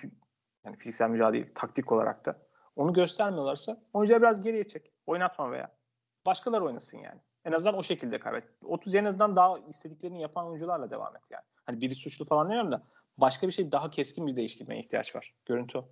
yani 0.66 0.76
fiziksel 0.76 1.10
mücadele 1.10 1.42
değil 1.42 1.54
taktik 1.54 1.92
olarak 1.92 2.26
da 2.26 2.38
onu 2.76 2.92
göstermiyorlarsa 2.92 3.80
oyuncuları 3.92 4.22
biraz 4.22 4.42
geriye 4.42 4.68
çek. 4.68 4.92
Oynatma 5.06 5.50
veya 5.50 5.72
başkaları 6.26 6.64
oynasın 6.64 6.98
yani. 6.98 7.20
En 7.44 7.52
azından 7.52 7.74
o 7.74 7.82
şekilde 7.82 8.18
kaybet. 8.18 8.44
30 8.64 8.94
en 8.94 9.04
azından 9.04 9.36
daha 9.36 9.58
istediklerini 9.58 10.22
yapan 10.22 10.46
oyuncularla 10.46 10.90
devam 10.90 11.16
et 11.16 11.22
yani. 11.30 11.44
Hani 11.64 11.80
biri 11.80 11.94
suçlu 11.94 12.24
falan 12.24 12.46
demiyorum 12.46 12.72
da 12.72 12.82
başka 13.18 13.46
bir 13.46 13.52
şey 13.52 13.72
daha 13.72 13.90
keskin 13.90 14.26
bir 14.26 14.36
değiştirmeye 14.36 14.80
ihtiyaç 14.80 15.16
var. 15.16 15.34
Görüntü 15.46 15.78
o. 15.78 15.88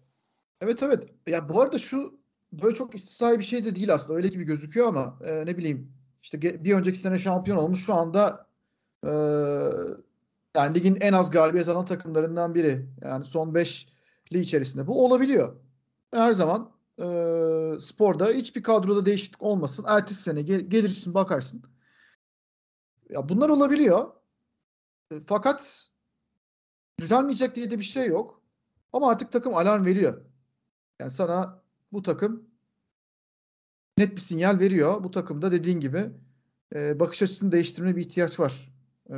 Evet 0.61 0.83
evet. 0.83 1.05
Ya 1.27 1.49
bu 1.49 1.61
arada 1.61 1.79
şu 1.79 2.19
böyle 2.53 2.75
çok 2.75 2.95
istisnai 2.95 3.39
bir 3.39 3.45
şey 3.45 3.65
de 3.65 3.75
değil 3.75 3.93
aslında. 3.95 4.17
Öyle 4.17 4.29
gibi 4.29 4.45
gözüküyor 4.45 4.89
ama 4.89 5.19
e, 5.25 5.47
ne 5.47 5.57
bileyim 5.57 5.93
işte 6.23 6.43
bir 6.43 6.75
önceki 6.75 6.99
sene 6.99 7.19
şampiyon 7.19 7.59
olmuş 7.59 7.87
şu 7.87 7.95
anda 7.95 8.47
e, 9.05 9.11
yani 10.55 10.75
ligin 10.75 10.99
en 11.01 11.13
az 11.13 11.31
galibiyet 11.31 11.69
alan 11.69 11.85
takımlarından 11.85 12.55
biri. 12.55 12.87
Yani 13.03 13.25
son 13.25 13.49
5'li 13.49 14.41
içerisinde. 14.41 14.87
Bu 14.87 15.05
olabiliyor. 15.05 15.57
Her 16.15 16.33
zaman 16.33 16.71
e, 16.99 17.81
sporda 17.81 18.29
hiçbir 18.29 18.63
kadroda 18.63 19.07
değişiklik 19.07 19.43
olmasın. 19.43 19.85
Ertesi 19.89 20.23
sene 20.23 20.43
gel, 20.43 20.61
gelirsin 20.61 21.15
bakarsın. 21.15 21.63
Ya 23.11 23.29
bunlar 23.29 23.49
olabiliyor. 23.49 24.13
E, 25.11 25.21
fakat 25.27 25.91
düzelmeyecek 27.01 27.57
diye 27.57 27.71
de 27.71 27.79
bir 27.79 27.85
şey 27.85 28.07
yok. 28.07 28.43
Ama 28.93 29.11
artık 29.11 29.33
takım 29.33 29.55
alarm 29.55 29.85
veriyor. 29.85 30.25
Yani 31.01 31.11
sana 31.11 31.63
bu 31.93 32.03
takım 32.03 32.51
net 33.99 34.13
bir 34.13 34.21
sinyal 34.21 34.59
veriyor. 34.59 35.05
Bu 35.05 35.11
takımda 35.11 35.53
dediğin 35.53 35.81
gibi 35.81 36.11
e, 36.75 37.01
bakış 37.01 37.23
açısını 37.23 37.53
değiştirme 37.53 37.97
bir 37.97 38.01
ihtiyaç 38.01 38.41
var. 38.41 38.73
E, 39.11 39.17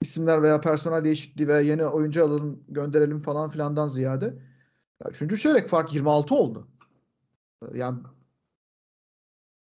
isimler 0.00 0.42
veya 0.42 0.60
personel 0.60 1.04
değişikliği 1.04 1.48
veya 1.48 1.60
yeni 1.60 1.86
oyuncu 1.86 2.24
alalım 2.24 2.64
gönderelim 2.68 3.22
falan 3.22 3.50
filandan 3.50 3.86
ziyade. 3.86 4.49
Ya 5.04 5.10
üçüncü 5.10 5.38
çeyrek 5.38 5.68
fark 5.68 5.94
26 5.94 6.34
oldu. 6.34 6.68
Yani 7.74 7.98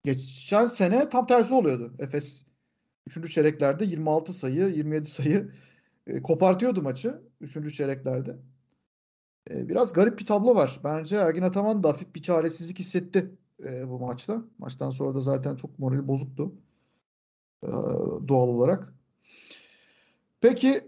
geçen 0.04 0.66
sene 0.66 1.10
tam 1.10 1.26
tersi 1.26 1.54
oluyordu. 1.54 1.94
Efes 2.00 2.46
üçüncü 3.08 3.30
çeyreklerde 3.30 3.86
26 3.86 4.34
sayı, 4.34 4.68
27 4.68 5.06
sayı 5.06 5.52
e, 6.08 6.22
kopartıyordu 6.22 6.82
maçı 6.82 7.22
üçüncü 7.42 7.74
çeyreklerde. 7.74 8.38
E, 9.50 9.70
biraz 9.70 9.94
garip 9.94 10.20
bir 10.20 10.26
tablo 10.26 10.56
var. 10.56 10.80
Bence 10.84 11.16
Ergin 11.16 11.42
Ataman 11.42 11.84
da 11.84 11.90
hafif 11.90 12.16
bir 12.16 12.22
çaresizlik 12.22 12.80
hissetti 12.80 13.32
e, 13.66 13.90
bu 13.90 14.00
maçta. 14.00 14.44
Maçtan 14.58 14.90
sonra 14.90 15.16
da 15.16 15.20
zaten 15.20 15.56
çok 15.56 15.80
morali 15.80 16.08
bozuktu. 16.08 16.52
E, 17.64 17.68
doğal 18.28 18.48
olarak. 18.48 18.94
Peki 20.42 20.87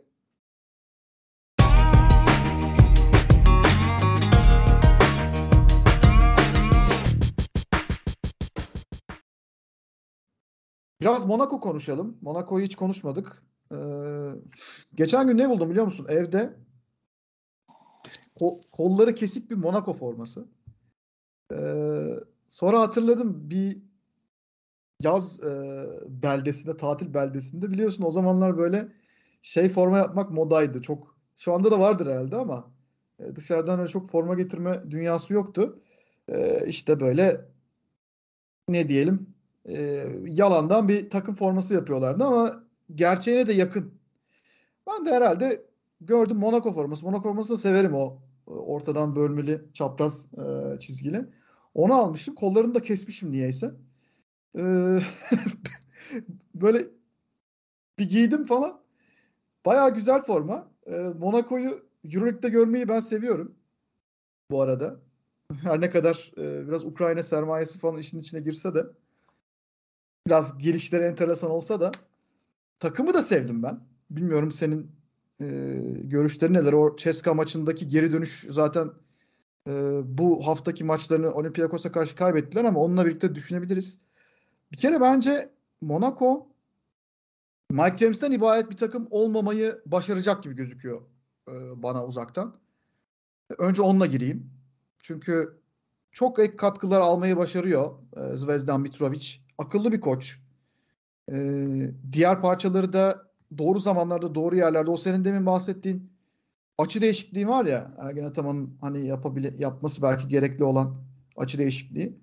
Biraz 11.02 11.26
Monaco 11.26 11.60
konuşalım. 11.60 12.18
Monaco'yu 12.22 12.66
hiç 12.66 12.76
konuşmadık. 12.76 13.44
Ee, 13.72 13.76
geçen 14.96 15.28
gün 15.28 15.38
ne 15.38 15.50
buldum 15.50 15.70
biliyor 15.70 15.86
musun? 15.86 16.06
Evde 16.10 16.54
ko- 18.40 18.62
kolları 18.72 19.16
kesik 19.16 19.52
bir 19.52 19.56
Monaco 19.56 19.94
forması. 19.94 20.46
Ee, 21.54 22.20
sonra 22.50 22.82
hatırladım 22.82 23.50
bir 23.50 23.78
yaz 25.00 25.44
e, 25.44 25.86
beldesinde, 26.08 26.78
tatil 26.78 27.14
beldesinde 27.14 27.72
biliyorsun 27.72 28.04
o 28.04 28.12
zamanlar 28.12 28.58
böyle 28.58 28.88
şey 29.42 29.70
forma 29.70 29.98
yapmak 29.98 30.32
modaydı. 30.32 30.82
Çok 30.82 31.16
şu 31.36 31.54
anda 31.54 31.72
da 31.72 31.80
vardır 31.80 32.08
herhalde 32.08 32.36
ama 32.36 32.72
e, 33.20 33.36
dışarıdan 33.36 33.80
öyle 33.80 33.90
çok 33.90 34.10
forma 34.10 34.34
getirme 34.36 34.84
dünyası 34.92 35.34
yoktu. 35.34 35.80
E, 36.28 36.66
işte 36.68 37.00
böyle 37.00 37.46
ne 38.70 38.90
diyelim 38.90 39.39
e, 39.66 40.06
yalandan 40.26 40.88
bir 40.88 41.10
takım 41.10 41.36
forması 41.36 41.74
yapıyorlardı 41.74 42.24
ama 42.24 42.64
gerçeğine 42.96 43.48
de 43.48 43.54
yakın. 43.54 43.94
Ben 44.88 45.06
de 45.06 45.12
herhalde 45.12 45.66
gördüm 46.02 46.38
Monaco 46.38 46.74
forması. 46.74 47.06
Monaco 47.06 47.24
formasını 47.24 47.58
severim 47.58 47.94
o 47.94 48.20
ortadan 48.48 49.16
bölmeli 49.16 49.62
çapraz 49.74 50.30
e, 50.34 50.80
çizgili. 50.80 51.26
Onu 51.74 51.94
almışım. 51.94 52.36
Kollarını 52.36 52.74
da 52.74 52.82
kesmişim 52.82 53.32
niyeyse. 53.32 53.72
E, 54.58 54.64
böyle 56.56 56.84
bir 58.00 58.10
giydim 58.10 58.44
falan. 58.44 58.82
Baya 59.66 59.90
güzel 59.90 60.22
forma. 60.22 60.72
E, 60.86 60.98
Monaco'yu 60.98 61.90
Euroleague'de 62.04 62.50
görmeyi 62.50 62.88
ben 62.88 63.00
seviyorum. 63.00 63.56
Bu 64.52 64.62
arada. 64.62 65.00
Her 65.62 65.82
ne 65.82 65.90
kadar 65.90 66.32
e, 66.38 66.68
biraz 66.68 66.86
Ukrayna 66.86 67.24
sermayesi 67.24 67.80
falan 67.80 67.98
işin 67.98 68.20
içine 68.20 68.40
girse 68.40 68.74
de 68.74 68.86
biraz 70.30 70.58
gelişleri 70.58 71.04
enteresan 71.04 71.50
olsa 71.50 71.82
da 71.82 71.92
takımı 72.80 73.14
da 73.14 73.22
sevdim 73.22 73.64
ben. 73.64 73.80
Bilmiyorum 74.10 74.52
senin 74.52 74.92
e, 75.42 75.46
görüşlerin 76.04 76.54
neler? 76.54 76.74
O 76.74 76.96
Ceska 76.96 77.34
maçındaki 77.34 77.88
geri 77.88 78.12
dönüş 78.12 78.46
zaten 78.50 78.92
e, 79.68 79.72
bu 80.04 80.48
haftaki 80.48 80.84
maçlarını 80.84 81.34
Olympiakos'a 81.34 81.92
karşı 81.92 82.16
kaybettiler 82.16 82.66
ama 82.66 82.80
onunla 82.80 83.06
birlikte 83.06 83.36
düşünebiliriz. 83.36 83.98
Bir 84.72 84.78
kere 84.78 85.02
bence 85.02 85.50
Monaco 85.82 86.48
Mike 87.72 87.98
James'ten 87.98 88.32
ibaret 88.32 88.70
bir 88.70 88.78
takım 88.78 89.08
olmamayı 89.12 89.82
başaracak 89.86 90.44
gibi 90.44 90.56
gözüküyor 90.56 91.02
e, 91.48 91.54
bana 91.84 92.06
uzaktan. 92.06 92.56
Önce 93.58 93.82
onunla 93.82 94.06
gireyim. 94.06 94.52
Çünkü 95.00 95.60
çok 96.12 96.40
ek 96.40 96.56
katkılar 96.56 97.00
almayı 97.00 97.38
başarıyor 97.38 97.92
e, 98.18 98.36
Zvezdan 98.38 98.82
Mitrovic. 98.82 99.49
Akıllı 99.60 99.92
bir 99.92 100.02
koç. 100.02 100.40
E, 101.32 101.36
diğer 102.12 102.42
parçaları 102.42 102.94
da 102.94 103.32
doğru 103.58 103.80
zamanlarda, 103.80 104.36
doğru 104.36 104.56
yerlerde. 104.56 104.92
O 104.92 104.98
senin 104.98 105.24
demin 105.24 105.46
bahsettiğin 105.46 106.12
açı 106.78 107.02
değişikliği 107.02 107.48
var 107.48 107.66
ya 107.66 107.94
Ergen 107.98 108.24
Ataman'ın 108.24 108.78
hani 108.82 109.06
yapabile, 109.06 109.54
yapması 109.58 110.02
belki 110.02 110.28
gerekli 110.28 110.64
olan 110.64 111.04
açı 111.38 111.58
değişikliği. 111.58 112.20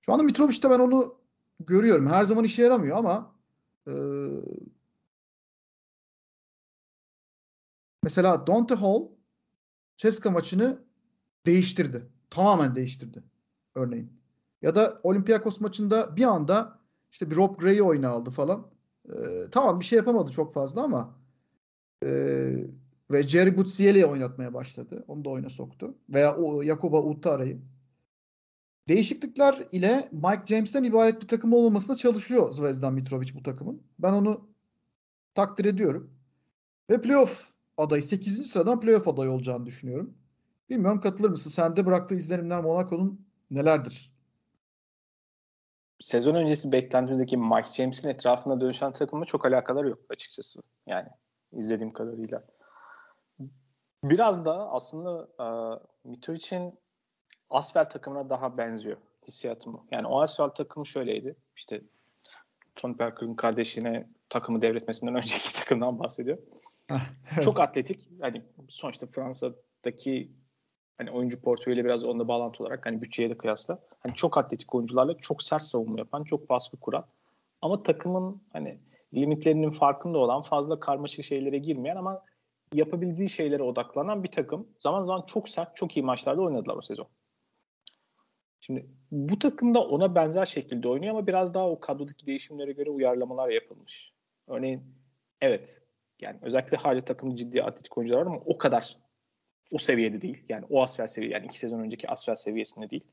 Şu 0.00 0.12
anda 0.12 0.22
Mitrovic'te 0.22 0.70
ben 0.70 0.78
onu 0.78 1.18
görüyorum. 1.60 2.06
Her 2.06 2.24
zaman 2.24 2.44
işe 2.44 2.62
yaramıyor 2.62 2.96
ama 2.96 3.34
e, 3.88 3.92
mesela 8.02 8.46
Dante 8.46 8.74
Hall 8.74 9.08
Ceska 9.96 10.30
maçını 10.30 10.84
değiştirdi. 11.46 12.08
Tamamen 12.30 12.74
değiştirdi 12.74 13.22
örneğin. 13.74 14.17
Ya 14.62 14.74
da 14.74 15.00
Olympiakos 15.02 15.60
maçında 15.60 16.16
bir 16.16 16.22
anda 16.22 16.78
işte 17.12 17.30
bir 17.30 17.36
Rob 17.36 17.58
Gray'i 17.58 17.82
oyuna 17.82 18.08
aldı 18.08 18.30
falan. 18.30 18.70
Ee, 19.08 19.46
tamam 19.50 19.80
bir 19.80 19.84
şey 19.84 19.96
yapamadı 19.96 20.32
çok 20.32 20.54
fazla 20.54 20.82
ama 20.82 21.18
e, 22.04 22.08
ve 23.10 23.22
Jerry 23.22 23.56
Butsiel'i 23.56 24.06
oynatmaya 24.06 24.54
başladı. 24.54 25.04
Onu 25.08 25.24
da 25.24 25.30
oyuna 25.30 25.48
soktu. 25.48 25.94
Veya 26.08 26.36
o 26.36 26.64
Jakoba 26.64 27.02
Uttara'yı. 27.02 27.62
Değişiklikler 28.88 29.68
ile 29.72 30.08
Mike 30.12 30.42
James'ten 30.46 30.84
ibaret 30.84 31.22
bir 31.22 31.28
takım 31.28 31.52
olmamasına 31.52 31.96
çalışıyor 31.96 32.52
Zvezdan 32.52 32.94
Mitrovic 32.94 33.34
bu 33.34 33.42
takımın. 33.42 33.82
Ben 33.98 34.12
onu 34.12 34.48
takdir 35.34 35.64
ediyorum. 35.64 36.10
Ve 36.90 37.00
playoff 37.00 37.52
adayı 37.76 38.02
8. 38.02 38.50
sıradan 38.50 38.80
playoff 38.80 39.08
adayı 39.08 39.30
olacağını 39.30 39.66
düşünüyorum. 39.66 40.14
Bilmiyorum 40.70 41.00
katılır 41.00 41.30
mısın? 41.30 41.50
Sende 41.50 41.86
bıraktığı 41.86 42.14
izlenimler 42.14 42.60
Monaco'nun 42.60 43.26
nelerdir? 43.50 44.17
Sezon 46.00 46.34
öncesi 46.34 46.72
beklentimizdeki 46.72 47.36
Mike 47.36 47.72
James'in 47.72 48.08
etrafında 48.08 48.60
dönüşen 48.60 48.92
takımla 48.92 49.24
çok 49.24 49.46
alakaları 49.46 49.88
yok 49.88 49.98
açıkçası. 50.08 50.62
Yani 50.86 51.08
izlediğim 51.52 51.92
kadarıyla. 51.92 52.44
Biraz 54.04 54.44
da 54.44 54.70
aslında 54.70 55.28
uh, 55.38 55.80
Mitrovic'in 56.04 56.78
Asfel 57.50 57.88
takımına 57.88 58.30
daha 58.30 58.58
benziyor 58.58 58.96
hissiyatım. 59.26 59.80
Yani 59.90 60.06
o 60.06 60.20
Asfel 60.20 60.48
takımı 60.48 60.86
şöyleydi. 60.86 61.36
İşte 61.56 61.80
Tony 62.76 62.96
Parker'ın 62.96 63.34
kardeşine 63.34 64.08
takımı 64.28 64.62
devretmesinden 64.62 65.14
önceki 65.22 65.54
takımdan 65.54 65.98
bahsediyor. 65.98 66.38
Çok 67.42 67.60
atletik. 67.60 68.08
Hani 68.20 68.42
sonuçta 68.68 69.06
Fransa'daki 69.06 70.32
hani 70.98 71.10
oyuncu 71.10 71.40
portföyüyle 71.40 71.84
biraz 71.84 72.04
onda 72.04 72.28
bağlantı 72.28 72.62
olarak 72.62 72.86
hani 72.86 73.02
bütçeye 73.02 73.30
de 73.30 73.38
kıyasla 73.38 73.78
hani 74.00 74.14
çok 74.14 74.38
atletik 74.38 74.74
oyuncularla 74.74 75.18
çok 75.18 75.42
sert 75.42 75.62
savunma 75.62 75.98
yapan, 75.98 76.24
çok 76.24 76.50
baskı 76.50 76.76
kuran 76.76 77.06
ama 77.62 77.82
takımın 77.82 78.42
hani 78.52 78.78
limitlerinin 79.14 79.70
farkında 79.70 80.18
olan, 80.18 80.42
fazla 80.42 80.80
karmaşık 80.80 81.24
şeylere 81.24 81.58
girmeyen 81.58 81.96
ama 81.96 82.24
yapabildiği 82.72 83.28
şeylere 83.28 83.62
odaklanan 83.62 84.22
bir 84.22 84.30
takım. 84.30 84.68
Zaman 84.78 85.02
zaman 85.02 85.22
çok 85.26 85.48
sert, 85.48 85.76
çok 85.76 85.96
iyi 85.96 86.02
maçlarda 86.02 86.42
oynadılar 86.42 86.76
o 86.76 86.82
sezon. 86.82 87.06
Şimdi 88.60 88.86
bu 89.10 89.38
takım 89.38 89.74
da 89.74 89.80
ona 89.80 90.14
benzer 90.14 90.46
şekilde 90.46 90.88
oynuyor 90.88 91.14
ama 91.14 91.26
biraz 91.26 91.54
daha 91.54 91.70
o 91.70 91.80
kadrodaki 91.80 92.26
değişimlere 92.26 92.72
göre 92.72 92.90
uyarlamalar 92.90 93.48
yapılmış. 93.48 94.12
Örneğin 94.46 94.82
evet 95.40 95.82
yani 96.20 96.38
özellikle 96.42 96.76
hala 96.76 97.00
takımda 97.00 97.36
ciddi 97.36 97.62
atletik 97.62 97.98
oyuncular 97.98 98.20
var 98.20 98.26
ama 98.26 98.40
o 98.46 98.58
kadar 98.58 98.96
o 99.72 99.78
seviyede 99.78 100.20
değil. 100.20 100.44
Yani 100.48 100.64
o 100.70 100.82
asfer 100.82 101.06
seviye 101.06 101.32
yani 101.32 101.46
iki 101.46 101.58
sezon 101.58 101.80
önceki 101.80 102.08
asfer 102.08 102.34
seviyesinde 102.34 102.90
değil. 102.90 103.04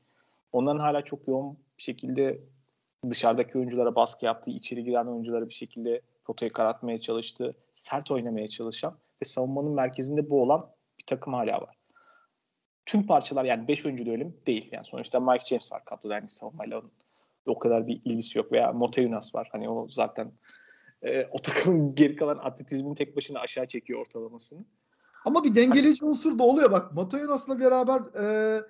Onların 0.52 0.80
hala 0.80 1.02
çok 1.02 1.28
yoğun 1.28 1.58
bir 1.78 1.82
şekilde 1.82 2.40
dışarıdaki 3.10 3.58
oyunculara 3.58 3.94
baskı 3.94 4.24
yaptığı, 4.24 4.50
içeri 4.50 4.84
giren 4.84 5.06
oyunculara 5.06 5.48
bir 5.48 5.54
şekilde 5.54 6.00
potayı 6.24 6.52
karatmaya 6.52 7.00
çalıştığı, 7.00 7.54
sert 7.72 8.10
oynamaya 8.10 8.48
çalışan 8.48 8.98
ve 9.22 9.24
savunmanın 9.24 9.72
merkezinde 9.72 10.30
bu 10.30 10.42
olan 10.42 10.70
bir 10.98 11.04
takım 11.06 11.34
hala 11.34 11.60
var. 11.60 11.76
Tüm 12.86 13.06
parçalar 13.06 13.44
yani 13.44 13.68
5 13.68 13.86
oyuncu 13.86 14.04
diyelim 14.04 14.36
değil. 14.46 14.68
Yani 14.72 14.84
sonuçta 14.84 15.20
Mike 15.20 15.44
James 15.44 15.72
var 15.72 15.84
kadroda 15.84 16.14
yani 16.14 16.30
savunmayla 16.30 16.78
onun 16.78 16.92
o 17.46 17.58
kadar 17.58 17.86
bir 17.86 18.00
ilgisi 18.04 18.38
yok 18.38 18.52
veya 18.52 18.72
Moteyunas 18.72 19.34
var. 19.34 19.48
Hani 19.52 19.68
o 19.68 19.88
zaten 19.88 20.32
e, 21.02 21.24
o 21.24 21.38
takımın 21.38 21.94
geri 21.94 22.16
kalan 22.16 22.38
atletizmin 22.38 22.94
tek 22.94 23.16
başına 23.16 23.40
aşağı 23.40 23.66
çekiyor 23.66 24.00
ortalamasını. 24.00 24.64
Ama 25.26 25.44
bir 25.44 25.54
dengeleyici 25.54 26.04
unsur 26.04 26.38
da 26.38 26.42
oluyor 26.42 26.70
bak. 26.70 26.92
Matoyunas'la 26.92 27.60
beraber 27.60 28.00
e, 28.22 28.62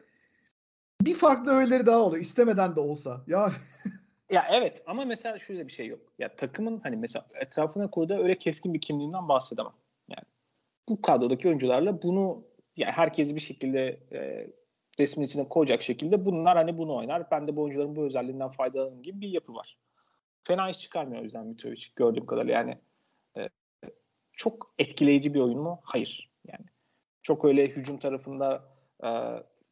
bir 1.00 1.14
farklı 1.14 1.52
öğeleri 1.52 1.86
daha 1.86 2.02
oluyor. 2.02 2.22
istemeden 2.22 2.76
de 2.76 2.80
olsa. 2.80 3.24
Ya 3.26 3.50
ya 4.30 4.46
evet 4.50 4.82
ama 4.86 5.04
mesela 5.04 5.38
şöyle 5.38 5.66
bir 5.66 5.72
şey 5.72 5.86
yok. 5.86 6.00
Ya 6.18 6.36
takımın 6.36 6.80
hani 6.80 6.96
mesela 6.96 7.26
etrafına 7.34 7.90
kurduğu 7.90 8.14
öyle 8.14 8.38
keskin 8.38 8.74
bir 8.74 8.80
kimliğinden 8.80 9.28
bahsedemem. 9.28 9.72
Yani 10.08 10.24
bu 10.88 11.02
kadrodaki 11.02 11.48
oyuncularla 11.48 12.02
bunu 12.02 12.44
yani 12.76 12.92
herkes 12.92 13.34
bir 13.34 13.40
şekilde 13.40 14.00
e, 14.12 14.50
resmin 14.98 15.26
içine 15.26 15.48
koyacak 15.48 15.82
şekilde 15.82 16.24
bunlar 16.24 16.56
hani 16.56 16.78
bunu 16.78 16.96
oynar. 16.96 17.30
Ben 17.30 17.48
de 17.48 17.56
bu 17.56 17.62
oyuncuların 17.62 17.96
bu 17.96 18.04
özelliğinden 18.04 18.50
faydalanırım 18.50 19.02
gibi 19.02 19.20
bir 19.20 19.28
yapı 19.28 19.54
var. 19.54 19.78
Fena 20.44 20.70
iş 20.70 20.78
çıkarmıyor 20.78 21.20
o 21.20 21.24
yüzden 21.24 21.46
Mitrovic 21.46 21.86
gördüğüm 21.96 22.26
kadarıyla. 22.26 22.54
Yani 22.54 22.78
e, 23.36 23.48
çok 24.32 24.74
etkileyici 24.78 25.34
bir 25.34 25.40
oyun 25.40 25.58
mu? 25.58 25.80
Hayır. 25.82 26.35
Yani 26.52 26.66
çok 27.22 27.44
öyle 27.44 27.68
hücum 27.68 27.98
tarafında 27.98 28.64
e, 29.04 29.08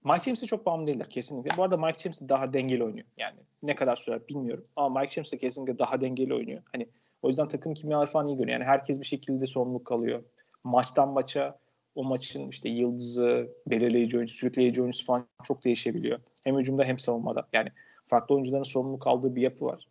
Mike 0.05 0.25
James'e 0.25 0.47
çok 0.47 0.66
bağımlı 0.66 0.87
değiller 0.87 1.11
kesinlikle. 1.11 1.57
Bu 1.57 1.62
arada 1.62 1.77
Mike 1.77 1.99
James 1.99 2.29
daha 2.29 2.53
dengeli 2.53 2.85
oynuyor. 2.85 3.07
Yani 3.16 3.37
ne 3.62 3.75
kadar 3.75 3.97
sürer 3.97 4.29
bilmiyorum. 4.29 4.64
Ama 4.77 5.01
Mike 5.01 5.14
James 5.14 5.33
de 5.33 5.39
kesinlikle 5.39 5.79
daha 5.79 6.01
dengeli 6.01 6.35
oynuyor. 6.35 6.62
Hani 6.72 6.89
o 7.22 7.29
yüzden 7.29 7.49
takım 7.49 7.75
kimyaları 7.75 8.11
falan 8.11 8.29
iyi 8.29 8.37
görünüyor. 8.37 8.59
Yani 8.61 8.68
herkes 8.68 9.01
bir 9.01 9.07
şekilde 9.07 9.47
sorumluluk 9.47 9.93
alıyor. 9.93 10.25
Maçtan 10.64 11.09
maça 11.09 11.59
o 11.95 12.05
maçın 12.05 12.49
işte 12.49 12.68
yıldızı, 12.68 13.53
belirleyici 13.66 14.16
oyuncu, 14.16 14.35
sürükleyici 14.35 14.81
oyuncusu 14.81 15.05
falan 15.05 15.27
çok 15.45 15.64
değişebiliyor. 15.64 16.20
Hem 16.45 16.59
hücumda 16.59 16.85
hem 16.85 16.99
savunmada. 16.99 17.49
Yani 17.53 17.68
farklı 18.07 18.35
oyuncuların 18.35 18.62
sorumluluk 18.62 19.07
aldığı 19.07 19.37
bir 19.37 19.43
yapı 19.43 19.64
var. 19.64 19.89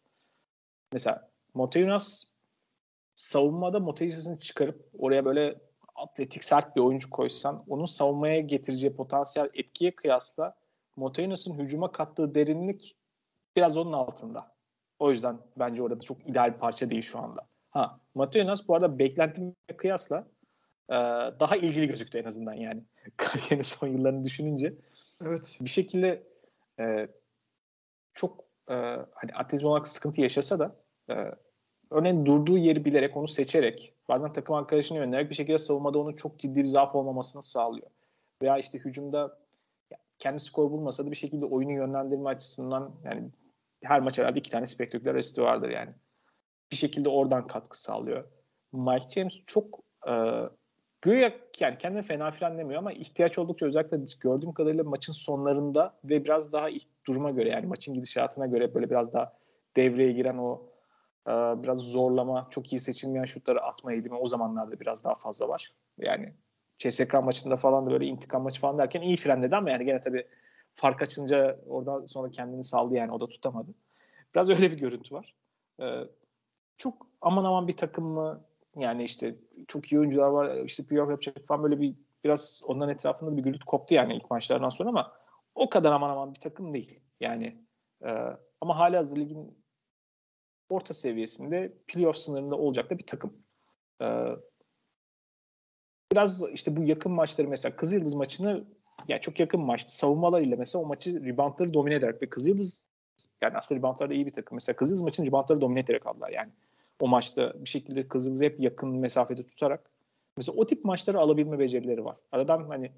Mesela 0.93 1.29
Monteunas 1.53 2.23
savunmada 3.15 3.79
Monteuinas'ını 3.79 4.39
çıkarıp 4.39 4.89
oraya 4.99 5.25
böyle 5.25 5.55
atletik 5.95 6.43
sert 6.43 6.75
bir 6.75 6.81
oyuncu 6.81 7.09
koysan 7.09 7.63
onun 7.67 7.85
savunmaya 7.85 8.39
getireceği 8.39 8.95
potansiyel 8.95 9.49
etkiye 9.53 9.95
kıyasla 9.95 10.55
Monteuinas'ın 10.95 11.53
hücuma 11.53 11.91
kattığı 11.91 12.35
derinlik 12.35 12.95
biraz 13.55 13.77
onun 13.77 13.93
altında. 13.93 14.53
O 14.99 15.11
yüzden 15.11 15.37
bence 15.57 15.83
orada 15.83 15.99
çok 15.99 16.29
ideal 16.29 16.53
bir 16.53 16.59
parça 16.59 16.89
değil 16.89 17.01
şu 17.01 17.19
anda. 17.19 17.47
Ha, 17.69 17.99
Monteuinas 18.15 18.67
bu 18.67 18.75
arada 18.75 18.99
beklentime 18.99 19.53
kıyasla 19.77 20.27
e, 20.89 20.93
daha 21.39 21.55
ilgili 21.55 21.87
gözüktü 21.87 22.17
en 22.17 22.23
azından 22.23 22.53
yani. 22.53 22.83
Kariyerinin 23.17 23.63
son 23.63 23.87
yıllarını 23.87 24.23
düşününce. 24.23 24.73
Evet. 25.25 25.57
Bir 25.61 25.69
şekilde 25.69 26.23
e, 26.79 27.07
çok 28.13 28.39
e, 28.69 28.73
hani 29.13 29.33
atletizm 29.33 29.65
olarak 29.65 29.87
sıkıntı 29.87 30.21
yaşasa 30.21 30.59
da 30.59 30.75
e, 31.09 31.15
örneğin 31.89 32.25
durduğu 32.25 32.57
yeri 32.57 32.85
bilerek 32.85 33.17
onu 33.17 33.27
seçerek 33.27 33.92
bazen 34.09 34.33
takım 34.33 34.55
arkadaşını 34.55 34.97
yönelerek 34.97 35.29
bir 35.29 35.35
şekilde 35.35 35.57
savunmada 35.57 35.99
onun 35.99 36.13
çok 36.13 36.39
ciddi 36.39 36.55
bir 36.55 36.67
zaaf 36.67 36.95
olmamasını 36.95 37.41
sağlıyor. 37.41 37.87
Veya 38.41 38.57
işte 38.57 38.79
hücumda 38.79 39.37
kendi 40.19 40.39
skor 40.39 40.71
bulmasa 40.71 41.05
da 41.05 41.11
bir 41.11 41.15
şekilde 41.15 41.45
oyunu 41.45 41.71
yönlendirme 41.71 42.29
açısından 42.29 42.91
yani 43.03 43.29
her 43.83 43.99
maç 43.99 44.17
herhalde 44.17 44.39
iki 44.39 44.49
tane 44.49 44.67
spektaküler 44.67 45.15
asisti 45.15 45.41
vardır 45.41 45.69
yani. 45.69 45.91
Bir 46.71 46.75
şekilde 46.75 47.09
oradan 47.09 47.47
katkı 47.47 47.81
sağlıyor. 47.81 48.23
Mike 48.71 49.09
James 49.09 49.33
çok 49.45 49.79
e, 50.07 50.13
güya 51.01 51.33
yani 51.59 51.77
kendini 51.77 52.01
fena 52.01 52.31
filan 52.31 52.57
demiyor 52.57 52.79
ama 52.79 52.93
ihtiyaç 52.93 53.37
oldukça 53.37 53.65
özellikle 53.65 53.97
gördüğüm 54.19 54.53
kadarıyla 54.53 54.83
maçın 54.83 55.13
sonlarında 55.13 55.93
ve 56.03 56.23
biraz 56.23 56.53
daha 56.53 56.67
duruma 57.07 57.31
göre 57.31 57.49
yani 57.49 57.65
maçın 57.65 57.93
gidişatına 57.93 58.45
göre 58.45 58.73
böyle 58.73 58.89
biraz 58.89 59.13
daha 59.13 59.33
devreye 59.75 60.11
giren 60.11 60.37
o 60.37 60.72
biraz 61.63 61.77
zorlama, 61.77 62.47
çok 62.49 62.73
iyi 62.73 62.79
seçilmeyen 62.79 63.25
şutları 63.25 63.61
atma 63.61 63.93
eğilimi 63.93 64.15
o 64.15 64.27
zamanlarda 64.27 64.79
biraz 64.79 65.03
daha 65.03 65.15
fazla 65.15 65.49
var. 65.49 65.71
Yani 65.97 66.33
CSK 66.77 67.13
maçında 67.13 67.57
falan 67.57 67.85
da 67.85 67.91
böyle 67.91 68.05
intikam 68.05 68.43
maçı 68.43 68.61
falan 68.61 68.77
derken 68.77 69.01
iyi 69.01 69.17
frenledi 69.17 69.55
ama 69.55 69.69
yani 69.69 69.85
gene 69.85 70.01
tabii 70.01 70.27
fark 70.73 71.01
açınca 71.01 71.59
oradan 71.67 72.05
sonra 72.05 72.31
kendini 72.31 72.63
saldı 72.63 72.95
yani 72.95 73.11
o 73.11 73.19
da 73.19 73.27
tutamadı. 73.27 73.71
Biraz 74.35 74.49
öyle 74.49 74.71
bir 74.71 74.77
görüntü 74.77 75.15
var. 75.15 75.35
Ee, 75.81 76.03
çok 76.77 77.07
aman 77.21 77.43
aman 77.43 77.67
bir 77.67 77.77
takım 77.77 78.05
mı 78.05 78.41
yani 78.75 79.03
işte 79.03 79.35
çok 79.67 79.91
iyi 79.91 79.99
oyuncular 79.99 80.27
var 80.27 80.55
işte 80.55 80.83
playoff 80.83 81.09
yapacak 81.09 81.47
falan 81.47 81.63
böyle 81.63 81.81
bir 81.81 81.95
biraz 82.23 82.61
onların 82.65 82.93
etrafında 82.93 83.37
bir 83.37 83.43
gürültü 83.43 83.65
koptu 83.65 83.95
yani 83.95 84.15
ilk 84.15 84.31
maçlardan 84.31 84.69
sonra 84.69 84.89
ama 84.89 85.13
o 85.55 85.69
kadar 85.69 85.91
aman 85.91 86.09
aman 86.09 86.33
bir 86.33 86.39
takım 86.39 86.73
değil. 86.73 86.99
Yani 87.19 87.57
e, 88.05 88.09
ama 88.61 88.77
hala 88.77 88.97
hazır 88.97 89.17
ligin 89.17 89.62
orta 90.69 90.93
seviyesinde 90.93 91.73
playoff 91.87 92.17
sınırında 92.17 92.57
olacak 92.57 92.89
da 92.89 92.97
bir 92.97 93.05
takım. 93.05 93.33
E, 94.01 94.07
biraz 96.11 96.43
işte 96.53 96.75
bu 96.75 96.83
yakın 96.83 97.11
maçları 97.11 97.47
mesela 97.47 97.75
Kızıldız 97.75 98.13
maçını 98.13 98.63
yani 99.07 99.21
çok 99.21 99.39
yakın 99.39 99.61
maçtı. 99.61 99.95
Savunmalarıyla 99.95 100.57
mesela 100.57 100.83
o 100.83 100.87
maçı 100.87 101.25
reboundları 101.25 101.73
domine 101.73 101.95
ederek 101.95 102.21
ve 102.21 102.29
Kızıldız 102.29 102.85
yani 103.41 103.57
aslında 103.57 103.79
reboundlarda 103.79 104.13
iyi 104.13 104.25
bir 104.25 104.31
takım. 104.31 104.55
Mesela 104.55 104.75
Kızıldız 104.75 105.01
maçın 105.01 105.25
reboundları 105.25 105.61
domine 105.61 105.79
ederek 105.79 106.07
aldılar 106.07 106.29
yani. 106.29 106.49
O 106.99 107.07
maçta 107.07 107.53
bir 107.55 107.69
şekilde 107.69 108.07
Kızıldız'ı 108.07 108.45
hep 108.45 108.59
yakın 108.59 108.89
mesafede 108.89 109.47
tutarak 109.47 109.91
mesela 110.37 110.55
o 110.57 110.65
tip 110.65 110.85
maçları 110.85 111.19
alabilme 111.19 111.59
becerileri 111.59 112.05
var. 112.05 112.17
Aradan 112.31 112.63
hani 112.67 112.91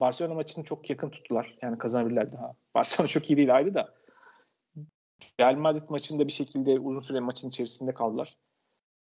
Barcelona 0.00 0.34
maçını 0.34 0.64
çok 0.64 0.90
yakın 0.90 1.10
tuttular. 1.10 1.58
Yani 1.62 1.78
kazanabilirler 1.78 2.32
daha. 2.32 2.54
Barcelona 2.74 3.08
çok 3.08 3.30
iyi 3.30 3.36
değil 3.36 3.54
ayrı 3.54 3.74
da. 3.74 3.94
Real 5.40 5.54
Madrid 5.54 5.88
maçında 5.88 6.26
bir 6.26 6.32
şekilde 6.32 6.78
uzun 6.78 7.00
süre 7.00 7.20
maçın 7.20 7.48
içerisinde 7.48 7.94
kaldılar 7.94 8.36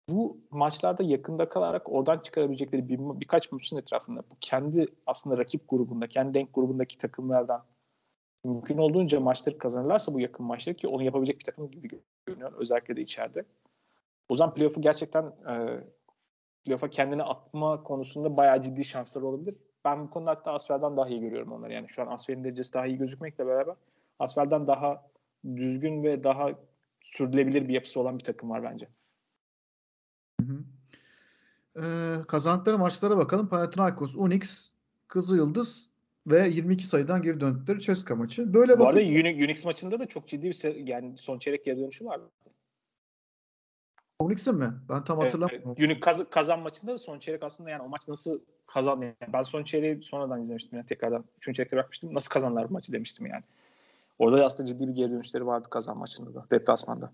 bu 0.10 0.38
maçlarda 0.52 1.04
yakında 1.04 1.50
kalarak 1.50 1.92
oradan 1.92 2.20
çıkarabilecekleri 2.20 2.90
bir, 2.90 3.00
birkaç 3.00 3.52
maçın 3.52 3.78
etrafında 3.78 4.20
bu 4.32 4.36
kendi 4.42 4.88
aslında 5.06 5.38
rakip 5.38 5.70
grubunda, 5.70 6.08
kendi 6.08 6.34
denk 6.34 6.54
grubundaki 6.54 6.98
takımlardan 6.98 7.66
mümkün 8.44 8.78
olduğunca 8.78 9.20
maçları 9.20 9.58
kazanırlarsa 9.58 10.14
bu 10.14 10.20
yakın 10.20 10.46
maçları 10.46 10.76
ki 10.76 10.88
onu 10.88 11.04
yapabilecek 11.04 11.40
bir 11.40 11.44
takım 11.44 11.72
gibi 11.72 12.02
görünüyor. 12.26 12.54
Özellikle 12.58 12.96
de 12.96 13.02
içeride. 13.02 13.46
O 14.30 14.36
zaman 14.36 14.54
playoff'u 14.54 14.82
gerçekten 14.82 15.24
e, 15.24 15.84
playoff'a 16.66 16.90
kendini 16.90 17.24
atma 17.24 17.84
konusunda 17.84 18.38
bayağı 18.38 18.62
ciddi 18.62 18.86
şansları 18.86 19.26
olabilir. 19.26 19.56
Ben 19.86 20.04
bu 20.04 20.10
konuda 20.10 20.32
hatta 20.32 20.54
Asfer'den 20.54 20.98
daha 20.98 21.10
iyi 21.10 21.20
görüyorum 21.20 21.52
onları. 21.52 21.74
Yani 21.74 21.90
şu 21.90 22.02
an 22.02 22.08
Asfer'in 22.08 22.44
derecesi 22.44 22.74
daha 22.74 22.86
iyi 22.86 22.98
gözükmekle 22.98 23.48
beraber 23.48 23.76
Asfer'den 24.20 24.68
daha 24.68 25.04
düzgün 25.56 26.04
ve 26.04 26.24
daha 26.24 26.50
sürdürülebilir 27.02 27.68
bir 27.68 27.74
yapısı 27.74 28.00
olan 28.00 28.20
bir 28.20 28.24
takım 28.24 28.50
var 28.50 28.64
bence. 28.64 28.88
Ee, 31.78 32.14
kazandıkları 32.28 32.78
maçlara 32.78 33.18
bakalım. 33.18 33.50
Panathinaikos, 33.50 34.16
Unix, 34.16 34.72
Kızılyıldız 35.08 35.90
ve 36.28 36.48
22 36.48 36.88
sayıdan 36.88 37.22
geri 37.22 37.40
döndükleri 37.40 37.82
Ceska 37.82 38.16
maçı. 38.16 38.54
Böyle 38.54 38.80
Bu 38.80 38.88
arada 38.88 39.00
Unix 39.00 39.66
maçında 39.66 40.00
da 40.00 40.06
çok 40.06 40.28
ciddi 40.28 40.50
bir 40.50 40.88
yani 40.88 41.18
son 41.18 41.40
çeyrek 41.40 41.66
geri 41.66 41.80
dönüşü 41.80 42.06
vardı. 42.06 42.32
Unix'in 44.20 44.56
mi? 44.56 44.74
Ben 44.90 45.04
tam 45.04 45.20
hatırlamıyorum. 45.20 45.76
Evet, 45.78 45.90
Unix 45.90 46.00
kaz- 46.00 46.30
kazan 46.30 46.60
maçında 46.60 46.92
da 46.92 46.98
son 46.98 47.20
çeyrek 47.20 47.44
aslında 47.44 47.70
yani 47.70 47.82
o 47.82 47.90
maç 47.90 48.08
nasıl 48.08 48.40
kazandı? 48.68 49.06
Yani 49.06 49.34
ben 49.34 49.42
son 49.42 49.64
çeyreği 49.64 50.04
sonradan 50.04 50.42
izlemiştim. 50.42 50.78
Yani 50.78 50.86
tekrardan 50.88 51.26
üçüncü 51.38 51.56
çeyrekte 51.56 51.78
bakmıştım. 51.78 52.14
Nasıl 52.14 52.30
kazanlar 52.30 52.70
bu 52.70 52.74
maçı 52.74 52.94
demiştim 52.94 53.26
yani. 53.26 53.44
Orada 54.20 54.38
da 54.38 54.46
aslında 54.46 54.68
ciddi 54.68 54.88
bir 54.88 54.94
geri 54.94 55.12
dönüşleri 55.12 55.46
vardı 55.46 55.68
kazan 55.70 55.98
maçında 55.98 56.34
da. 56.34 56.46
Deplasmanda. 56.52 57.14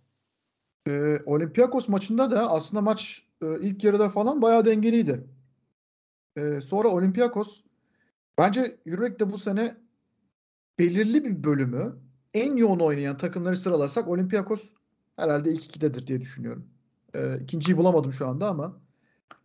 Ee, 0.88 1.20
Olympiakos 1.26 1.88
maçında 1.88 2.32
da 2.32 2.52
aslında 2.52 2.82
maç 2.82 3.24
e, 3.42 3.60
ilk 3.60 3.84
yarıda 3.84 4.10
falan 4.10 4.42
bayağı 4.42 4.66
dengeliydi. 4.66 5.28
E, 6.36 6.62
sonra 6.62 6.88
Olympiakos 6.88 7.64
bence 8.38 8.78
Euroleague'de 8.86 9.32
bu 9.32 9.38
sene 9.38 9.78
belirli 10.80 11.26
bir 11.26 11.44
bölümü 11.44 11.96
en 12.34 12.56
yoğun 12.56 12.80
oynayan 12.80 13.18
takımları 13.18 13.56
sıralarsak 13.56 14.08
Olympiakos 14.08 14.70
herhalde 15.16 15.50
ilk 15.50 15.66
ikidedir 15.66 16.08
diye 16.08 16.22
düşünüyorum. 16.22 16.68
E, 17.14 17.40
ikinciyi 17.40 17.78
bulamadım 17.78 18.14
şu 18.14 18.28
anda 18.28 18.48
ama 18.50 18.74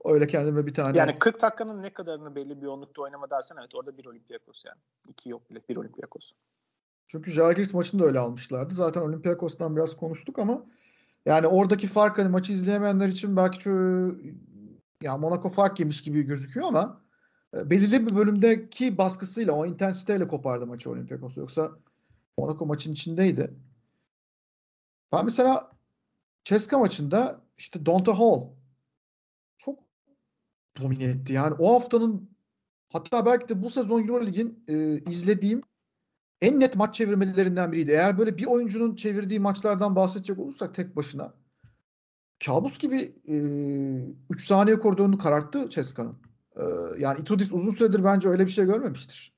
öyle 0.04 0.26
kendime 0.26 0.66
bir 0.66 0.74
tane... 0.74 0.98
Yani 0.98 1.18
40 1.18 1.42
dakikanın 1.42 1.82
ne 1.82 1.92
kadarını 1.92 2.34
belli 2.34 2.56
bir 2.56 2.62
yoğunlukta 2.62 3.02
oynama 3.02 3.30
dersen 3.30 3.56
evet 3.60 3.74
orada 3.74 3.98
bir 3.98 4.04
Olympiakos 4.04 4.64
yani. 4.64 4.78
İki 5.08 5.30
yok 5.30 5.50
bile 5.50 5.60
bir 5.68 5.76
Olympiakos. 5.76 6.32
Çünkü 7.08 7.30
Žalgiris 7.30 7.74
maçını 7.74 8.02
da 8.02 8.06
öyle 8.06 8.18
almışlardı. 8.18 8.74
Zaten 8.74 9.00
Olympiakos'tan 9.00 9.76
biraz 9.76 9.96
konuştuk 9.96 10.38
ama 10.38 10.66
yani 11.26 11.46
oradaki 11.46 11.86
fark 11.86 12.18
hani 12.18 12.28
maçı 12.28 12.52
izleyemeyenler 12.52 13.08
için 13.08 13.36
belki 13.36 13.62
şu, 13.62 13.70
ya 15.02 15.16
Monaco 15.16 15.48
fark 15.48 15.80
yemiş 15.80 16.02
gibi 16.02 16.22
gözüküyor 16.22 16.66
ama 16.66 17.02
e, 17.54 17.70
belirli 17.70 18.06
bir 18.06 18.16
bölümdeki 18.16 18.98
baskısıyla 18.98 19.52
o 19.52 19.66
intensiteyle 19.66 20.28
kopardı 20.28 20.66
maçı 20.66 20.90
Olympiakos. 20.90 21.36
Yoksa 21.36 21.72
Monaco 22.38 22.66
maçın 22.66 22.92
içindeydi. 22.92 23.54
Ben 25.12 25.24
mesela 25.24 25.72
Ceska 26.44 26.78
maçında 26.78 27.40
işte 27.58 27.86
Donta 27.86 28.18
Hall 28.18 28.48
çok 29.58 29.78
domine 30.82 31.04
etti. 31.04 31.32
Yani 31.32 31.54
o 31.58 31.74
haftanın 31.74 32.30
hatta 32.92 33.26
belki 33.26 33.48
de 33.48 33.62
bu 33.62 33.70
sezon 33.70 34.02
Euroleague'in 34.02 34.64
e, 34.68 34.98
izlediğim 35.10 35.62
en 36.40 36.60
net 36.60 36.76
maç 36.76 36.94
çevirmelerinden 36.94 37.72
biriydi. 37.72 37.90
Eğer 37.90 38.18
böyle 38.18 38.38
bir 38.38 38.46
oyuncunun 38.46 38.96
çevirdiği 38.96 39.40
maçlardan 39.40 39.96
bahsedecek 39.96 40.38
olursak 40.38 40.74
tek 40.74 40.96
başına 40.96 41.34
kabus 42.44 42.78
gibi 42.78 42.96
3 44.30 44.42
e, 44.42 44.46
saniye 44.46 44.78
koridorunu 44.78 45.18
kararttı 45.18 45.70
Ceska'nın. 45.70 46.18
E, 46.56 46.62
yani 46.98 47.20
Itudis 47.20 47.52
uzun 47.52 47.70
süredir 47.70 48.04
bence 48.04 48.28
öyle 48.28 48.46
bir 48.46 48.50
şey 48.50 48.64
görmemiştir 48.64 49.36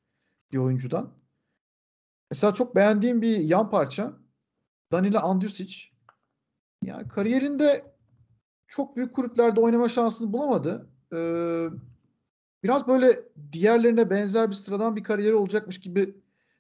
bir 0.53 0.59
oyuncudan. 0.59 1.15
Mesela 2.31 2.55
çok 2.55 2.77
beğendiğim 2.77 3.23
bir 3.23 3.37
yan 3.37 3.71
parça 3.71 4.13
Danila 4.93 5.23
Andjusic. 5.23 5.77
Yani 6.83 7.09
kariyerinde 7.09 7.95
çok 8.67 8.97
büyük 8.97 9.15
kulüplerde 9.15 9.61
oynama 9.61 9.89
şansını 9.89 10.33
bulamadı. 10.33 10.91
Ee, 11.13 11.67
biraz 12.63 12.89
böyle 12.89 13.23
diğerlerine 13.53 14.11
benzer 14.11 14.51
bir 14.51 14.55
sıradan 14.55 14.97
bir 14.97 15.03
kariyeri 15.03 15.35
olacakmış 15.35 15.81
gibi 15.81 16.17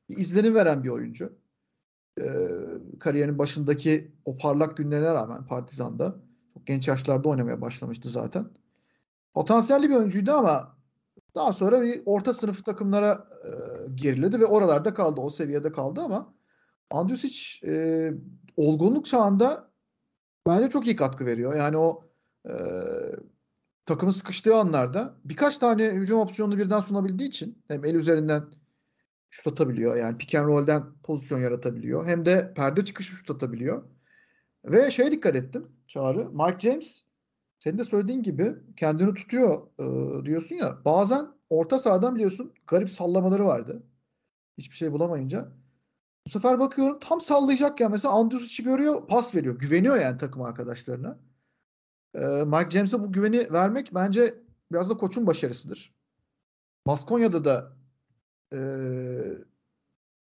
izlenim 0.08 0.54
veren 0.54 0.84
bir 0.84 0.88
oyuncu. 0.88 1.38
E, 2.20 2.24
kariyerinin 3.00 3.38
başındaki 3.38 4.12
o 4.24 4.36
parlak 4.36 4.76
günlerine 4.76 5.14
rağmen 5.14 5.46
Partizan'da 5.46 6.16
çok 6.54 6.66
genç 6.66 6.88
yaşlarda 6.88 7.28
oynamaya 7.28 7.60
başlamıştı 7.60 8.08
zaten. 8.08 8.50
Potansiyelli 9.34 9.90
bir 9.90 9.94
oyuncuydu 9.94 10.32
ama 10.32 10.78
daha 11.34 11.52
sonra 11.52 11.82
bir 11.82 12.02
orta 12.06 12.34
sınıf 12.34 12.64
takımlara 12.64 13.28
e, 13.44 13.50
geriledi 13.94 14.40
ve 14.40 14.46
oralarda 14.46 14.94
kaldı. 14.94 15.20
O 15.20 15.30
seviyede 15.30 15.72
kaldı 15.72 16.00
ama 16.00 16.34
Andjusic 16.90 17.66
e, 17.66 18.12
olgunluk 18.56 19.06
çağında 19.06 19.70
bence 20.46 20.70
çok 20.70 20.86
iyi 20.86 20.96
katkı 20.96 21.26
veriyor. 21.26 21.54
Yani 21.54 21.76
o 21.76 22.04
e, 22.48 22.52
takımı 23.86 24.12
sıkıştığı 24.12 24.56
anlarda 24.56 25.14
birkaç 25.24 25.58
tane 25.58 25.90
hücum 25.90 26.20
opsiyonunu 26.20 26.58
birden 26.58 26.80
sunabildiği 26.80 27.28
için 27.28 27.62
hem 27.68 27.84
el 27.84 27.94
üzerinden 27.94 28.44
şut 29.30 29.46
atabiliyor. 29.46 29.96
Yani 29.96 30.18
pick 30.18 30.34
and 30.34 30.46
roll'den 30.46 30.84
pozisyon 31.02 31.40
yaratabiliyor. 31.40 32.06
Hem 32.06 32.24
de 32.24 32.52
perde 32.54 32.84
çıkışı 32.84 33.12
şut 33.12 33.30
atabiliyor. 33.30 33.82
Ve 34.64 34.90
şeye 34.90 35.12
dikkat 35.12 35.36
ettim 35.36 35.68
Çağrı. 35.88 36.30
Mike 36.30 36.58
James 36.58 37.02
senin 37.58 37.78
de 37.78 37.84
söylediğin 37.84 38.22
gibi 38.22 38.54
kendini 38.76 39.14
tutuyor 39.14 39.66
e, 39.78 40.24
diyorsun 40.24 40.56
ya. 40.56 40.84
Bazen 40.84 41.26
orta 41.50 41.78
sahadan 41.78 42.14
biliyorsun 42.14 42.52
garip 42.66 42.90
sallamaları 42.90 43.44
vardı. 43.44 43.82
Hiçbir 44.58 44.76
şey 44.76 44.92
bulamayınca. 44.92 45.48
Bu 46.26 46.30
sefer 46.30 46.58
bakıyorum 46.58 46.98
tam 46.98 47.20
sallayacak 47.20 47.80
ya 47.80 47.88
mesela 47.88 48.14
Andrusic'i 48.14 48.64
görüyor 48.64 49.06
pas 49.06 49.34
veriyor. 49.34 49.58
Güveniyor 49.58 49.96
yani 49.96 50.16
takım 50.16 50.42
arkadaşlarına. 50.42 51.18
E, 52.14 52.18
Mike 52.26 52.70
James'e 52.70 53.00
bu 53.00 53.12
güveni 53.12 53.52
vermek 53.52 53.94
bence 53.94 54.34
biraz 54.72 54.90
da 54.90 54.96
koçun 54.96 55.26
başarısıdır. 55.26 55.94
Baskonya'da 56.86 57.44
da 57.44 57.77
e, 58.52 58.58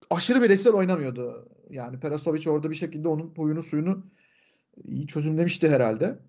aşırı 0.10 0.42
bireysel 0.42 0.74
oynamıyordu. 0.74 1.50
Yani 1.70 2.00
Perasovic 2.00 2.50
orada 2.50 2.70
bir 2.70 2.76
şekilde 2.76 3.08
onun 3.08 3.34
huyunu 3.36 3.62
suyunu 3.62 4.06
iyi 4.84 5.08
çözümlemişti 5.08 5.70
herhalde 5.70 6.20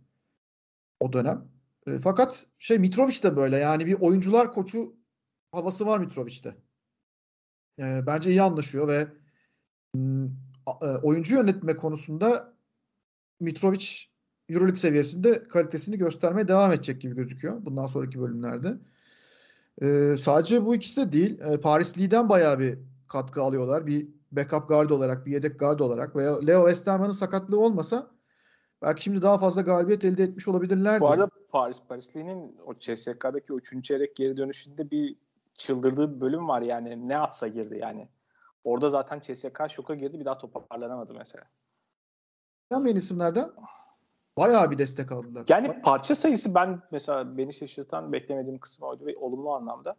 o 1.00 1.12
dönem. 1.12 1.48
E, 1.86 1.98
fakat 1.98 2.46
şey 2.58 2.78
Mitrovic 2.78 3.22
de 3.22 3.36
böyle 3.36 3.56
yani 3.56 3.86
bir 3.86 4.00
oyuncular 4.00 4.52
koçu 4.52 4.96
havası 5.52 5.86
var 5.86 5.98
Mitrovic'te. 5.98 6.56
E, 7.78 8.06
bence 8.06 8.30
iyi 8.30 8.42
anlaşıyor 8.42 8.88
ve 8.88 9.08
e, 10.82 10.86
oyuncu 11.02 11.34
yönetme 11.34 11.76
konusunda 11.76 12.56
Mitrovic 13.40 13.86
Euroleague 14.48 14.76
seviyesinde 14.76 15.48
kalitesini 15.48 15.98
göstermeye 15.98 16.48
devam 16.48 16.72
edecek 16.72 17.00
gibi 17.00 17.14
gözüküyor 17.14 17.66
bundan 17.66 17.86
sonraki 17.86 18.20
bölümlerde. 18.20 18.78
E, 19.82 20.16
sadece 20.16 20.64
bu 20.64 20.74
ikisi 20.74 21.00
de 21.00 21.12
değil. 21.12 21.40
E, 21.40 21.60
Paris 21.60 21.98
Lee'den 21.98 22.28
bayağı 22.28 22.58
bir 22.58 22.78
katkı 23.08 23.42
alıyorlar. 23.42 23.86
Bir 23.86 24.08
backup 24.32 24.68
guard 24.68 24.90
olarak, 24.90 25.26
bir 25.26 25.32
yedek 25.32 25.58
guard 25.58 25.80
olarak 25.80 26.16
veya 26.16 26.40
Leo 26.40 26.64
Westerman'ın 26.64 27.12
sakatlığı 27.12 27.60
olmasa 27.60 28.10
belki 28.82 29.02
şimdi 29.02 29.22
daha 29.22 29.38
fazla 29.38 29.62
galibiyet 29.62 30.04
elde 30.04 30.22
etmiş 30.22 30.48
olabilirlerdi. 30.48 31.00
Bu 31.00 31.08
arada 31.08 31.28
Paris 31.48 31.80
Parisli'nin 31.88 32.56
o 32.66 32.74
CSK'daki 32.74 33.52
o 33.52 33.56
üçüncü 33.56 33.82
çeyrek 33.82 34.16
geri 34.16 34.36
dönüşünde 34.36 34.90
bir 34.90 35.16
çıldırdığı 35.54 36.16
bir 36.16 36.20
bölüm 36.20 36.48
var 36.48 36.62
yani. 36.62 37.08
Ne 37.08 37.18
atsa 37.18 37.48
girdi 37.48 37.78
yani. 37.80 38.08
Orada 38.64 38.88
zaten 38.88 39.20
CSK 39.20 39.60
şoka 39.70 39.94
girdi 39.94 40.20
bir 40.20 40.24
daha 40.24 40.38
toparlanamadı 40.38 41.14
mesela. 41.14 41.44
Yanmayan 42.70 42.96
isimlerden 42.96 43.50
bayağı 44.38 44.70
bir 44.70 44.78
destek 44.78 45.12
aldılar. 45.12 45.44
Yani 45.48 45.82
parça 45.82 46.14
sayısı 46.14 46.54
ben 46.54 46.82
mesela 46.90 47.36
beni 47.36 47.52
şaşırtan 47.52 48.12
beklemediğim 48.12 48.58
kısım 48.58 48.88
oydu 48.88 49.06
ve 49.06 49.16
olumlu 49.16 49.54
anlamda. 49.54 49.96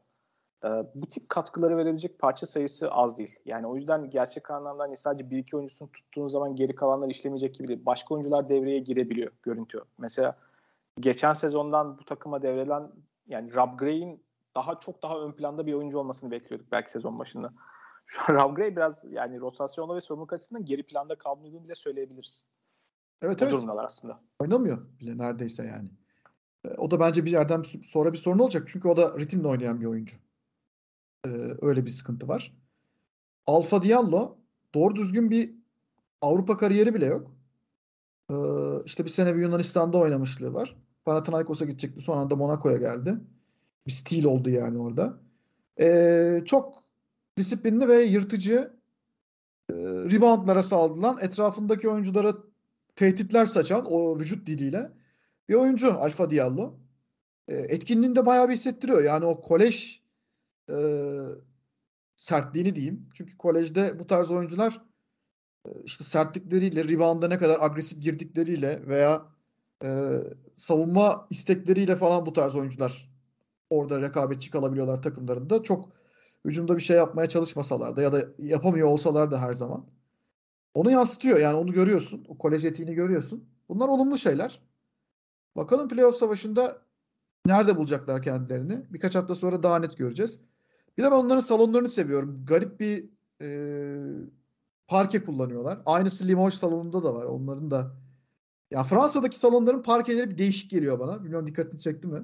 Ee, 0.66 0.68
bu 0.96 1.06
tip 1.06 1.30
katkıları 1.30 1.78
verebilecek 1.78 2.20
parça 2.20 2.46
sayısı 2.46 2.92
az 2.92 3.18
değil. 3.18 3.40
Yani 3.46 3.68
o 3.68 3.76
yüzden 3.76 4.10
gerçek 4.10 4.52
anlamda 4.52 4.84
hani 4.84 4.98
sadece 4.98 5.30
bir 5.30 5.38
iki 5.38 5.56
oyuncusunu 5.56 5.92
tuttuğun 5.92 6.28
zaman 6.28 6.56
geri 6.56 6.76
kalanlar 6.76 7.10
işlemeyecek 7.10 7.56
gibi 7.56 7.68
değil. 7.68 7.86
Başka 7.86 8.14
oyuncular 8.14 8.50
devreye 8.50 8.80
girebiliyor 8.80 9.32
görüntü. 9.44 9.82
Mesela 9.98 10.38
geçen 11.00 11.34
sezondan 11.34 11.98
bu 11.98 12.06
takıma 12.06 12.42
devreden 12.42 12.92
yani 13.28 13.54
Rob 13.54 13.80
Gray'in 13.80 14.24
daha 14.56 14.80
çok 14.80 15.04
daha 15.04 15.20
ön 15.20 15.32
planda 15.32 15.66
bir 15.66 15.74
oyuncu 15.74 16.00
olmasını 16.00 16.32
bekliyorduk 16.32 16.72
belki 16.72 16.92
sezon 16.92 17.20
başında. 17.20 17.54
Şu 18.06 18.22
an 18.28 18.36
Rob 18.36 18.56
Gray 18.56 18.76
biraz 18.76 19.06
yani 19.12 19.40
rotasyonda 19.40 19.96
ve 19.96 20.02
sorumluluk 20.02 20.34
açısından 20.34 20.66
geri 20.66 20.84
planda 20.84 21.16
kalmadığını 21.16 21.64
bile 21.64 21.76
söyleyebiliriz. 21.76 22.46
Evet 23.24 23.42
o 23.42 23.46
evet. 23.46 23.54
durumdalar 23.54 23.86
aslında. 23.86 24.20
Oynamıyor 24.40 24.78
bile 25.00 25.18
neredeyse 25.18 25.64
yani. 25.64 25.90
O 26.78 26.92
da 26.92 27.00
bence 27.00 27.26
bir 27.26 27.32
yerden 27.32 27.62
sonra 27.84 28.14
bir 28.14 28.18
sorun 28.18 28.40
olacak. 28.40 28.68
Çünkü 28.68 28.88
o 28.88 28.98
da 28.98 29.20
ritimle 29.20 29.48
oynayan 29.48 29.82
bir 29.82 29.86
oyuncu. 29.86 30.18
Ee, 31.26 31.30
öyle 31.62 31.86
bir 31.86 31.90
sıkıntı 31.90 32.28
var. 32.28 32.54
Alfa 33.48 33.84
Diallo 33.84 34.38
doğru 34.74 34.96
düzgün 34.96 35.32
bir 35.32 35.56
Avrupa 36.22 36.58
kariyeri 36.58 36.94
bile 36.94 37.06
yok. 37.06 37.32
Ee, 38.30 38.36
işte 38.86 39.06
bir 39.06 39.10
sene 39.10 39.36
bir 39.36 39.42
Yunanistan'da 39.42 39.98
oynamışlığı 39.98 40.54
var. 40.54 40.76
Panathinaikos'a 41.06 41.66
gidecekti. 41.66 42.02
Son 42.02 42.18
anda 42.18 42.36
Monaco'ya 42.36 42.78
geldi. 42.78 43.18
Bir 43.88 43.92
stil 43.92 44.26
oldu 44.26 44.50
yani 44.50 44.78
orada. 44.78 45.20
Ee, 45.80 46.44
çok 46.46 46.84
disiplinli 47.38 47.88
ve 47.88 48.02
yırtıcı 48.02 48.74
e, 49.70 49.74
reboundlara 49.84 50.64
saldırılan, 50.64 51.18
etrafındaki 51.22 51.90
oyunculara 51.90 52.34
tehditler 52.96 53.46
saçan 53.46 53.86
o 53.86 54.20
vücut 54.20 54.48
diliyle 54.48 54.92
bir 55.50 55.54
oyuncu 55.54 55.94
Alfa 55.94 56.30
Diallo. 56.30 56.80
E, 57.48 57.56
etkinliğini 57.56 58.16
de 58.16 58.26
bayağı 58.26 58.50
bir 58.50 58.54
hissettiriyor. 58.54 59.04
Yani 59.04 59.26
o 59.26 59.42
kolej 59.42 60.02
e, 60.70 60.76
sertliğini 62.16 62.76
diyeyim. 62.76 63.10
Çünkü 63.14 63.38
kolejde 63.38 64.00
bu 64.00 64.08
tarz 64.08 64.32
oyuncular 64.32 64.82
e, 65.66 65.70
işte 65.84 66.04
sertlikleriyle, 66.04 66.84
rebound'a 66.84 67.28
ne 67.28 67.38
kadar 67.38 67.58
agresif 67.62 68.02
girdikleriyle 68.02 68.88
veya 68.88 69.26
e, 69.84 70.20
savunma 70.56 71.28
istekleriyle 71.30 71.96
falan 71.96 72.26
bu 72.26 72.34
tarz 72.34 72.56
oyuncular 72.56 73.10
orada 73.70 74.02
rekabetçi 74.02 74.52
kalabiliyorlar 74.52 75.02
takımlarında. 75.02 75.64
Çok 75.64 75.90
hücumda 76.46 76.76
bir 76.78 76.82
şey 76.82 76.98
yapmaya 76.98 77.30
çalışmasalar 77.30 77.96
da 77.96 78.02
ya 78.02 78.14
da 78.14 78.26
yapamıyor 78.38 78.88
olsalar 78.88 79.32
da 79.32 79.42
her 79.42 79.54
zaman. 79.54 79.86
Onu 80.74 80.92
yansıtıyor 80.92 81.40
yani 81.40 81.56
onu 81.56 81.72
görüyorsun. 81.72 82.26
O 82.28 82.38
kolej 82.38 82.66
etiğini 82.66 82.94
görüyorsun. 82.94 83.50
Bunlar 83.70 83.88
olumlu 83.88 84.18
şeyler. 84.18 84.62
Bakalım 85.56 85.90
playoff 85.90 86.16
savaşında 86.16 86.82
nerede 87.46 87.78
bulacaklar 87.78 88.22
kendilerini. 88.22 88.86
Birkaç 88.94 89.16
hafta 89.16 89.36
sonra 89.36 89.64
daha 89.64 89.80
net 89.80 89.98
göreceğiz. 89.98 90.40
Bir 90.98 91.04
de 91.04 91.12
ben 91.12 91.16
onların 91.16 91.40
salonlarını 91.40 91.88
seviyorum. 91.88 92.46
Garip 92.46 92.80
bir 92.80 93.10
e, 93.42 93.48
parke 94.88 95.24
kullanıyorlar. 95.24 95.82
Aynısı 95.86 96.28
Limoges 96.28 96.60
salonunda 96.60 97.04
da 97.04 97.16
var. 97.16 97.26
Onların 97.26 97.72
da 97.72 97.96
ya 98.72 98.84
Fransa'daki 98.84 99.40
salonların 99.40 99.84
parkeleri 99.84 100.30
bir 100.30 100.38
değişik 100.38 100.72
geliyor 100.72 101.00
bana. 101.00 101.24
Bilmiyorum 101.24 101.48
dikkatini 101.48 101.82
çekti 101.82 102.08
mi? 102.08 102.24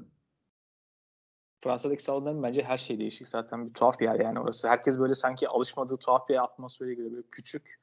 Fransa'daki 1.64 2.04
salonların 2.04 2.43
bence 2.43 2.64
her 2.64 2.78
şey 2.78 3.00
değişik 3.00 3.28
zaten. 3.28 3.66
Bir 3.68 3.74
tuhaf 3.74 4.00
bir 4.00 4.06
yer 4.06 4.20
yani 4.20 4.39
orası. 4.39 4.70
Herkes 4.70 5.00
böyle 5.00 5.16
sanki 5.16 5.50
alışmadığı 5.50 5.97
tuhaf 5.97 6.30
bir 6.30 6.43
atmosfere 6.43 6.93
giriyor. 6.93 7.12
Böyle 7.12 7.28
küçük. 7.32 7.80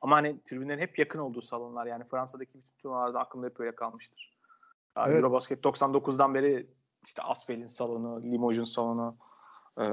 Ama 0.00 0.16
hani 0.16 0.42
tribünlerin 0.42 0.80
hep 0.80 0.98
yakın 0.98 1.18
olduğu 1.18 1.42
salonlar. 1.42 1.86
Yani 1.86 2.04
Fransa'daki 2.04 2.54
bütün 2.54 2.78
turnuvalarda 2.78 3.20
aklımda 3.20 3.46
hep 3.46 3.60
öyle 3.60 3.74
kalmıştır. 3.74 4.38
Yani 4.96 5.08
evet. 5.08 5.16
Eurobasket 5.16 5.64
99'dan 5.64 6.34
beri 6.34 6.66
işte 7.06 7.22
Asfel'in 7.22 7.66
salonu, 7.66 8.22
Limoges'un 8.22 8.64
salonu. 8.64 9.16
E, 9.80 9.84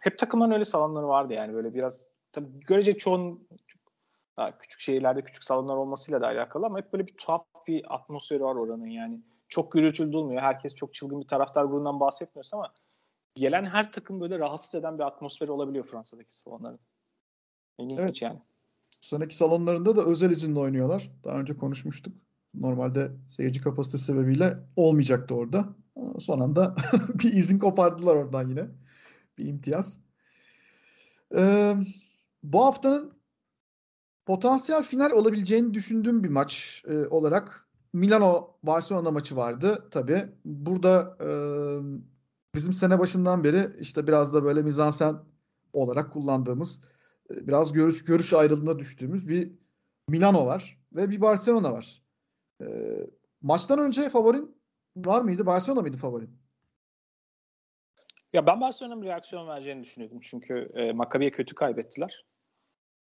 hep 0.00 0.18
takımların 0.18 0.50
öyle 0.50 0.64
salonları 0.64 1.08
vardı 1.08 1.32
yani. 1.32 1.54
Böyle 1.54 1.74
biraz 1.74 2.10
tabii 2.32 2.60
görece 2.60 2.98
çoğun 2.98 3.48
küçük 4.58 4.80
şehirlerde 4.80 5.22
küçük 5.22 5.44
salonlar 5.44 5.76
olmasıyla 5.76 6.20
da 6.20 6.26
alakalı 6.26 6.66
ama 6.66 6.78
hep 6.78 6.92
böyle 6.92 7.06
bir 7.06 7.16
tuhaf 7.16 7.46
bir 7.66 7.94
atmosferi 7.94 8.42
var 8.42 8.54
oranın 8.54 8.86
yani. 8.86 9.20
Çok 9.48 9.72
gürültülü 9.72 10.16
olmuyor. 10.16 10.42
Herkes 10.42 10.74
çok 10.74 10.94
çılgın 10.94 11.20
bir 11.20 11.26
taraftar 11.26 11.64
grubundan 11.64 12.00
bahsetmiyorsa 12.00 12.56
ama 12.56 12.74
gelen 13.34 13.64
her 13.64 13.92
takım 13.92 14.20
böyle 14.20 14.38
rahatsız 14.38 14.74
eden 14.74 14.98
bir 14.98 15.04
atmosferi 15.04 15.50
olabiliyor 15.50 15.84
Fransa'daki 15.84 16.36
salonların. 16.36 16.80
İlginç 17.78 18.00
evet. 18.00 18.22
yani. 18.22 18.40
Sonraki 19.00 19.36
salonlarında 19.36 19.96
da 19.96 20.04
özel 20.04 20.30
izinle 20.30 20.58
oynuyorlar. 20.58 21.10
Daha 21.24 21.38
önce 21.40 21.56
konuşmuştuk. 21.56 22.14
Normalde 22.54 23.12
seyirci 23.28 23.60
kapasitesi 23.60 24.04
sebebiyle 24.04 24.58
olmayacaktı 24.76 25.34
orada. 25.34 25.68
Son 26.18 26.40
anda 26.40 26.76
bir 27.14 27.32
izin 27.32 27.58
kopardılar 27.58 28.14
oradan 28.14 28.48
yine. 28.48 28.66
Bir 29.38 29.46
imtiyaz. 29.46 29.98
Ee, 31.36 31.76
bu 32.42 32.64
haftanın 32.64 33.12
potansiyel 34.26 34.82
final 34.82 35.10
olabileceğini 35.10 35.74
düşündüğüm 35.74 36.24
bir 36.24 36.28
maç 36.28 36.82
e, 36.88 37.06
olarak 37.06 37.68
Milano 37.92 38.56
Barcelona 38.62 39.10
maçı 39.10 39.36
vardı 39.36 39.88
tabi. 39.90 40.32
Burada 40.44 41.16
e, 41.20 41.28
bizim 42.54 42.72
sene 42.72 42.98
başından 42.98 43.44
beri 43.44 43.76
işte 43.80 44.06
biraz 44.06 44.34
da 44.34 44.44
böyle 44.44 44.62
mizansen 44.62 45.16
olarak 45.72 46.12
kullandığımız 46.12 46.80
biraz 47.30 47.72
görüş 47.72 48.04
görüş 48.04 48.32
ayrılığına 48.32 48.78
düştüğümüz 48.78 49.28
bir 49.28 49.52
Milano 50.08 50.46
var 50.46 50.78
ve 50.92 51.10
bir 51.10 51.20
Barcelona 51.20 51.72
var. 51.72 52.02
E, 52.62 52.66
maçtan 53.42 53.78
önce 53.78 54.08
favorin 54.08 54.56
var 54.96 55.20
mıydı? 55.20 55.46
Barcelona 55.46 55.80
mıydı 55.80 55.96
favorin? 55.96 56.38
Ya 58.32 58.46
ben 58.46 58.60
Barcelona'nın 58.60 59.02
reaksiyon 59.02 59.48
vereceğini 59.48 59.84
düşünüyordum. 59.84 60.18
Çünkü 60.22 60.70
e, 60.74 60.92
Maccabi'ye 60.92 61.30
kötü 61.30 61.54
kaybettiler. 61.54 62.24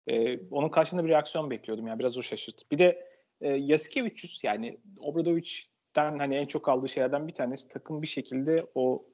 E, 0.06 0.38
onun 0.48 0.68
karşında 0.68 1.04
bir 1.04 1.08
reaksiyon 1.08 1.50
bekliyordum. 1.50 1.86
Yani 1.86 1.98
biraz 1.98 2.18
o 2.18 2.22
şaşırttı. 2.22 2.64
Bir 2.70 2.78
de 2.78 3.06
e, 3.40 3.48
Yasikevicius 3.48 4.44
yani 4.44 4.80
Obradovic'den 5.00 6.18
hani 6.18 6.34
en 6.34 6.46
çok 6.46 6.68
aldığı 6.68 6.88
şeylerden 6.88 7.28
bir 7.28 7.32
tanesi 7.32 7.68
takım 7.68 8.02
bir 8.02 8.06
şekilde 8.06 8.66
o 8.74 9.06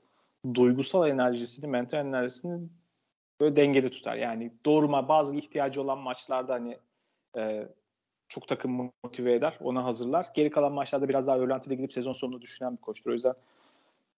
duygusal 0.54 1.09
enerjisini, 1.09 1.70
mental 1.70 1.98
enerjisini 1.98 2.68
böyle 3.41 3.57
dengede 3.57 3.91
tutar. 3.91 4.16
Yani 4.16 4.53
doğru 4.64 4.93
bazı 4.93 5.37
ihtiyacı 5.37 5.82
olan 5.82 5.99
maçlarda 5.99 6.55
hani 6.55 6.78
e, 7.37 7.68
çok 8.28 8.49
takım 8.49 8.93
motive 9.05 9.34
eder, 9.34 9.59
ona 9.61 9.84
hazırlar. 9.84 10.30
Geri 10.34 10.51
kalan 10.51 10.72
maçlarda 10.72 11.09
biraz 11.09 11.26
daha 11.26 11.39
rölantide 11.39 11.74
gidip 11.74 11.93
sezon 11.93 12.12
sonunu 12.12 12.43
düşünen 12.43 12.76
bir 12.76 12.80
koçtur. 12.80 13.11
O 13.11 13.14
yüzden 13.14 13.34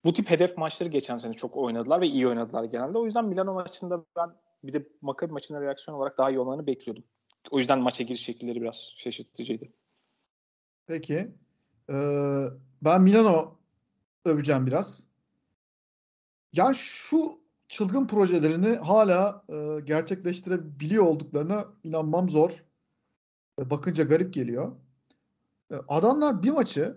bu 0.05 0.13
tip 0.13 0.31
hedef 0.31 0.57
maçları 0.57 0.89
geçen 0.89 1.17
sene 1.17 1.35
çok 1.35 1.57
oynadılar 1.57 2.01
ve 2.01 2.07
iyi 2.07 2.29
oynadılar 2.29 2.65
genelde. 2.65 2.99
O 2.99 3.05
yüzden 3.05 3.25
Milano 3.25 3.55
maçında 3.55 4.05
ben 4.17 4.31
bir 4.65 4.73
de 4.73 4.89
Maccabi 5.01 5.33
maçına 5.33 5.61
reaksiyon 5.61 5.99
olarak 5.99 6.19
daha 6.19 6.31
iyi 6.31 6.39
olmalarını 6.39 6.67
bekliyordum. 6.67 7.05
O 7.51 7.59
yüzden 7.59 7.79
maça 7.79 8.05
giriş 8.05 8.23
şekilleri 8.23 8.61
biraz 8.61 8.95
şaşırtıcıydı. 8.97 9.65
Peki. 10.87 11.29
Ee, 11.91 12.45
ben 12.83 13.03
Milano 13.03 13.59
öveceğim 14.25 14.67
biraz. 14.67 15.07
Yani 16.53 16.75
şu 16.75 17.41
çılgın 17.69 18.07
projelerini 18.07 18.77
hala 18.77 19.45
e, 19.49 19.81
gerçekleştirebiliyor 19.81 21.05
olduklarına 21.05 21.67
inanmam 21.85 22.29
zor. 22.29 22.65
E, 23.61 23.71
bakınca 23.71 24.05
garip 24.05 24.35
geliyor. 24.35 24.73
E, 25.73 25.77
adamlar 25.89 26.43
bir 26.43 26.51
maçı 26.51 26.97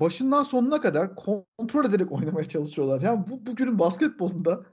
başından 0.00 0.42
sonuna 0.42 0.80
kadar 0.80 1.14
kontrol 1.16 1.84
ederek 1.84 2.12
oynamaya 2.12 2.48
çalışıyorlar. 2.48 3.00
Yani 3.00 3.24
bu 3.30 3.46
bugünün 3.46 3.78
basketbolunda 3.78 4.64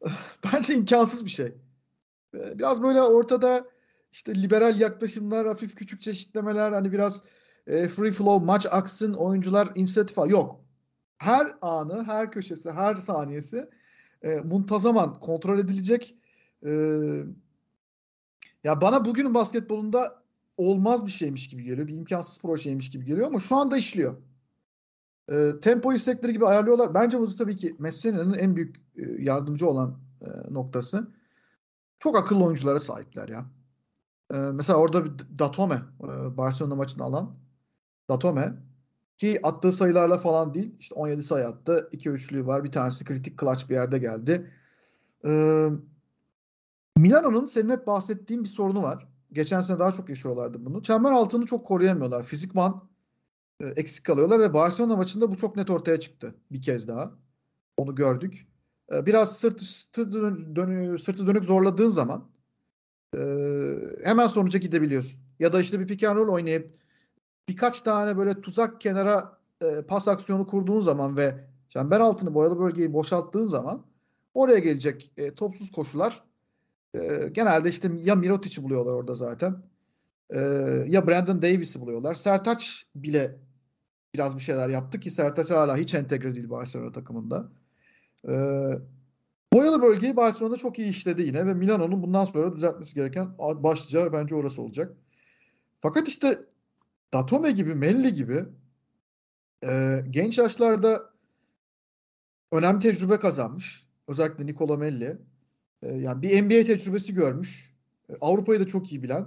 bence 0.52 0.74
imkansız 0.74 1.24
bir 1.24 1.30
şey. 1.30 1.52
E, 2.34 2.58
biraz 2.58 2.82
böyle 2.82 3.02
ortada 3.02 3.64
işte 4.12 4.34
liberal 4.34 4.80
yaklaşımlar, 4.80 5.46
hafif 5.46 5.74
küçük 5.74 6.00
çeşitlemeler, 6.00 6.72
hani 6.72 6.92
biraz 6.92 7.22
e, 7.66 7.88
free 7.88 8.12
flow, 8.12 8.46
maç 8.46 8.66
aksın, 8.70 9.14
oyuncular 9.14 9.72
inisiyatif 9.74 10.16
yok. 10.26 10.60
Her 11.18 11.54
anı, 11.62 12.04
her 12.04 12.30
köşesi, 12.30 12.70
her 12.70 12.94
saniyesi 12.94 13.68
e, 14.22 14.36
muntazaman 14.36 15.20
kontrol 15.20 15.58
edilecek. 15.58 16.16
E, 16.66 16.70
ya 18.64 18.80
bana 18.80 19.04
bugünün 19.04 19.34
basketbolunda 19.34 20.22
olmaz 20.56 21.06
bir 21.06 21.10
şeymiş 21.10 21.48
gibi 21.48 21.64
geliyor. 21.64 21.88
Bir 21.88 21.96
imkansız 21.96 22.38
projeymiş 22.38 22.90
gibi 22.90 23.04
geliyor 23.04 23.26
ama 23.26 23.38
şu 23.38 23.56
anda 23.56 23.76
işliyor. 23.76 24.16
E, 25.28 25.60
tempo 25.62 25.92
istekleri 25.92 26.32
gibi 26.32 26.46
ayarlıyorlar. 26.46 26.94
Bence 26.94 27.20
bu 27.20 27.36
tabii 27.36 27.56
ki 27.56 27.76
Messi'nin 27.78 28.32
en 28.32 28.56
büyük 28.56 28.76
e, 28.96 29.02
yardımcı 29.22 29.68
olan 29.68 29.98
e, 30.22 30.54
noktası. 30.54 31.08
Çok 31.98 32.18
akıllı 32.18 32.44
oyunculara 32.44 32.80
sahipler 32.80 33.28
ya. 33.28 33.46
E, 34.32 34.36
mesela 34.36 34.78
orada 34.78 35.04
bir 35.04 35.12
Datome 35.38 35.82
e, 36.02 36.36
Barcelona 36.36 36.74
maçını 36.74 37.04
alan 37.04 37.36
Datome 38.08 38.54
ki 39.18 39.40
attığı 39.42 39.72
sayılarla 39.72 40.18
falan 40.18 40.54
değil. 40.54 40.74
İşte 40.80 40.94
17 40.94 41.22
sayı 41.22 41.46
attı. 41.46 41.88
2 41.92 42.10
üçlüğü 42.10 42.46
var. 42.46 42.64
Bir 42.64 42.72
tanesi 42.72 43.04
kritik 43.04 43.40
clutch 43.40 43.68
bir 43.68 43.74
yerde 43.74 43.98
geldi. 43.98 44.50
Ee, 45.24 45.68
Milano'nun 46.96 47.46
senin 47.46 47.70
hep 47.70 47.86
bahsettiğin 47.86 48.42
bir 48.42 48.48
sorunu 48.48 48.82
var. 48.82 49.08
Geçen 49.32 49.60
sene 49.60 49.78
daha 49.78 49.92
çok 49.92 50.08
yaşıyorlardı 50.08 50.64
bunu. 50.64 50.82
Çember 50.82 51.12
altını 51.12 51.46
çok 51.46 51.66
koruyamıyorlar. 51.66 52.22
Fizikman 52.22 52.88
e, 53.60 53.66
eksik 53.66 54.04
kalıyorlar 54.04 54.40
ve 54.40 54.54
Barcelona 54.54 54.96
maçında 54.96 55.30
bu 55.30 55.36
çok 55.36 55.56
net 55.56 55.70
ortaya 55.70 56.00
çıktı 56.00 56.34
bir 56.52 56.62
kez 56.62 56.88
daha. 56.88 57.14
Onu 57.76 57.94
gördük. 57.94 58.46
E, 58.92 59.06
biraz 59.06 59.38
sırtı, 59.38 59.64
sırtı, 59.64 60.04
sırtı 60.98 61.26
dönük 61.26 61.44
zorladığın 61.44 61.88
zaman 61.88 62.30
e, 63.16 63.20
hemen 64.04 64.26
sonuca 64.26 64.58
gidebiliyorsun. 64.58 65.20
Ya 65.38 65.52
da 65.52 65.60
işte 65.60 65.80
bir 65.80 65.86
pick 65.86 66.04
and 66.04 66.18
roll 66.18 66.28
oynayıp 66.28 66.83
birkaç 67.48 67.82
tane 67.82 68.16
böyle 68.16 68.40
tuzak 68.40 68.80
kenara 68.80 69.38
e, 69.62 69.82
pas 69.82 70.08
aksiyonu 70.08 70.46
kurduğun 70.46 70.80
zaman 70.80 71.16
ve 71.16 71.34
çember 71.68 72.00
altını 72.00 72.34
boyalı 72.34 72.58
bölgeyi 72.58 72.92
boşalttığın 72.92 73.46
zaman 73.46 73.86
oraya 74.34 74.58
gelecek 74.58 75.12
e, 75.16 75.34
topsuz 75.34 75.72
koşular 75.72 76.22
e, 76.94 77.28
genelde 77.32 77.68
işte 77.68 77.90
ya 78.02 78.14
Mirotic'i 78.14 78.62
buluyorlar 78.62 78.92
orada 78.92 79.14
zaten 79.14 79.62
e, 80.30 80.40
ya 80.88 81.06
Brandon 81.06 81.42
Davis'i 81.42 81.80
buluyorlar. 81.80 82.14
Sertaç 82.14 82.86
bile 82.94 83.36
biraz 84.14 84.36
bir 84.36 84.42
şeyler 84.42 84.68
yaptı 84.68 85.00
ki 85.00 85.10
Sertaç 85.10 85.50
hala 85.50 85.76
hiç 85.76 85.94
entegre 85.94 86.34
değil 86.34 86.50
Barcelona 86.50 86.92
takımında. 86.92 87.48
E, 88.28 88.32
boyalı 89.52 89.82
bölgeyi 89.82 90.16
Barcelona 90.16 90.56
çok 90.56 90.78
iyi 90.78 90.90
işledi 90.90 91.22
yine 91.22 91.46
ve 91.46 91.54
Milano'nun 91.54 92.02
bundan 92.02 92.24
sonra 92.24 92.56
düzeltmesi 92.56 92.94
gereken 92.94 93.38
başlıca 93.38 94.12
bence 94.12 94.34
orası 94.34 94.62
olacak. 94.62 94.96
Fakat 95.80 96.08
işte 96.08 96.38
Datome 97.14 97.50
gibi, 97.50 97.74
Melli 97.74 98.14
gibi 98.14 98.44
e, 99.64 100.00
genç 100.10 100.38
yaşlarda 100.38 101.10
önemli 102.52 102.80
tecrübe 102.80 103.18
kazanmış. 103.18 103.88
Özellikle 104.08 104.46
Nikola 104.46 104.76
Melli. 104.76 105.18
E, 105.82 105.94
yani 105.94 106.22
bir 106.22 106.42
NBA 106.42 106.66
tecrübesi 106.66 107.14
görmüş. 107.14 107.74
E, 108.08 108.14
Avrupa'yı 108.20 108.60
da 108.60 108.66
çok 108.66 108.92
iyi 108.92 109.02
bilen. 109.02 109.26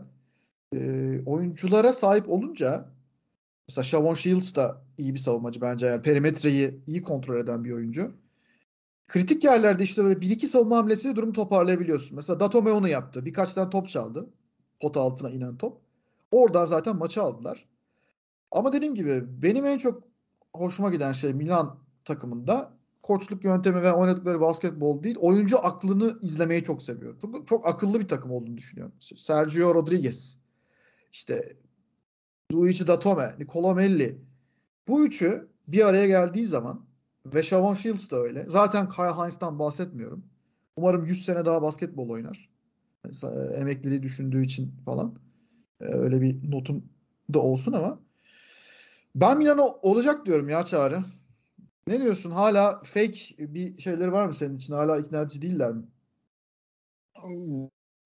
E, 0.74 0.80
oyunculara 1.26 1.94
sahip 1.94 2.30
olunca 2.30 2.90
mesela 3.68 3.84
Shavon 3.84 4.14
Shields 4.14 4.56
da 4.56 4.82
iyi 4.98 5.14
bir 5.14 5.20
savunmacı 5.20 5.62
bence. 5.62 5.86
Yani 5.86 6.02
perimetreyi 6.02 6.80
iyi 6.88 7.04
kontrol 7.04 7.40
eden 7.40 7.64
bir 7.64 7.72
oyuncu. 7.72 8.16
Kritik 9.08 9.44
yerlerde 9.44 9.84
işte 9.84 10.04
böyle 10.04 10.22
bir 10.22 10.30
iki 10.30 10.48
savunma 10.48 10.78
hamlesiyle 10.78 11.16
durumu 11.16 11.34
toparlayabiliyorsun. 11.34 12.16
Mesela 12.16 12.40
Datome 12.40 12.72
onu 12.72 12.90
yaptı. 12.90 13.26
Birkaç 13.26 13.54
tane 13.54 13.70
top 13.70 13.90
çaldı. 13.90 14.30
Pot 14.80 14.98
altına 14.98 15.30
inen 15.30 15.58
top. 15.58 15.82
Oradan 16.32 16.66
zaten 16.66 16.96
maçı 16.96 17.22
aldılar. 17.22 17.66
Ama 18.52 18.74
dediğim 18.74 18.95
gibi 18.95 19.24
benim 19.41 19.66
en 19.66 19.78
çok 19.78 20.04
hoşuma 20.54 20.89
giden 20.89 21.12
şey 21.12 21.34
Milan 21.34 21.80
takımında 22.06 22.78
koçluk 23.04 23.43
yöntemi 23.43 23.82
ve 23.82 23.93
oynadıkları 23.93 24.41
basketbol 24.41 25.04
değil, 25.04 25.16
oyuncu 25.20 25.66
aklını 25.66 26.20
izlemeyi 26.22 26.64
çok 26.64 26.82
seviyorum. 26.82 27.20
Çok, 27.22 27.48
çok 27.48 27.68
akıllı 27.68 28.00
bir 28.00 28.08
takım 28.08 28.32
olduğunu 28.32 28.58
düşünüyorum. 28.58 28.93
Sergio 29.00 29.76
Rodriguez, 29.76 30.38
işte 31.12 31.58
Luigi 32.54 32.88
Datome, 32.88 33.36
Nicola 33.39 33.74
Melli. 33.74 34.22
Bu 34.88 35.06
üçü 35.06 35.48
bir 35.68 35.88
araya 35.88 36.08
geldiği 36.08 36.45
zaman 36.45 36.86
ve 37.26 37.43
Shavon 37.43 37.74
Shields 37.74 38.12
da 38.12 38.16
öyle. 38.16 38.45
Zaten 38.50 38.89
Kyle 38.89 39.24
Hines'tan 39.24 39.60
bahsetmiyorum. 39.60 40.26
Umarım 40.76 41.06
100 41.06 41.26
sene 41.26 41.45
daha 41.45 41.62
basketbol 41.62 42.10
oynar. 42.10 42.50
Mesela, 43.06 43.56
emekliliği 43.56 44.04
düşündüğü 44.04 44.45
için 44.45 44.72
falan. 44.86 45.16
Ee, 45.82 45.86
öyle 45.86 46.22
bir 46.22 46.52
notum 46.52 46.89
da 47.34 47.39
olsun 47.39 47.74
ama 47.74 48.00
ben 49.22 49.38
Milano 49.38 49.80
olacak 49.82 50.26
diyorum 50.26 50.49
ya 50.49 50.63
Çağrı. 50.63 50.99
Ne 51.88 52.01
diyorsun? 52.01 52.32
Hala 52.32 52.82
fake 52.84 53.20
bir 53.38 53.78
şeyleri 53.78 54.11
var 54.11 54.26
mı 54.26 54.34
senin 54.34 54.57
için? 54.57 54.74
Hala 54.74 54.97
ikna 54.97 55.22
edici 55.22 55.41
değiller 55.41 55.72
mi? 55.72 55.84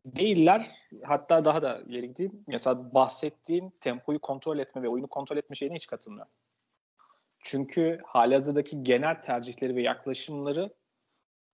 Değiller. 0.06 0.72
Hatta 1.04 1.46
daha 1.46 1.62
da 1.62 1.80
ileri 1.80 2.08
gideyim. 2.08 2.44
Mesela 2.48 2.94
bahsettiğin 2.94 3.74
tempoyu 3.80 4.20
kontrol 4.20 4.60
etme 4.60 4.82
ve 4.82 4.90
oyunu 4.90 5.08
kontrol 5.08 5.38
etme 5.38 5.56
şeyine 5.56 5.76
hiç 5.76 5.88
katılmıyorum. 5.88 6.32
Çünkü 7.40 8.00
hali 8.06 8.34
hazırdaki 8.34 8.84
genel 8.84 9.22
tercihleri 9.22 9.76
ve 9.76 9.82
yaklaşımları 9.82 10.74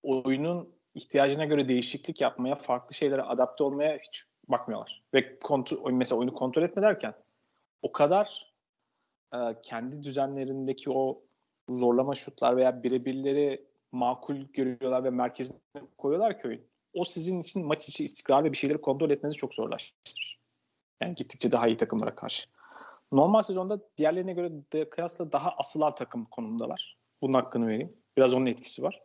oyunun 0.03 0.70
ihtiyacına 0.95 1.45
göre 1.45 1.68
değişiklik 1.68 2.22
yapmaya, 2.22 2.55
farklı 2.55 2.95
şeylere 2.95 3.22
adapte 3.22 3.64
olmaya 3.64 3.97
hiç 3.97 4.24
bakmıyorlar. 4.47 5.03
Ve 5.14 5.39
kontrol, 5.39 5.91
mesela 5.91 6.20
oyunu 6.20 6.34
kontrol 6.34 6.64
etme 6.64 6.82
derken 6.82 7.14
o 7.82 7.91
kadar 7.91 8.53
e, 9.34 9.38
kendi 9.64 10.04
düzenlerindeki 10.04 10.92
o 10.92 11.22
zorlama 11.70 12.16
şutlar 12.16 12.58
veya 12.58 12.84
birebirleri 12.84 13.68
makul 13.92 14.36
görüyorlar 14.36 15.04
ve 15.04 15.10
merkezine 15.10 15.58
koyuyorlar 15.98 16.40
ki 16.40 16.48
oyun. 16.48 16.62
O 16.94 17.04
sizin 17.04 17.42
için 17.42 17.66
maç 17.66 17.90
içi 17.90 18.04
istikrar 18.04 18.44
ve 18.44 18.52
bir 18.52 18.58
şeyleri 18.58 18.82
kontrol 18.82 19.10
etmenizi 19.10 19.38
çok 19.38 19.54
zorlaştırır. 19.54 20.40
Yani 21.02 21.16
gittikçe 21.16 21.52
daha 21.52 21.68
iyi 21.68 21.78
takımlara 21.78 22.16
karşı. 22.16 22.48
Normal 23.12 23.42
sezonda 23.44 23.80
diğerlerine 23.98 24.34
göre 24.34 24.52
de 24.74 24.90
kıyasla 24.90 25.32
daha 25.32 25.52
asılan 25.52 25.96
takım 25.96 26.26
konumdalar. 26.26 26.98
Bunun 27.22 27.34
hakkını 27.34 27.68
vereyim. 27.68 27.98
Biraz 28.18 28.34
onun 28.34 28.46
etkisi 28.46 28.84
var. 28.84 29.02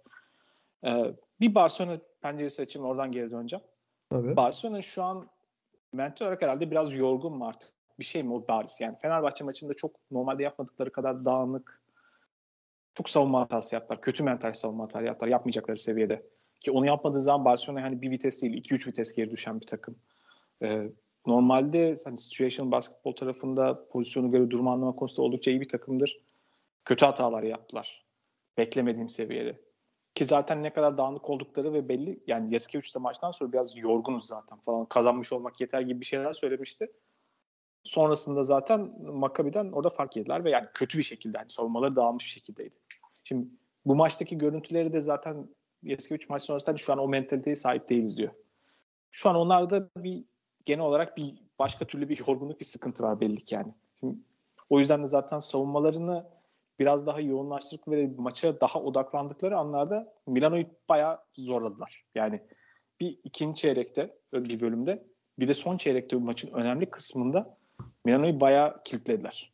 Ee, 0.86 1.14
bir 1.40 1.54
Barcelona 1.54 1.98
penceresi 2.20 2.62
açayım 2.62 2.88
oradan 2.88 3.12
geri 3.12 3.30
döneceğim. 3.30 3.64
Tabii. 4.10 4.36
Barcelona 4.36 4.82
şu 4.82 5.02
an 5.02 5.28
mental 5.92 6.26
olarak 6.26 6.42
herhalde 6.42 6.70
biraz 6.70 6.96
yorgun 6.96 7.32
mu 7.32 7.46
artık? 7.46 7.70
Bir 7.98 8.04
şey 8.04 8.22
mi 8.22 8.34
o 8.34 8.48
bariz? 8.48 8.78
Yani 8.80 8.96
Fenerbahçe 9.02 9.44
maçında 9.44 9.74
çok 9.74 9.96
normalde 10.10 10.42
yapmadıkları 10.42 10.92
kadar 10.92 11.24
dağınık 11.24 11.82
çok 12.94 13.08
savunma 13.08 13.40
hatası 13.40 13.74
yaptılar. 13.74 14.00
Kötü 14.00 14.22
mental 14.22 14.52
savunma 14.52 14.84
hatası 14.84 15.04
yaptılar. 15.04 15.28
Yapmayacakları 15.28 15.78
seviyede. 15.78 16.26
Ki 16.60 16.70
onu 16.70 16.86
yapmadığı 16.86 17.20
zaman 17.20 17.44
Barcelona 17.44 17.82
hani 17.82 18.02
bir 18.02 18.10
vites 18.10 18.42
değil, 18.42 18.54
iki 18.54 18.74
üç 18.74 18.86
vites 18.88 19.14
geri 19.14 19.30
düşen 19.30 19.60
bir 19.60 19.66
takım. 19.66 19.96
Ee, 20.62 20.88
normalde 21.26 21.94
hani 22.04 22.16
situation 22.16 22.72
basketbol 22.72 23.12
tarafında 23.12 23.88
pozisyonu 23.88 24.30
göre 24.30 24.50
durum 24.50 24.68
anlama 24.68 24.96
konusunda 24.96 25.26
oldukça 25.26 25.50
iyi 25.50 25.60
bir 25.60 25.68
takımdır. 25.68 26.20
Kötü 26.84 27.04
hatalar 27.04 27.42
yaptılar. 27.42 28.06
Beklemediğim 28.58 29.08
seviyede. 29.08 29.60
Ki 30.14 30.24
zaten 30.24 30.62
ne 30.62 30.72
kadar 30.72 30.98
dağınık 30.98 31.30
oldukları 31.30 31.72
ve 31.72 31.88
belli. 31.88 32.20
Yani 32.26 32.54
Yasikevicius'ta 32.54 33.00
maçtan 33.00 33.30
sonra 33.30 33.52
biraz 33.52 33.76
yorgunuz 33.76 34.26
zaten 34.26 34.58
falan. 34.58 34.84
Kazanmış 34.84 35.32
olmak 35.32 35.60
yeter 35.60 35.80
gibi 35.80 36.00
bir 36.00 36.06
şeyler 36.06 36.32
söylemişti. 36.32 36.92
Sonrasında 37.84 38.42
zaten 38.42 38.94
Maccabi'den 39.02 39.72
orada 39.72 39.90
fark 39.90 40.16
yediler 40.16 40.44
ve 40.44 40.50
yani 40.50 40.66
kötü 40.74 40.98
bir 40.98 41.02
şekilde 41.02 41.38
yani 41.38 41.50
savunmaları 41.50 41.96
dağılmış 41.96 42.24
bir 42.24 42.30
şekildeydi. 42.30 42.74
Şimdi 43.24 43.48
bu 43.86 43.94
maçtaki 43.94 44.38
görüntüleri 44.38 44.92
de 44.92 45.02
zaten 45.02 45.48
Yasikevicius 45.82 46.30
maç 46.30 46.42
sonrasında 46.42 46.70
hani 46.70 46.78
şu 46.78 46.92
an 46.92 46.98
o 46.98 47.08
mentaliteye 47.08 47.56
sahip 47.56 47.88
değiliz 47.88 48.16
diyor. 48.16 48.32
Şu 49.10 49.30
an 49.30 49.36
onlarda 49.36 49.90
bir 49.96 50.24
genel 50.64 50.84
olarak 50.84 51.16
bir 51.16 51.34
başka 51.58 51.86
türlü 51.86 52.08
bir 52.08 52.18
yorgunluk, 52.28 52.60
bir 52.60 52.64
sıkıntı 52.64 53.02
var 53.02 53.20
belli 53.20 53.44
ki 53.44 53.54
yani. 53.54 53.74
Şimdi, 54.00 54.16
o 54.70 54.78
yüzden 54.78 55.02
de 55.02 55.06
zaten 55.06 55.38
savunmalarını 55.38 56.26
biraz 56.78 57.06
daha 57.06 57.20
yoğunlaştırdık 57.20 57.88
ve 57.88 58.10
maça 58.16 58.60
daha 58.60 58.80
odaklandıkları 58.80 59.58
anlarda 59.58 60.14
Milano'yu 60.26 60.66
bayağı 60.88 61.18
zorladılar. 61.36 62.04
Yani 62.14 62.42
bir 63.00 63.18
ikinci 63.24 63.60
çeyrekte 63.60 64.18
bir 64.32 64.60
bölümde 64.60 65.06
bir 65.38 65.48
de 65.48 65.54
son 65.54 65.76
çeyrekte 65.76 66.16
maçın 66.16 66.52
önemli 66.52 66.90
kısmında 66.90 67.58
Milano'yu 68.04 68.40
bayağı 68.40 68.82
kilitlediler. 68.84 69.52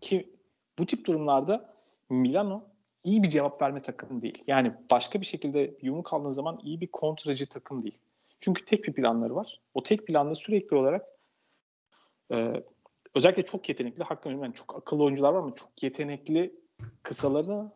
Ki 0.00 0.36
bu 0.78 0.86
tip 0.86 1.06
durumlarda 1.06 1.74
Milano 2.10 2.64
iyi 3.04 3.22
bir 3.22 3.28
cevap 3.28 3.62
verme 3.62 3.80
takım 3.80 4.22
değil. 4.22 4.44
Yani 4.46 4.72
başka 4.90 5.20
bir 5.20 5.26
şekilde 5.26 5.74
yumruk 5.82 6.06
kaldığın 6.06 6.30
zaman 6.30 6.60
iyi 6.62 6.80
bir 6.80 6.86
kontracı 6.86 7.46
takım 7.46 7.82
değil. 7.82 7.98
Çünkü 8.40 8.64
tek 8.64 8.84
bir 8.84 8.92
planları 8.92 9.34
var. 9.34 9.60
O 9.74 9.82
tek 9.82 10.06
planda 10.06 10.34
sürekli 10.34 10.76
olarak 10.76 11.06
e, 12.32 12.62
özellikle 13.14 13.44
çok 13.44 13.68
yetenekli, 13.68 14.04
hakkında 14.04 14.44
yani 14.44 14.54
çok 14.54 14.76
akıllı 14.76 15.04
oyuncular 15.04 15.32
var 15.32 15.38
ama 15.38 15.54
çok 15.54 15.82
yetenekli 15.82 16.54
kısalarına 17.02 17.72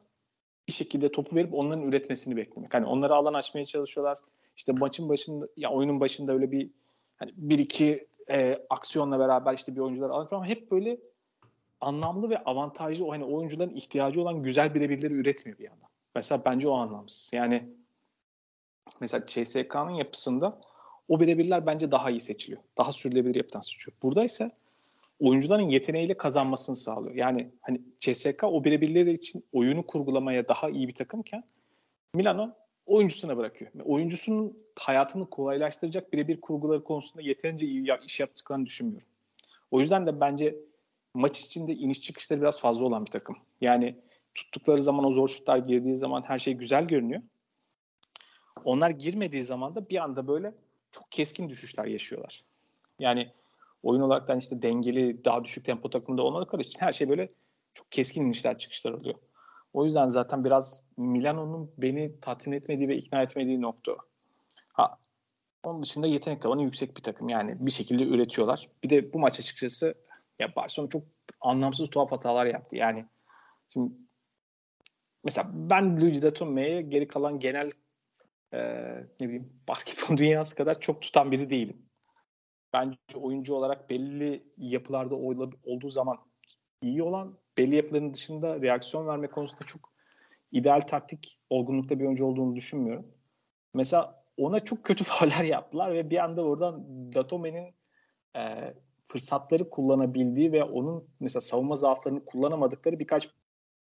bir 0.68 0.72
şekilde 0.72 1.12
topu 1.12 1.36
verip 1.36 1.54
onların 1.54 1.82
üretmesini 1.82 2.36
beklemek. 2.36 2.74
Hani 2.74 2.86
onları 2.86 3.14
alan 3.14 3.34
açmaya 3.34 3.64
çalışıyorlar. 3.64 4.18
İşte 4.56 4.72
maçın 4.72 5.08
başında 5.08 5.48
ya 5.56 5.70
oyunun 5.70 6.00
başında 6.00 6.32
öyle 6.32 6.50
bir 6.50 6.70
hani 7.16 7.32
bir 7.36 7.58
iki 7.58 8.06
e, 8.30 8.66
aksiyonla 8.70 9.18
beraber 9.18 9.54
işte 9.54 9.76
bir 9.76 9.80
oyuncular 9.80 10.10
alıyor 10.10 10.32
ama 10.32 10.46
hep 10.46 10.70
böyle 10.70 10.98
anlamlı 11.80 12.30
ve 12.30 12.44
avantajlı 12.44 13.06
o 13.06 13.12
hani 13.12 13.24
oyuncuların 13.24 13.74
ihtiyacı 13.74 14.22
olan 14.22 14.42
güzel 14.42 14.74
birebirleri 14.74 15.14
üretmiyor 15.14 15.58
bir 15.58 15.64
yandan. 15.64 15.88
Mesela 16.14 16.44
bence 16.44 16.68
o 16.68 16.74
anlamsız. 16.74 17.32
Yani 17.32 17.68
mesela 19.00 19.26
CSK'nın 19.26 19.90
yapısında 19.90 20.60
o 21.08 21.20
birebirler 21.20 21.66
bence 21.66 21.90
daha 21.90 22.10
iyi 22.10 22.20
seçiliyor. 22.20 22.62
Daha 22.78 22.92
sürülebilir 22.92 23.34
yapıdan 23.34 23.60
seçiliyor. 23.60 23.96
Burada 24.02 24.24
ise 24.24 24.50
oyuncuların 25.20 25.68
yeteneğiyle 25.68 26.16
kazanmasını 26.16 26.76
sağlıyor. 26.76 27.14
Yani 27.14 27.50
hani 27.60 27.80
CSK 28.00 28.44
o 28.44 28.64
birebirleri 28.64 29.12
için 29.12 29.44
oyunu 29.52 29.86
kurgulamaya 29.86 30.48
daha 30.48 30.70
iyi 30.70 30.88
bir 30.88 30.94
takımken 30.94 31.44
Milano 32.14 32.54
oyuncusuna 32.86 33.36
bırakıyor. 33.36 33.70
Oyuncusunun 33.84 34.58
hayatını 34.78 35.30
kolaylaştıracak 35.30 36.12
birebir 36.12 36.40
kurguları 36.40 36.84
konusunda 36.84 37.22
yeterince 37.22 37.66
iyi 37.66 37.92
iş 38.06 38.20
yaptıklarını 38.20 38.66
düşünmüyorum. 38.66 39.08
O 39.70 39.80
yüzden 39.80 40.06
de 40.06 40.20
bence 40.20 40.56
maç 41.14 41.40
içinde 41.40 41.72
iniş 41.74 42.00
çıkışları 42.00 42.40
biraz 42.40 42.60
fazla 42.60 42.84
olan 42.84 43.06
bir 43.06 43.10
takım. 43.10 43.36
Yani 43.60 43.96
tuttukları 44.34 44.82
zaman 44.82 45.04
o 45.04 45.10
zor 45.10 45.28
şutlar 45.28 45.58
girdiği 45.58 45.96
zaman 45.96 46.22
her 46.22 46.38
şey 46.38 46.54
güzel 46.54 46.84
görünüyor. 46.84 47.22
Onlar 48.64 48.90
girmediği 48.90 49.42
zaman 49.42 49.74
da 49.74 49.88
bir 49.88 50.02
anda 50.02 50.26
böyle 50.26 50.54
çok 50.90 51.12
keskin 51.12 51.48
düşüşler 51.48 51.84
yaşıyorlar. 51.84 52.42
Yani 52.98 53.30
oyun 53.82 54.00
olarak 54.00 54.42
işte 54.42 54.62
dengeli, 54.62 55.24
daha 55.24 55.44
düşük 55.44 55.64
tempo 55.64 55.90
takımında 55.90 56.22
olmadıkları 56.22 56.62
için 56.62 56.80
her 56.80 56.92
şey 56.92 57.08
böyle 57.08 57.28
çok 57.74 57.92
keskin 57.92 58.26
inişler 58.26 58.58
çıkışlar 58.58 58.92
oluyor. 58.92 59.14
O 59.74 59.84
yüzden 59.84 60.08
zaten 60.08 60.44
biraz 60.44 60.82
Milano'nun 60.96 61.72
beni 61.78 62.20
tatmin 62.20 62.52
etmediği 62.52 62.88
ve 62.88 62.96
ikna 62.96 63.22
etmediği 63.22 63.62
nokta 63.62 63.92
o. 63.92 63.96
Ha, 64.72 64.98
onun 65.62 65.82
dışında 65.82 66.06
yetenek 66.06 66.42
tavanı 66.42 66.62
yüksek 66.62 66.96
bir 66.96 67.02
takım. 67.02 67.28
Yani 67.28 67.56
bir 67.66 67.70
şekilde 67.70 68.04
üretiyorlar. 68.04 68.68
Bir 68.84 68.90
de 68.90 69.12
bu 69.12 69.18
maç 69.18 69.40
açıkçası 69.40 69.94
ya 70.38 70.56
Barcelona 70.56 70.90
çok 70.90 71.02
anlamsız 71.40 71.90
tuhaf 71.90 72.12
hatalar 72.12 72.46
yaptı. 72.46 72.76
Yani 72.76 73.06
şimdi 73.68 73.92
mesela 75.24 75.50
ben 75.52 76.00
Luigi 76.00 76.22
da 76.22 76.32
Tommy'ye 76.32 76.82
geri 76.82 77.08
kalan 77.08 77.38
genel 77.40 77.70
e, 78.52 78.60
ne 79.20 79.26
bileyim 79.28 79.52
basketbol 79.68 80.16
dünyası 80.18 80.54
kadar 80.54 80.80
çok 80.80 81.02
tutan 81.02 81.32
biri 81.32 81.50
değilim. 81.50 81.82
Bence 82.72 82.98
oyuncu 83.14 83.54
olarak 83.54 83.90
belli 83.90 84.44
yapılarda 84.56 85.14
olduğu 85.64 85.90
zaman 85.90 86.18
iyi 86.82 87.02
olan, 87.02 87.38
belli 87.58 87.76
yapıların 87.76 88.14
dışında 88.14 88.62
reaksiyon 88.62 89.06
verme 89.06 89.26
konusunda 89.26 89.64
çok 89.66 89.92
ideal 90.52 90.80
taktik 90.80 91.40
olgunlukta 91.50 91.98
bir 91.98 92.04
oyuncu 92.04 92.26
olduğunu 92.26 92.56
düşünmüyorum. 92.56 93.06
Mesela 93.74 94.24
ona 94.36 94.60
çok 94.60 94.84
kötü 94.84 95.04
fauller 95.08 95.44
yaptılar 95.44 95.94
ve 95.94 96.10
bir 96.10 96.24
anda 96.24 96.42
oradan 96.42 96.84
Datome'nin 97.14 97.74
e, 98.36 98.74
fırsatları 99.04 99.70
kullanabildiği 99.70 100.52
ve 100.52 100.64
onun 100.64 101.08
mesela 101.20 101.40
savunma 101.40 101.74
zaaflarını 101.74 102.24
kullanamadıkları 102.24 102.98
birkaç 102.98 103.28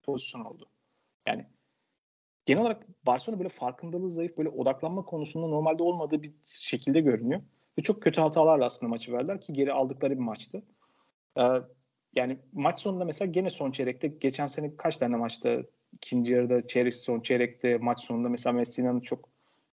pozisyon 0.03 0.45
oldu. 0.45 0.71
Yani 1.27 1.47
genel 2.47 2.63
olarak 2.63 2.87
Barcelona 3.07 3.39
böyle 3.39 3.49
farkındalığı 3.49 4.11
zayıf, 4.11 4.39
böyle 4.39 4.49
odaklanma 4.49 5.05
konusunda 5.05 5.47
normalde 5.47 5.83
olmadığı 5.83 6.23
bir 6.23 6.33
şekilde 6.45 7.01
görünüyor. 7.01 7.41
Ve 7.79 7.83
çok 7.83 8.03
kötü 8.03 8.21
hatalarla 8.21 8.65
aslında 8.65 8.91
maçı 8.91 9.13
verdiler 9.13 9.41
ki 9.41 9.53
geri 9.53 9.73
aldıkları 9.73 10.15
bir 10.15 10.25
maçtı. 10.25 10.63
Ee, 11.39 11.43
yani 12.15 12.39
maç 12.53 12.81
sonunda 12.81 13.05
mesela 13.05 13.31
gene 13.31 13.51
son 13.51 13.71
çeyrekte 13.71 14.09
geçen 14.09 14.47
sene 14.47 14.77
kaç 14.77 14.99
tane 14.99 15.17
maçta 15.17 15.63
ikinci 15.93 16.33
yarıda 16.33 16.67
çeyrek 16.67 16.95
son 16.95 17.21
çeyrekte 17.21 17.79
maç 17.79 18.01
sonunda 18.01 18.29
mesela 18.29 18.53
Messina'nın 18.53 19.01
çok 19.01 19.29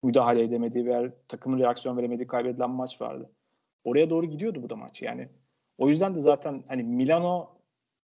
müdahale 0.03 0.43
edemediği 0.43 0.85
veya 0.85 1.13
takımın 1.27 1.59
reaksiyon 1.59 1.97
veremediği 1.97 2.27
kaybedilen 2.27 2.69
maç 2.69 3.01
vardı. 3.01 3.31
Oraya 3.83 4.09
doğru 4.09 4.25
gidiyordu 4.25 4.63
bu 4.63 4.69
da 4.69 4.75
maç 4.75 5.01
yani. 5.01 5.29
O 5.77 5.89
yüzden 5.89 6.15
de 6.15 6.19
zaten 6.19 6.63
hani 6.67 6.83
Milano 6.83 7.55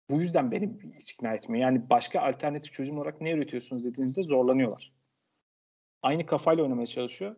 bu 0.09 0.19
yüzden 0.19 0.51
beni 0.51 0.78
hiç 0.99 1.11
ikna 1.11 1.34
etmiyor. 1.34 1.61
Yani 1.61 1.89
başka 1.89 2.21
alternatif 2.21 2.73
çözüm 2.73 2.97
olarak 2.97 3.21
ne 3.21 3.32
üretiyorsunuz 3.32 3.86
dediğinizde 3.86 4.23
zorlanıyorlar. 4.23 4.93
Aynı 6.01 6.26
kafayla 6.26 6.63
oynamaya 6.63 6.88
çalışıyor. 6.88 7.36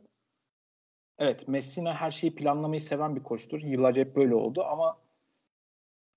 Evet 1.20 1.48
Messina 1.48 1.94
her 1.94 2.12
şeyi 2.12 2.36
planlamayı 2.36 2.82
seven 2.82 3.16
bir 3.16 3.24
koçtur. 3.24 3.62
Yıllarca 3.62 4.02
hep 4.02 4.16
böyle 4.16 4.36
oldu 4.36 4.64
ama 4.64 4.98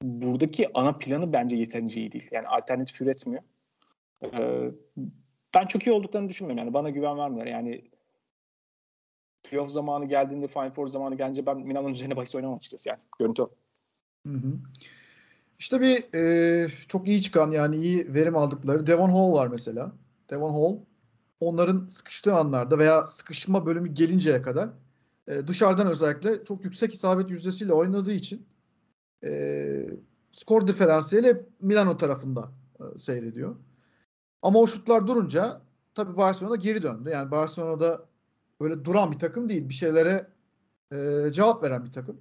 buradaki 0.02 0.70
ana 0.74 0.92
planı 0.92 1.32
bence 1.32 1.56
yeterince 1.56 2.00
iyi 2.00 2.12
değil. 2.12 2.28
Yani 2.32 2.48
alternatif 2.48 3.00
üretmiyor. 3.00 3.42
Ee, 4.24 4.70
ben 5.54 5.66
çok 5.66 5.86
iyi 5.86 5.92
olduklarını 5.92 6.28
düşünmüyorum. 6.28 6.64
Yani 6.64 6.74
bana 6.74 6.90
güven 6.90 7.18
vermiyor. 7.18 7.46
Yani 7.46 7.84
playoff 9.42 9.70
zamanı 9.70 10.04
geldiğinde 10.06 10.48
Final 10.48 10.70
Four 10.70 10.86
zamanı 10.86 11.14
gelince 11.14 11.46
ben 11.46 11.58
Milan'ın 11.58 11.88
üzerine 11.88 12.16
bahis 12.16 12.34
oynamam 12.34 12.56
açıkçası 12.56 12.88
yani. 12.88 12.98
Görüntü 13.18 13.42
o. 13.42 13.50
Hı 14.26 14.32
hı. 14.32 14.52
İşte 15.58 15.80
bir 15.80 16.14
e, 16.14 16.68
çok 16.88 17.08
iyi 17.08 17.22
çıkan 17.22 17.50
yani 17.50 17.76
iyi 17.76 18.14
verim 18.14 18.36
aldıkları 18.36 18.86
Devon 18.86 19.10
Hall 19.10 19.32
var 19.32 19.46
mesela. 19.46 19.92
Devon 20.30 20.50
Hall 20.50 20.78
onların 21.40 21.88
sıkıştığı 21.88 22.34
anlarda 22.34 22.78
veya 22.78 23.06
sıkışma 23.06 23.66
bölümü 23.66 23.94
gelinceye 23.94 24.42
kadar 24.42 24.70
e, 25.28 25.46
dışarıdan 25.46 25.86
özellikle 25.86 26.44
çok 26.44 26.64
yüksek 26.64 26.94
isabet 26.94 27.30
yüzdesiyle 27.30 27.72
oynadığı 27.72 28.12
için 28.12 28.46
e, 29.24 29.86
skor 30.30 30.66
diferansiyeli 30.66 31.46
Milano 31.60 31.96
tarafında 31.96 32.52
e, 32.80 32.98
seyrediyor. 32.98 33.56
Ama 34.42 34.58
o 34.58 34.66
şutlar 34.66 35.06
durunca 35.06 35.60
tabii 35.94 36.16
Barcelona 36.16 36.56
geri 36.56 36.82
döndü. 36.82 37.10
Yani 37.10 37.30
Barcelona'da 37.30 38.04
böyle 38.60 38.84
duran 38.84 39.12
bir 39.12 39.18
takım 39.18 39.48
değil. 39.48 39.68
Bir 39.68 39.74
şeylere 39.74 40.26
e, 40.92 41.28
cevap 41.32 41.62
veren 41.62 41.84
bir 41.84 41.92
takım. 41.92 42.20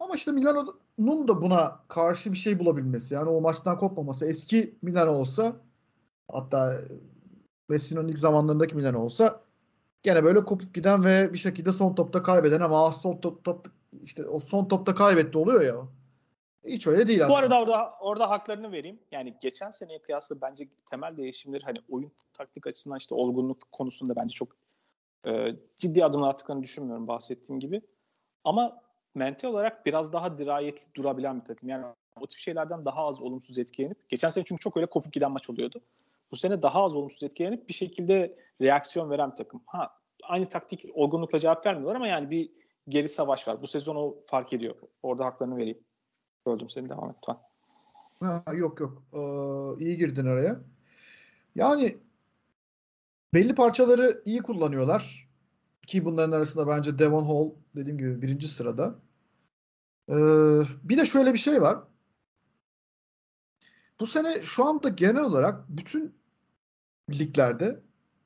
Ama 0.00 0.14
işte 0.14 0.32
Milano'nun 0.32 1.28
da 1.28 1.42
buna 1.42 1.80
karşı 1.88 2.32
bir 2.32 2.36
şey 2.36 2.58
bulabilmesi. 2.58 3.14
Yani 3.14 3.30
o 3.30 3.40
maçtan 3.40 3.78
kopmaması. 3.78 4.26
Eski 4.26 4.78
Milano 4.82 5.10
olsa 5.10 5.56
hatta 6.32 6.80
Messi'nin 7.68 8.08
ilk 8.08 8.18
zamanlarındaki 8.18 8.76
Milano 8.76 8.98
olsa 8.98 9.40
gene 10.02 10.24
böyle 10.24 10.44
kopup 10.44 10.74
giden 10.74 11.04
ve 11.04 11.32
bir 11.32 11.38
şekilde 11.38 11.72
son 11.72 11.94
topta 11.94 12.22
kaybeden 12.22 12.60
ama 12.60 12.92
son 12.92 13.20
top, 13.20 13.44
top 13.44 13.66
işte 14.02 14.26
o 14.26 14.40
son 14.40 14.68
topta 14.68 14.94
kaybetti 14.94 15.38
oluyor 15.38 15.60
ya. 15.60 15.88
Hiç 16.64 16.86
öyle 16.86 17.06
değil 17.06 17.24
aslında. 17.24 17.40
Bu 17.40 17.42
arada 17.42 17.60
orada 17.60 17.94
orada 18.00 18.30
haklarını 18.30 18.72
vereyim. 18.72 18.98
Yani 19.10 19.34
geçen 19.40 19.70
seneye 19.70 19.98
kıyasla 19.98 20.40
bence 20.40 20.68
temel 20.90 21.16
değişimleri 21.16 21.64
hani 21.64 21.78
oyun 21.88 22.12
taktik 22.32 22.66
açısından 22.66 22.98
işte 22.98 23.14
olgunluk 23.14 23.72
konusunda 23.72 24.16
bence 24.16 24.34
çok 24.34 24.56
e, 25.26 25.56
ciddi 25.76 26.04
adımlar 26.04 26.28
attıklarını 26.28 26.62
düşünmüyorum 26.62 27.08
bahsettiğim 27.08 27.60
gibi. 27.60 27.82
Ama 28.44 28.80
mental 29.14 29.48
olarak 29.48 29.86
biraz 29.86 30.12
daha 30.12 30.38
dirayetli 30.38 30.94
durabilen 30.94 31.40
bir 31.40 31.44
takım. 31.44 31.68
Yani 31.68 31.84
o 32.20 32.26
tip 32.26 32.38
şeylerden 32.38 32.84
daha 32.84 33.06
az 33.06 33.20
olumsuz 33.20 33.58
etkilenip 33.58 34.08
geçen 34.08 34.30
sene 34.30 34.44
çünkü 34.44 34.60
çok 34.60 34.76
öyle 34.76 34.86
kopup 34.86 35.12
giden 35.12 35.30
maç 35.30 35.50
oluyordu. 35.50 35.80
Bu 36.30 36.36
sene 36.36 36.62
daha 36.62 36.84
az 36.84 36.96
olumsuz 36.96 37.22
etkilenip 37.22 37.68
bir 37.68 37.74
şekilde 37.74 38.38
reaksiyon 38.60 39.10
veren 39.10 39.30
bir 39.30 39.36
takım. 39.36 39.62
Ha 39.66 39.90
aynı 40.22 40.46
taktik 40.46 40.84
olgunlukla 40.94 41.38
cevap 41.38 41.66
vermiyorlar 41.66 41.96
ama 41.96 42.06
yani 42.06 42.30
bir 42.30 42.50
geri 42.88 43.08
savaş 43.08 43.48
var. 43.48 43.62
Bu 43.62 43.66
sezon 43.66 43.96
o 43.96 44.16
fark 44.26 44.52
ediyor. 44.52 44.74
Orada 45.02 45.24
haklarını 45.24 45.56
vereyim. 45.56 45.78
Böldüm 46.46 46.68
seni 46.68 46.88
devam 46.88 47.10
et 47.10 47.16
lütfen. 47.16 47.38
Ha, 48.20 48.44
yok 48.54 48.80
yok. 48.80 49.02
Ee, 49.12 49.84
iyi 49.84 49.96
girdin 49.96 50.26
araya. 50.26 50.60
Yani 51.54 51.98
belli 53.34 53.54
parçaları 53.54 54.22
iyi 54.24 54.42
kullanıyorlar. 54.42 55.28
Ki 55.86 56.04
bunların 56.04 56.32
arasında 56.32 56.66
bence 56.66 56.98
Devon 56.98 57.24
Hall 57.24 57.50
dediğim 57.76 57.98
gibi 57.98 58.22
birinci 58.22 58.48
sırada. 58.48 58.98
Ee, 60.08 60.14
bir 60.82 60.96
de 60.96 61.04
şöyle 61.04 61.32
bir 61.32 61.38
şey 61.38 61.62
var. 61.62 61.78
Bu 64.00 64.06
sene 64.06 64.42
şu 64.42 64.64
anda 64.64 64.88
genel 64.88 65.22
olarak 65.22 65.68
bütün 65.68 66.14
liglerde 67.10 67.82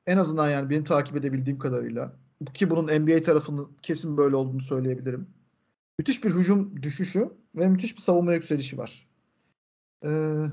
en 0.07 0.17
azından 0.17 0.49
yani 0.49 0.71
benim 0.71 0.85
takip 0.85 1.17
edebildiğim 1.17 1.59
kadarıyla 1.59 2.17
ki 2.55 2.71
bunun 2.71 3.01
NBA 3.01 3.23
tarafının 3.23 3.77
kesin 3.83 4.17
böyle 4.17 4.37
olduğunu 4.37 4.61
söyleyebilirim. 4.61 5.27
Müthiş 5.99 6.25
bir 6.25 6.31
hücum 6.31 6.83
düşüşü 6.83 7.31
ve 7.55 7.69
müthiş 7.69 7.97
bir 7.97 8.03
savunma 8.03 8.35
yükselişi 8.35 8.79
var. 8.79 9.09
Ee, 10.05 10.45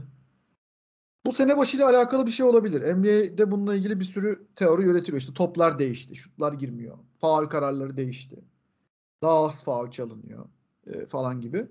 bu 1.26 1.32
sene 1.32 1.58
başıyla 1.58 1.90
alakalı 1.90 2.26
bir 2.26 2.32
şey 2.32 2.46
olabilir. 2.46 2.96
NBA'de 2.96 3.52
bununla 3.52 3.76
ilgili 3.76 4.00
bir 4.00 4.06
sürü 4.06 4.48
teori 4.56 4.84
üretiliyor. 4.84 5.22
İşte 5.22 5.34
toplar 5.34 5.80
değişti, 5.80 6.16
şutlar 6.16 6.54
girmiyor, 6.54 6.98
faul 7.22 7.46
kararları 7.46 7.98
değişti, 7.98 8.36
daha 9.22 9.46
az 9.46 9.64
faul 9.64 9.92
çalınıyor 9.92 10.46
e, 10.88 11.06
falan 11.06 11.42
gibi. 11.42 11.68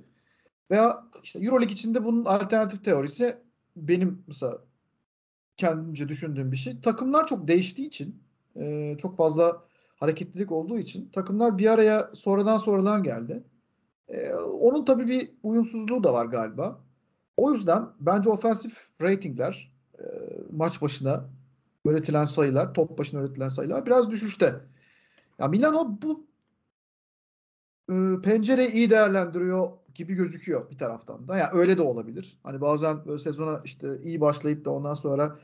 Veya 0.71 1.05
işte 1.23 1.39
EuroLeague 1.39 1.75
içinde 1.75 2.05
bunun 2.05 2.25
alternatif 2.25 2.85
teorisi 2.85 3.39
benim 3.77 4.25
mesela 4.27 4.59
kendimce 5.57 6.09
düşündüğüm 6.09 6.53
bir 6.53 6.57
şey. 6.57 6.81
Takımlar 6.81 7.27
çok 7.27 7.49
değiştiği 7.49 7.89
için, 7.89 8.23
e, 8.57 8.97
çok 8.99 9.17
fazla 9.17 9.65
hareketlilik 9.97 10.53
olduğu 10.53 10.79
için 10.79 11.09
takımlar 11.09 11.59
bir 11.59 11.67
araya 11.67 12.11
sonradan 12.15 12.59
sonradan 12.59 13.03
geldi. 13.03 13.45
E, 14.09 14.35
onun 14.35 14.85
tabii 14.85 15.07
bir 15.07 15.31
uyumsuzluğu 15.43 16.05
da 16.05 16.13
var 16.13 16.27
galiba. 16.27 16.81
O 17.37 17.53
yüzden 17.53 17.89
bence 18.01 18.31
ofensif 18.31 18.89
ratingler 19.03 19.73
e, 19.99 20.05
maç 20.53 20.83
başına 20.83 21.25
üretilen 21.85 22.25
sayılar, 22.25 22.75
top 22.75 22.99
başına 22.99 23.21
üretilen 23.21 23.49
sayılar 23.49 23.87
biraz 23.87 24.11
düşüşte. 24.11 24.55
Ya 25.39 25.49
Milano 25.49 25.99
bu 26.03 26.27
e, 27.91 28.21
pencereyi 28.23 28.71
iyi 28.71 28.91
değerlendiriyor 28.91 29.71
gibi 29.95 30.15
gözüküyor 30.15 30.71
bir 30.71 30.79
taraftan 30.79 31.29
da. 31.29 31.37
Yani 31.37 31.51
öyle 31.53 31.77
de 31.77 31.83
olabilir. 31.83 32.39
Hani 32.43 32.61
bazen 32.61 33.07
böyle 33.07 33.19
sezona 33.19 33.61
işte 33.65 34.03
iyi 34.03 34.21
başlayıp 34.21 34.65
da 34.65 34.71
ondan 34.71 34.95
sonra 34.95 35.39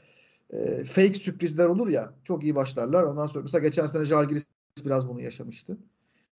e, 0.53 0.84
fake 0.84 1.14
sürprizler 1.14 1.66
olur 1.66 1.88
ya. 1.88 2.12
Çok 2.24 2.42
iyi 2.42 2.55
başlarlar. 2.55 3.03
Ondan 3.03 3.26
sonra 3.26 3.42
mesela 3.42 3.62
geçen 3.62 3.86
sene 3.86 4.05
Jalgiris 4.05 4.46
biraz 4.84 5.09
bunu 5.09 5.20
yaşamıştı. 5.20 5.78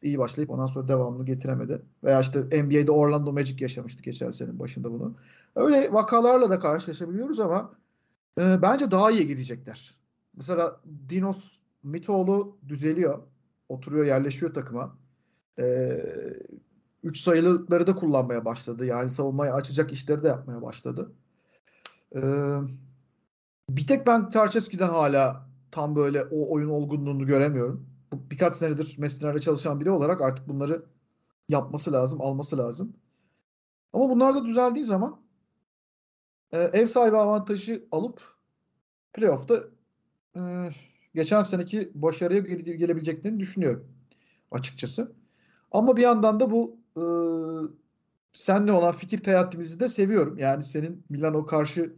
İyi 0.01 0.17
başlayıp 0.17 0.49
ondan 0.49 0.67
sonra 0.67 0.87
devamını 0.87 1.25
getiremedi. 1.25 1.81
Veya 2.03 2.21
işte 2.21 2.63
NBA'de 2.63 2.91
Orlando 2.91 3.33
Magic 3.33 3.63
yaşamıştı 3.63 4.03
geçen 4.03 4.31
senenin 4.31 4.59
başında 4.59 4.91
bunu. 4.91 5.15
Öyle 5.55 5.93
vakalarla 5.93 6.49
da 6.49 6.59
karşılaşabiliyoruz 6.59 7.39
ama 7.39 7.71
e, 8.39 8.61
bence 8.61 8.91
daha 8.91 9.11
iyi 9.11 9.27
gidecekler. 9.27 9.97
Mesela 10.37 10.81
Dinos 11.09 11.57
Mitoğlu 11.83 12.57
düzeliyor. 12.67 13.19
Oturuyor, 13.69 14.05
yerleşiyor 14.05 14.53
takıma. 14.53 14.97
E, 15.59 15.97
üç 17.03 17.21
sayılıkları 17.21 17.87
da 17.87 17.95
kullanmaya 17.95 18.45
başladı. 18.45 18.85
Yani 18.85 19.09
savunmayı 19.09 19.53
açacak 19.53 19.91
işleri 19.91 20.23
de 20.23 20.27
yapmaya 20.27 20.61
başladı. 20.61 21.11
E, 22.15 22.19
bir 23.77 23.87
tek 23.87 24.07
ben 24.07 24.29
Tarçeski'den 24.29 24.89
hala 24.89 25.49
tam 25.71 25.95
böyle 25.95 26.23
o 26.23 26.53
oyun 26.53 26.69
olgunluğunu 26.69 27.25
göremiyorum. 27.25 27.89
Bu 28.11 28.31
birkaç 28.31 28.53
senedir 28.53 28.95
Messiner'de 28.97 29.41
çalışan 29.41 29.79
biri 29.79 29.91
olarak 29.91 30.21
artık 30.21 30.47
bunları 30.47 30.85
yapması 31.49 31.93
lazım, 31.93 32.21
alması 32.21 32.57
lazım. 32.57 32.93
Ama 33.93 34.09
bunlar 34.09 34.35
da 34.35 34.45
düzeldiği 34.45 34.85
zaman 34.85 35.21
e, 36.51 36.57
ev 36.57 36.87
sahibi 36.87 37.17
avantajı 37.17 37.85
alıp 37.91 38.21
playoff'ta 39.13 39.55
e, 40.35 40.41
geçen 41.15 41.41
seneki 41.41 41.91
başarıya 41.95 42.39
gelebileceklerini 42.39 43.39
düşünüyorum 43.39 43.87
açıkçası. 44.51 45.11
Ama 45.71 45.97
bir 45.97 46.01
yandan 46.01 46.39
da 46.39 46.51
bu 46.51 46.77
e, 46.97 47.03
senle 48.33 48.71
olan 48.71 48.91
fikir 48.91 49.17
teatimizi 49.17 49.79
de 49.79 49.89
seviyorum. 49.89 50.37
Yani 50.37 50.63
senin 50.63 51.03
Milano 51.09 51.45
karşı 51.45 51.95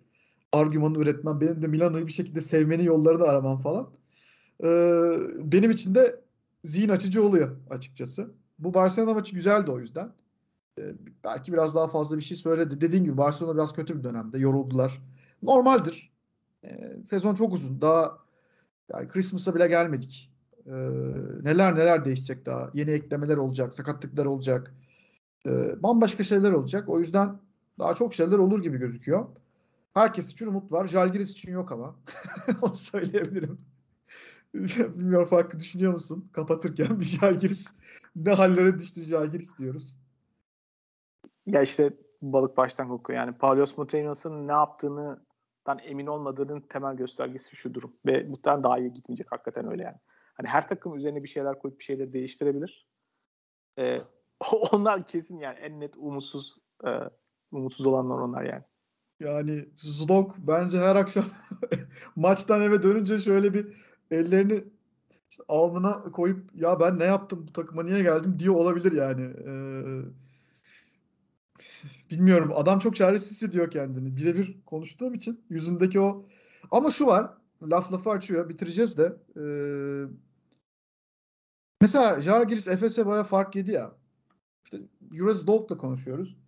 argümanı 0.54 0.98
üretmen, 0.98 1.42
benim 1.42 1.62
de 1.62 1.68
Milano'yu 1.68 2.08
bir 2.08 2.12
şekilde 2.12 2.42
sevmenin 2.42 2.84
yollarını 2.84 3.24
aramam 3.24 3.62
falan. 3.62 3.90
E, 4.64 4.68
benim 5.38 5.72
için 5.72 5.96
de 5.96 6.20
zihin 6.64 6.90
açıcı 6.90 7.24
oluyor 7.24 7.56
açıkçası. 7.70 8.32
Bu 8.60 8.74
Barcelona 8.74 9.14
maçı 9.14 9.36
güzeldi 9.36 9.72
o 9.72 9.80
yüzden. 9.80 10.12
E, 10.80 10.94
belki 11.24 11.54
biraz 11.54 11.76
daha 11.76 11.88
fazla 11.88 12.18
bir 12.18 12.22
şey 12.22 12.38
söyledi. 12.38 12.82
Dediğim 12.82 13.06
gibi 13.06 13.18
Barcelona 13.18 13.56
biraz 13.56 13.74
kötü 13.74 13.98
bir 13.98 14.04
dönemde. 14.04 14.40
Yoruldular. 14.40 15.02
Normaldir. 15.44 16.12
E, 16.66 16.98
sezon 17.06 17.36
çok 17.36 17.54
uzun. 17.54 17.82
Daha 17.82 18.18
yani 18.94 19.08
Christmas'a 19.08 19.56
bile 19.56 19.68
gelmedik. 19.68 20.32
E, 20.66 20.72
neler 21.44 21.76
neler 21.76 22.06
değişecek 22.06 22.46
daha. 22.46 22.72
Yeni 22.74 22.92
eklemeler 22.92 23.38
olacak. 23.38 23.74
Sakatlıklar 23.74 24.26
olacak. 24.26 24.74
E, 25.46 25.84
bambaşka 25.84 26.24
şeyler 26.24 26.52
olacak. 26.52 26.90
O 26.90 27.00
yüzden 27.00 27.38
daha 27.80 27.96
çok 27.96 28.14
şeyler 28.14 28.38
olur 28.38 28.64
gibi 28.64 28.78
gözüküyor. 28.78 29.26
Herkes 29.94 30.32
için 30.32 30.48
umut 30.48 30.72
var. 30.72 30.88
Jalgiris 30.88 31.32
için 31.32 31.52
yok 31.52 31.72
ama. 31.72 31.96
Onu 32.62 32.74
söyleyebilirim. 32.74 33.58
Bilmiyorum 34.54 35.28
farklı 35.28 35.60
düşünüyor 35.60 35.92
musun? 35.94 36.30
Kapatırken 36.34 37.00
bir 37.00 37.06
Jalgiris 37.06 37.74
ne 38.16 38.32
hallere 38.32 38.80
düştü 38.80 39.02
Jalgiris 39.02 39.58
diyoruz. 39.58 39.98
Ya 41.46 41.62
işte 41.62 41.90
balık 42.22 42.58
baştan 42.58 42.88
kokuyor. 42.88 43.20
Yani 43.20 43.36
Paulios 43.36 43.78
Monteinos'un 43.78 44.48
ne 44.48 44.52
yaptığından 44.52 45.80
emin 45.84 46.08
olmadığının 46.08 46.62
temel 46.62 46.96
göstergesi 46.96 47.56
şu 47.56 47.74
durum. 47.74 47.96
Ve 48.06 48.24
muhtemelen 48.24 48.64
daha 48.64 48.80
iyi 48.80 48.94
gitmeyecek 48.94 49.32
hakikaten 49.32 49.72
öyle 49.72 49.84
yani. 49.84 49.98
Hani 50.34 50.48
her 50.48 50.68
takım 50.68 50.96
üzerine 50.96 51.24
bir 51.24 51.28
şeyler 51.30 51.60
koyup 51.60 51.80
bir 51.80 51.84
şeyleri 51.84 52.14
değiştirebilir. 52.14 52.88
Ee, 53.80 54.02
onlar 54.72 55.08
kesin 55.08 55.38
yani 55.40 55.60
en 55.60 55.80
net 55.80 55.98
umutsuz 55.98 56.58
e, 56.86 56.90
umutsuz 57.52 57.86
olanlar 57.86 58.18
onlar 58.18 58.44
yani. 58.44 58.64
Yani 59.20 59.66
Zdok 59.76 60.36
bence 60.38 60.78
her 60.78 60.96
akşam 60.96 61.26
maçtan 62.16 62.62
eve 62.62 62.84
dönünce 62.84 63.20
şöyle 63.20 63.54
bir 63.54 63.68
ellerini 64.12 64.64
işte 65.30 65.44
alnına 65.48 66.04
koyup 66.04 66.56
ya 66.56 66.80
ben 66.80 67.00
ne 67.00 67.04
yaptım 67.04 67.46
bu 67.48 67.54
takıma 67.54 67.84
niye 67.84 68.04
geldim 68.04 68.40
diye 68.40 68.52
olabilir 68.52 68.92
yani. 68.92 69.22
Ee, 69.22 70.02
bilmiyorum 72.12 72.52
adam 72.56 72.80
çok 72.80 72.96
çaresiz 72.96 73.32
hissediyor 73.32 73.72
kendini. 73.72 74.18
Birebir 74.18 74.58
konuştuğum 74.66 75.14
için 75.14 75.42
yüzündeki 75.50 76.00
o 76.00 76.26
ama 76.72 76.92
şu 76.92 77.06
var 77.06 77.38
laf 77.62 77.94
lafı 77.94 78.10
açıyor 78.10 78.50
bitireceğiz 78.50 78.98
de 78.98 79.18
ee, 79.38 80.06
mesela 81.82 82.22
Jagiris 82.22 82.68
Efes'e 82.68 83.06
baya 83.06 83.24
fark 83.24 83.56
yedi 83.56 83.72
ya. 83.72 83.96
İşte 84.66 84.78
Juras 85.12 85.48
Dolk'la 85.48 85.78
konuşuyoruz. 85.78 86.43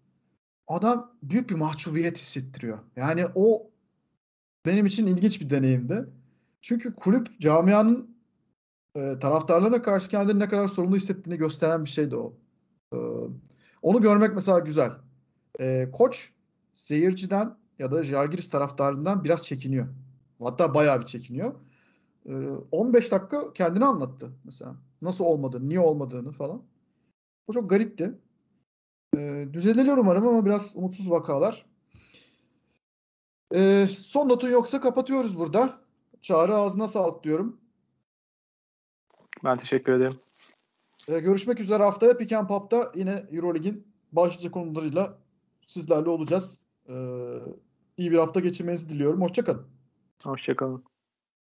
Adam 0.68 1.12
büyük 1.24 1.50
bir 1.50 1.56
mahcubiyet 1.56 2.18
hissettiriyor. 2.18 2.80
Yani 2.96 3.26
o 3.36 3.70
benim 4.66 4.86
için 4.86 5.08
ilginç 5.08 5.42
bir 5.42 5.50
deneyimdi. 5.50 6.06
Çünkü 6.62 6.96
kulüp 6.96 7.40
camianın 7.40 8.16
e, 8.96 9.20
taraftarlarına 9.20 9.82
karşı 9.82 10.10
kendini 10.10 10.40
ne 10.40 10.50
kadar 10.50 10.68
sorumlu 10.68 10.96
hissettiğini 10.96 11.40
gösteren 11.40 11.86
bir 11.86 11.90
şeydi 11.90 12.16
o. 12.16 12.34
E, 12.94 12.98
onu 13.82 14.02
görmek 14.02 14.36
mesela 14.36 14.60
güzel. 14.60 14.92
E, 15.60 15.92
koç 15.92 16.32
seyirciden 16.74 17.58
ya 17.80 17.92
da 17.92 18.04
Jalgiris 18.04 18.50
taraftarından 18.50 19.24
biraz 19.24 19.46
çekiniyor. 19.46 19.88
Hatta 20.40 20.74
bayağı 20.74 21.02
bir 21.02 21.06
çekiniyor. 21.06 21.56
E, 22.26 22.34
15 22.72 23.12
dakika 23.12 23.54
kendini 23.54 23.86
anlattı 23.86 24.32
mesela. 24.44 24.76
Nasıl 25.02 25.26
olmadığını, 25.26 25.70
niye 25.70 25.80
olmadığını 25.80 26.32
falan. 26.32 26.62
O 27.48 27.54
çok 27.54 27.70
garipti. 27.70 28.14
E, 29.18 29.54
düzelir 29.54 29.98
umarım 29.98 30.28
ama 30.28 30.46
biraz 30.46 30.76
umutsuz 30.76 31.12
vakalar. 31.12 31.66
E, 33.56 33.88
son 33.90 34.30
notun 34.30 34.50
yoksa 34.50 34.82
kapatıyoruz 34.82 35.40
burada. 35.40 35.82
Çağrı 36.22 36.56
ağzına 36.56 36.88
sağlık 36.88 37.24
diyorum. 37.24 37.62
Ben 39.44 39.58
teşekkür 39.58 39.94
ederim. 39.94 40.20
Ee, 41.08 41.20
görüşmek 41.20 41.60
üzere 41.60 41.84
haftaya 41.84 42.18
Pick 42.18 42.34
and 42.34 42.48
Pop'ta 42.48 42.92
yine 42.96 43.26
Eurolig'in 43.32 43.88
başlıca 44.12 44.52
konularıyla 44.52 45.18
sizlerle 45.68 46.10
olacağız. 46.10 46.62
Ee, 46.90 46.94
iyi 47.98 48.12
bir 48.12 48.18
hafta 48.18 48.40
geçirmenizi 48.40 48.90
diliyorum. 48.90 49.22
Hoşçakalın. 49.22 49.68
Hoşçakalın. 50.24 50.84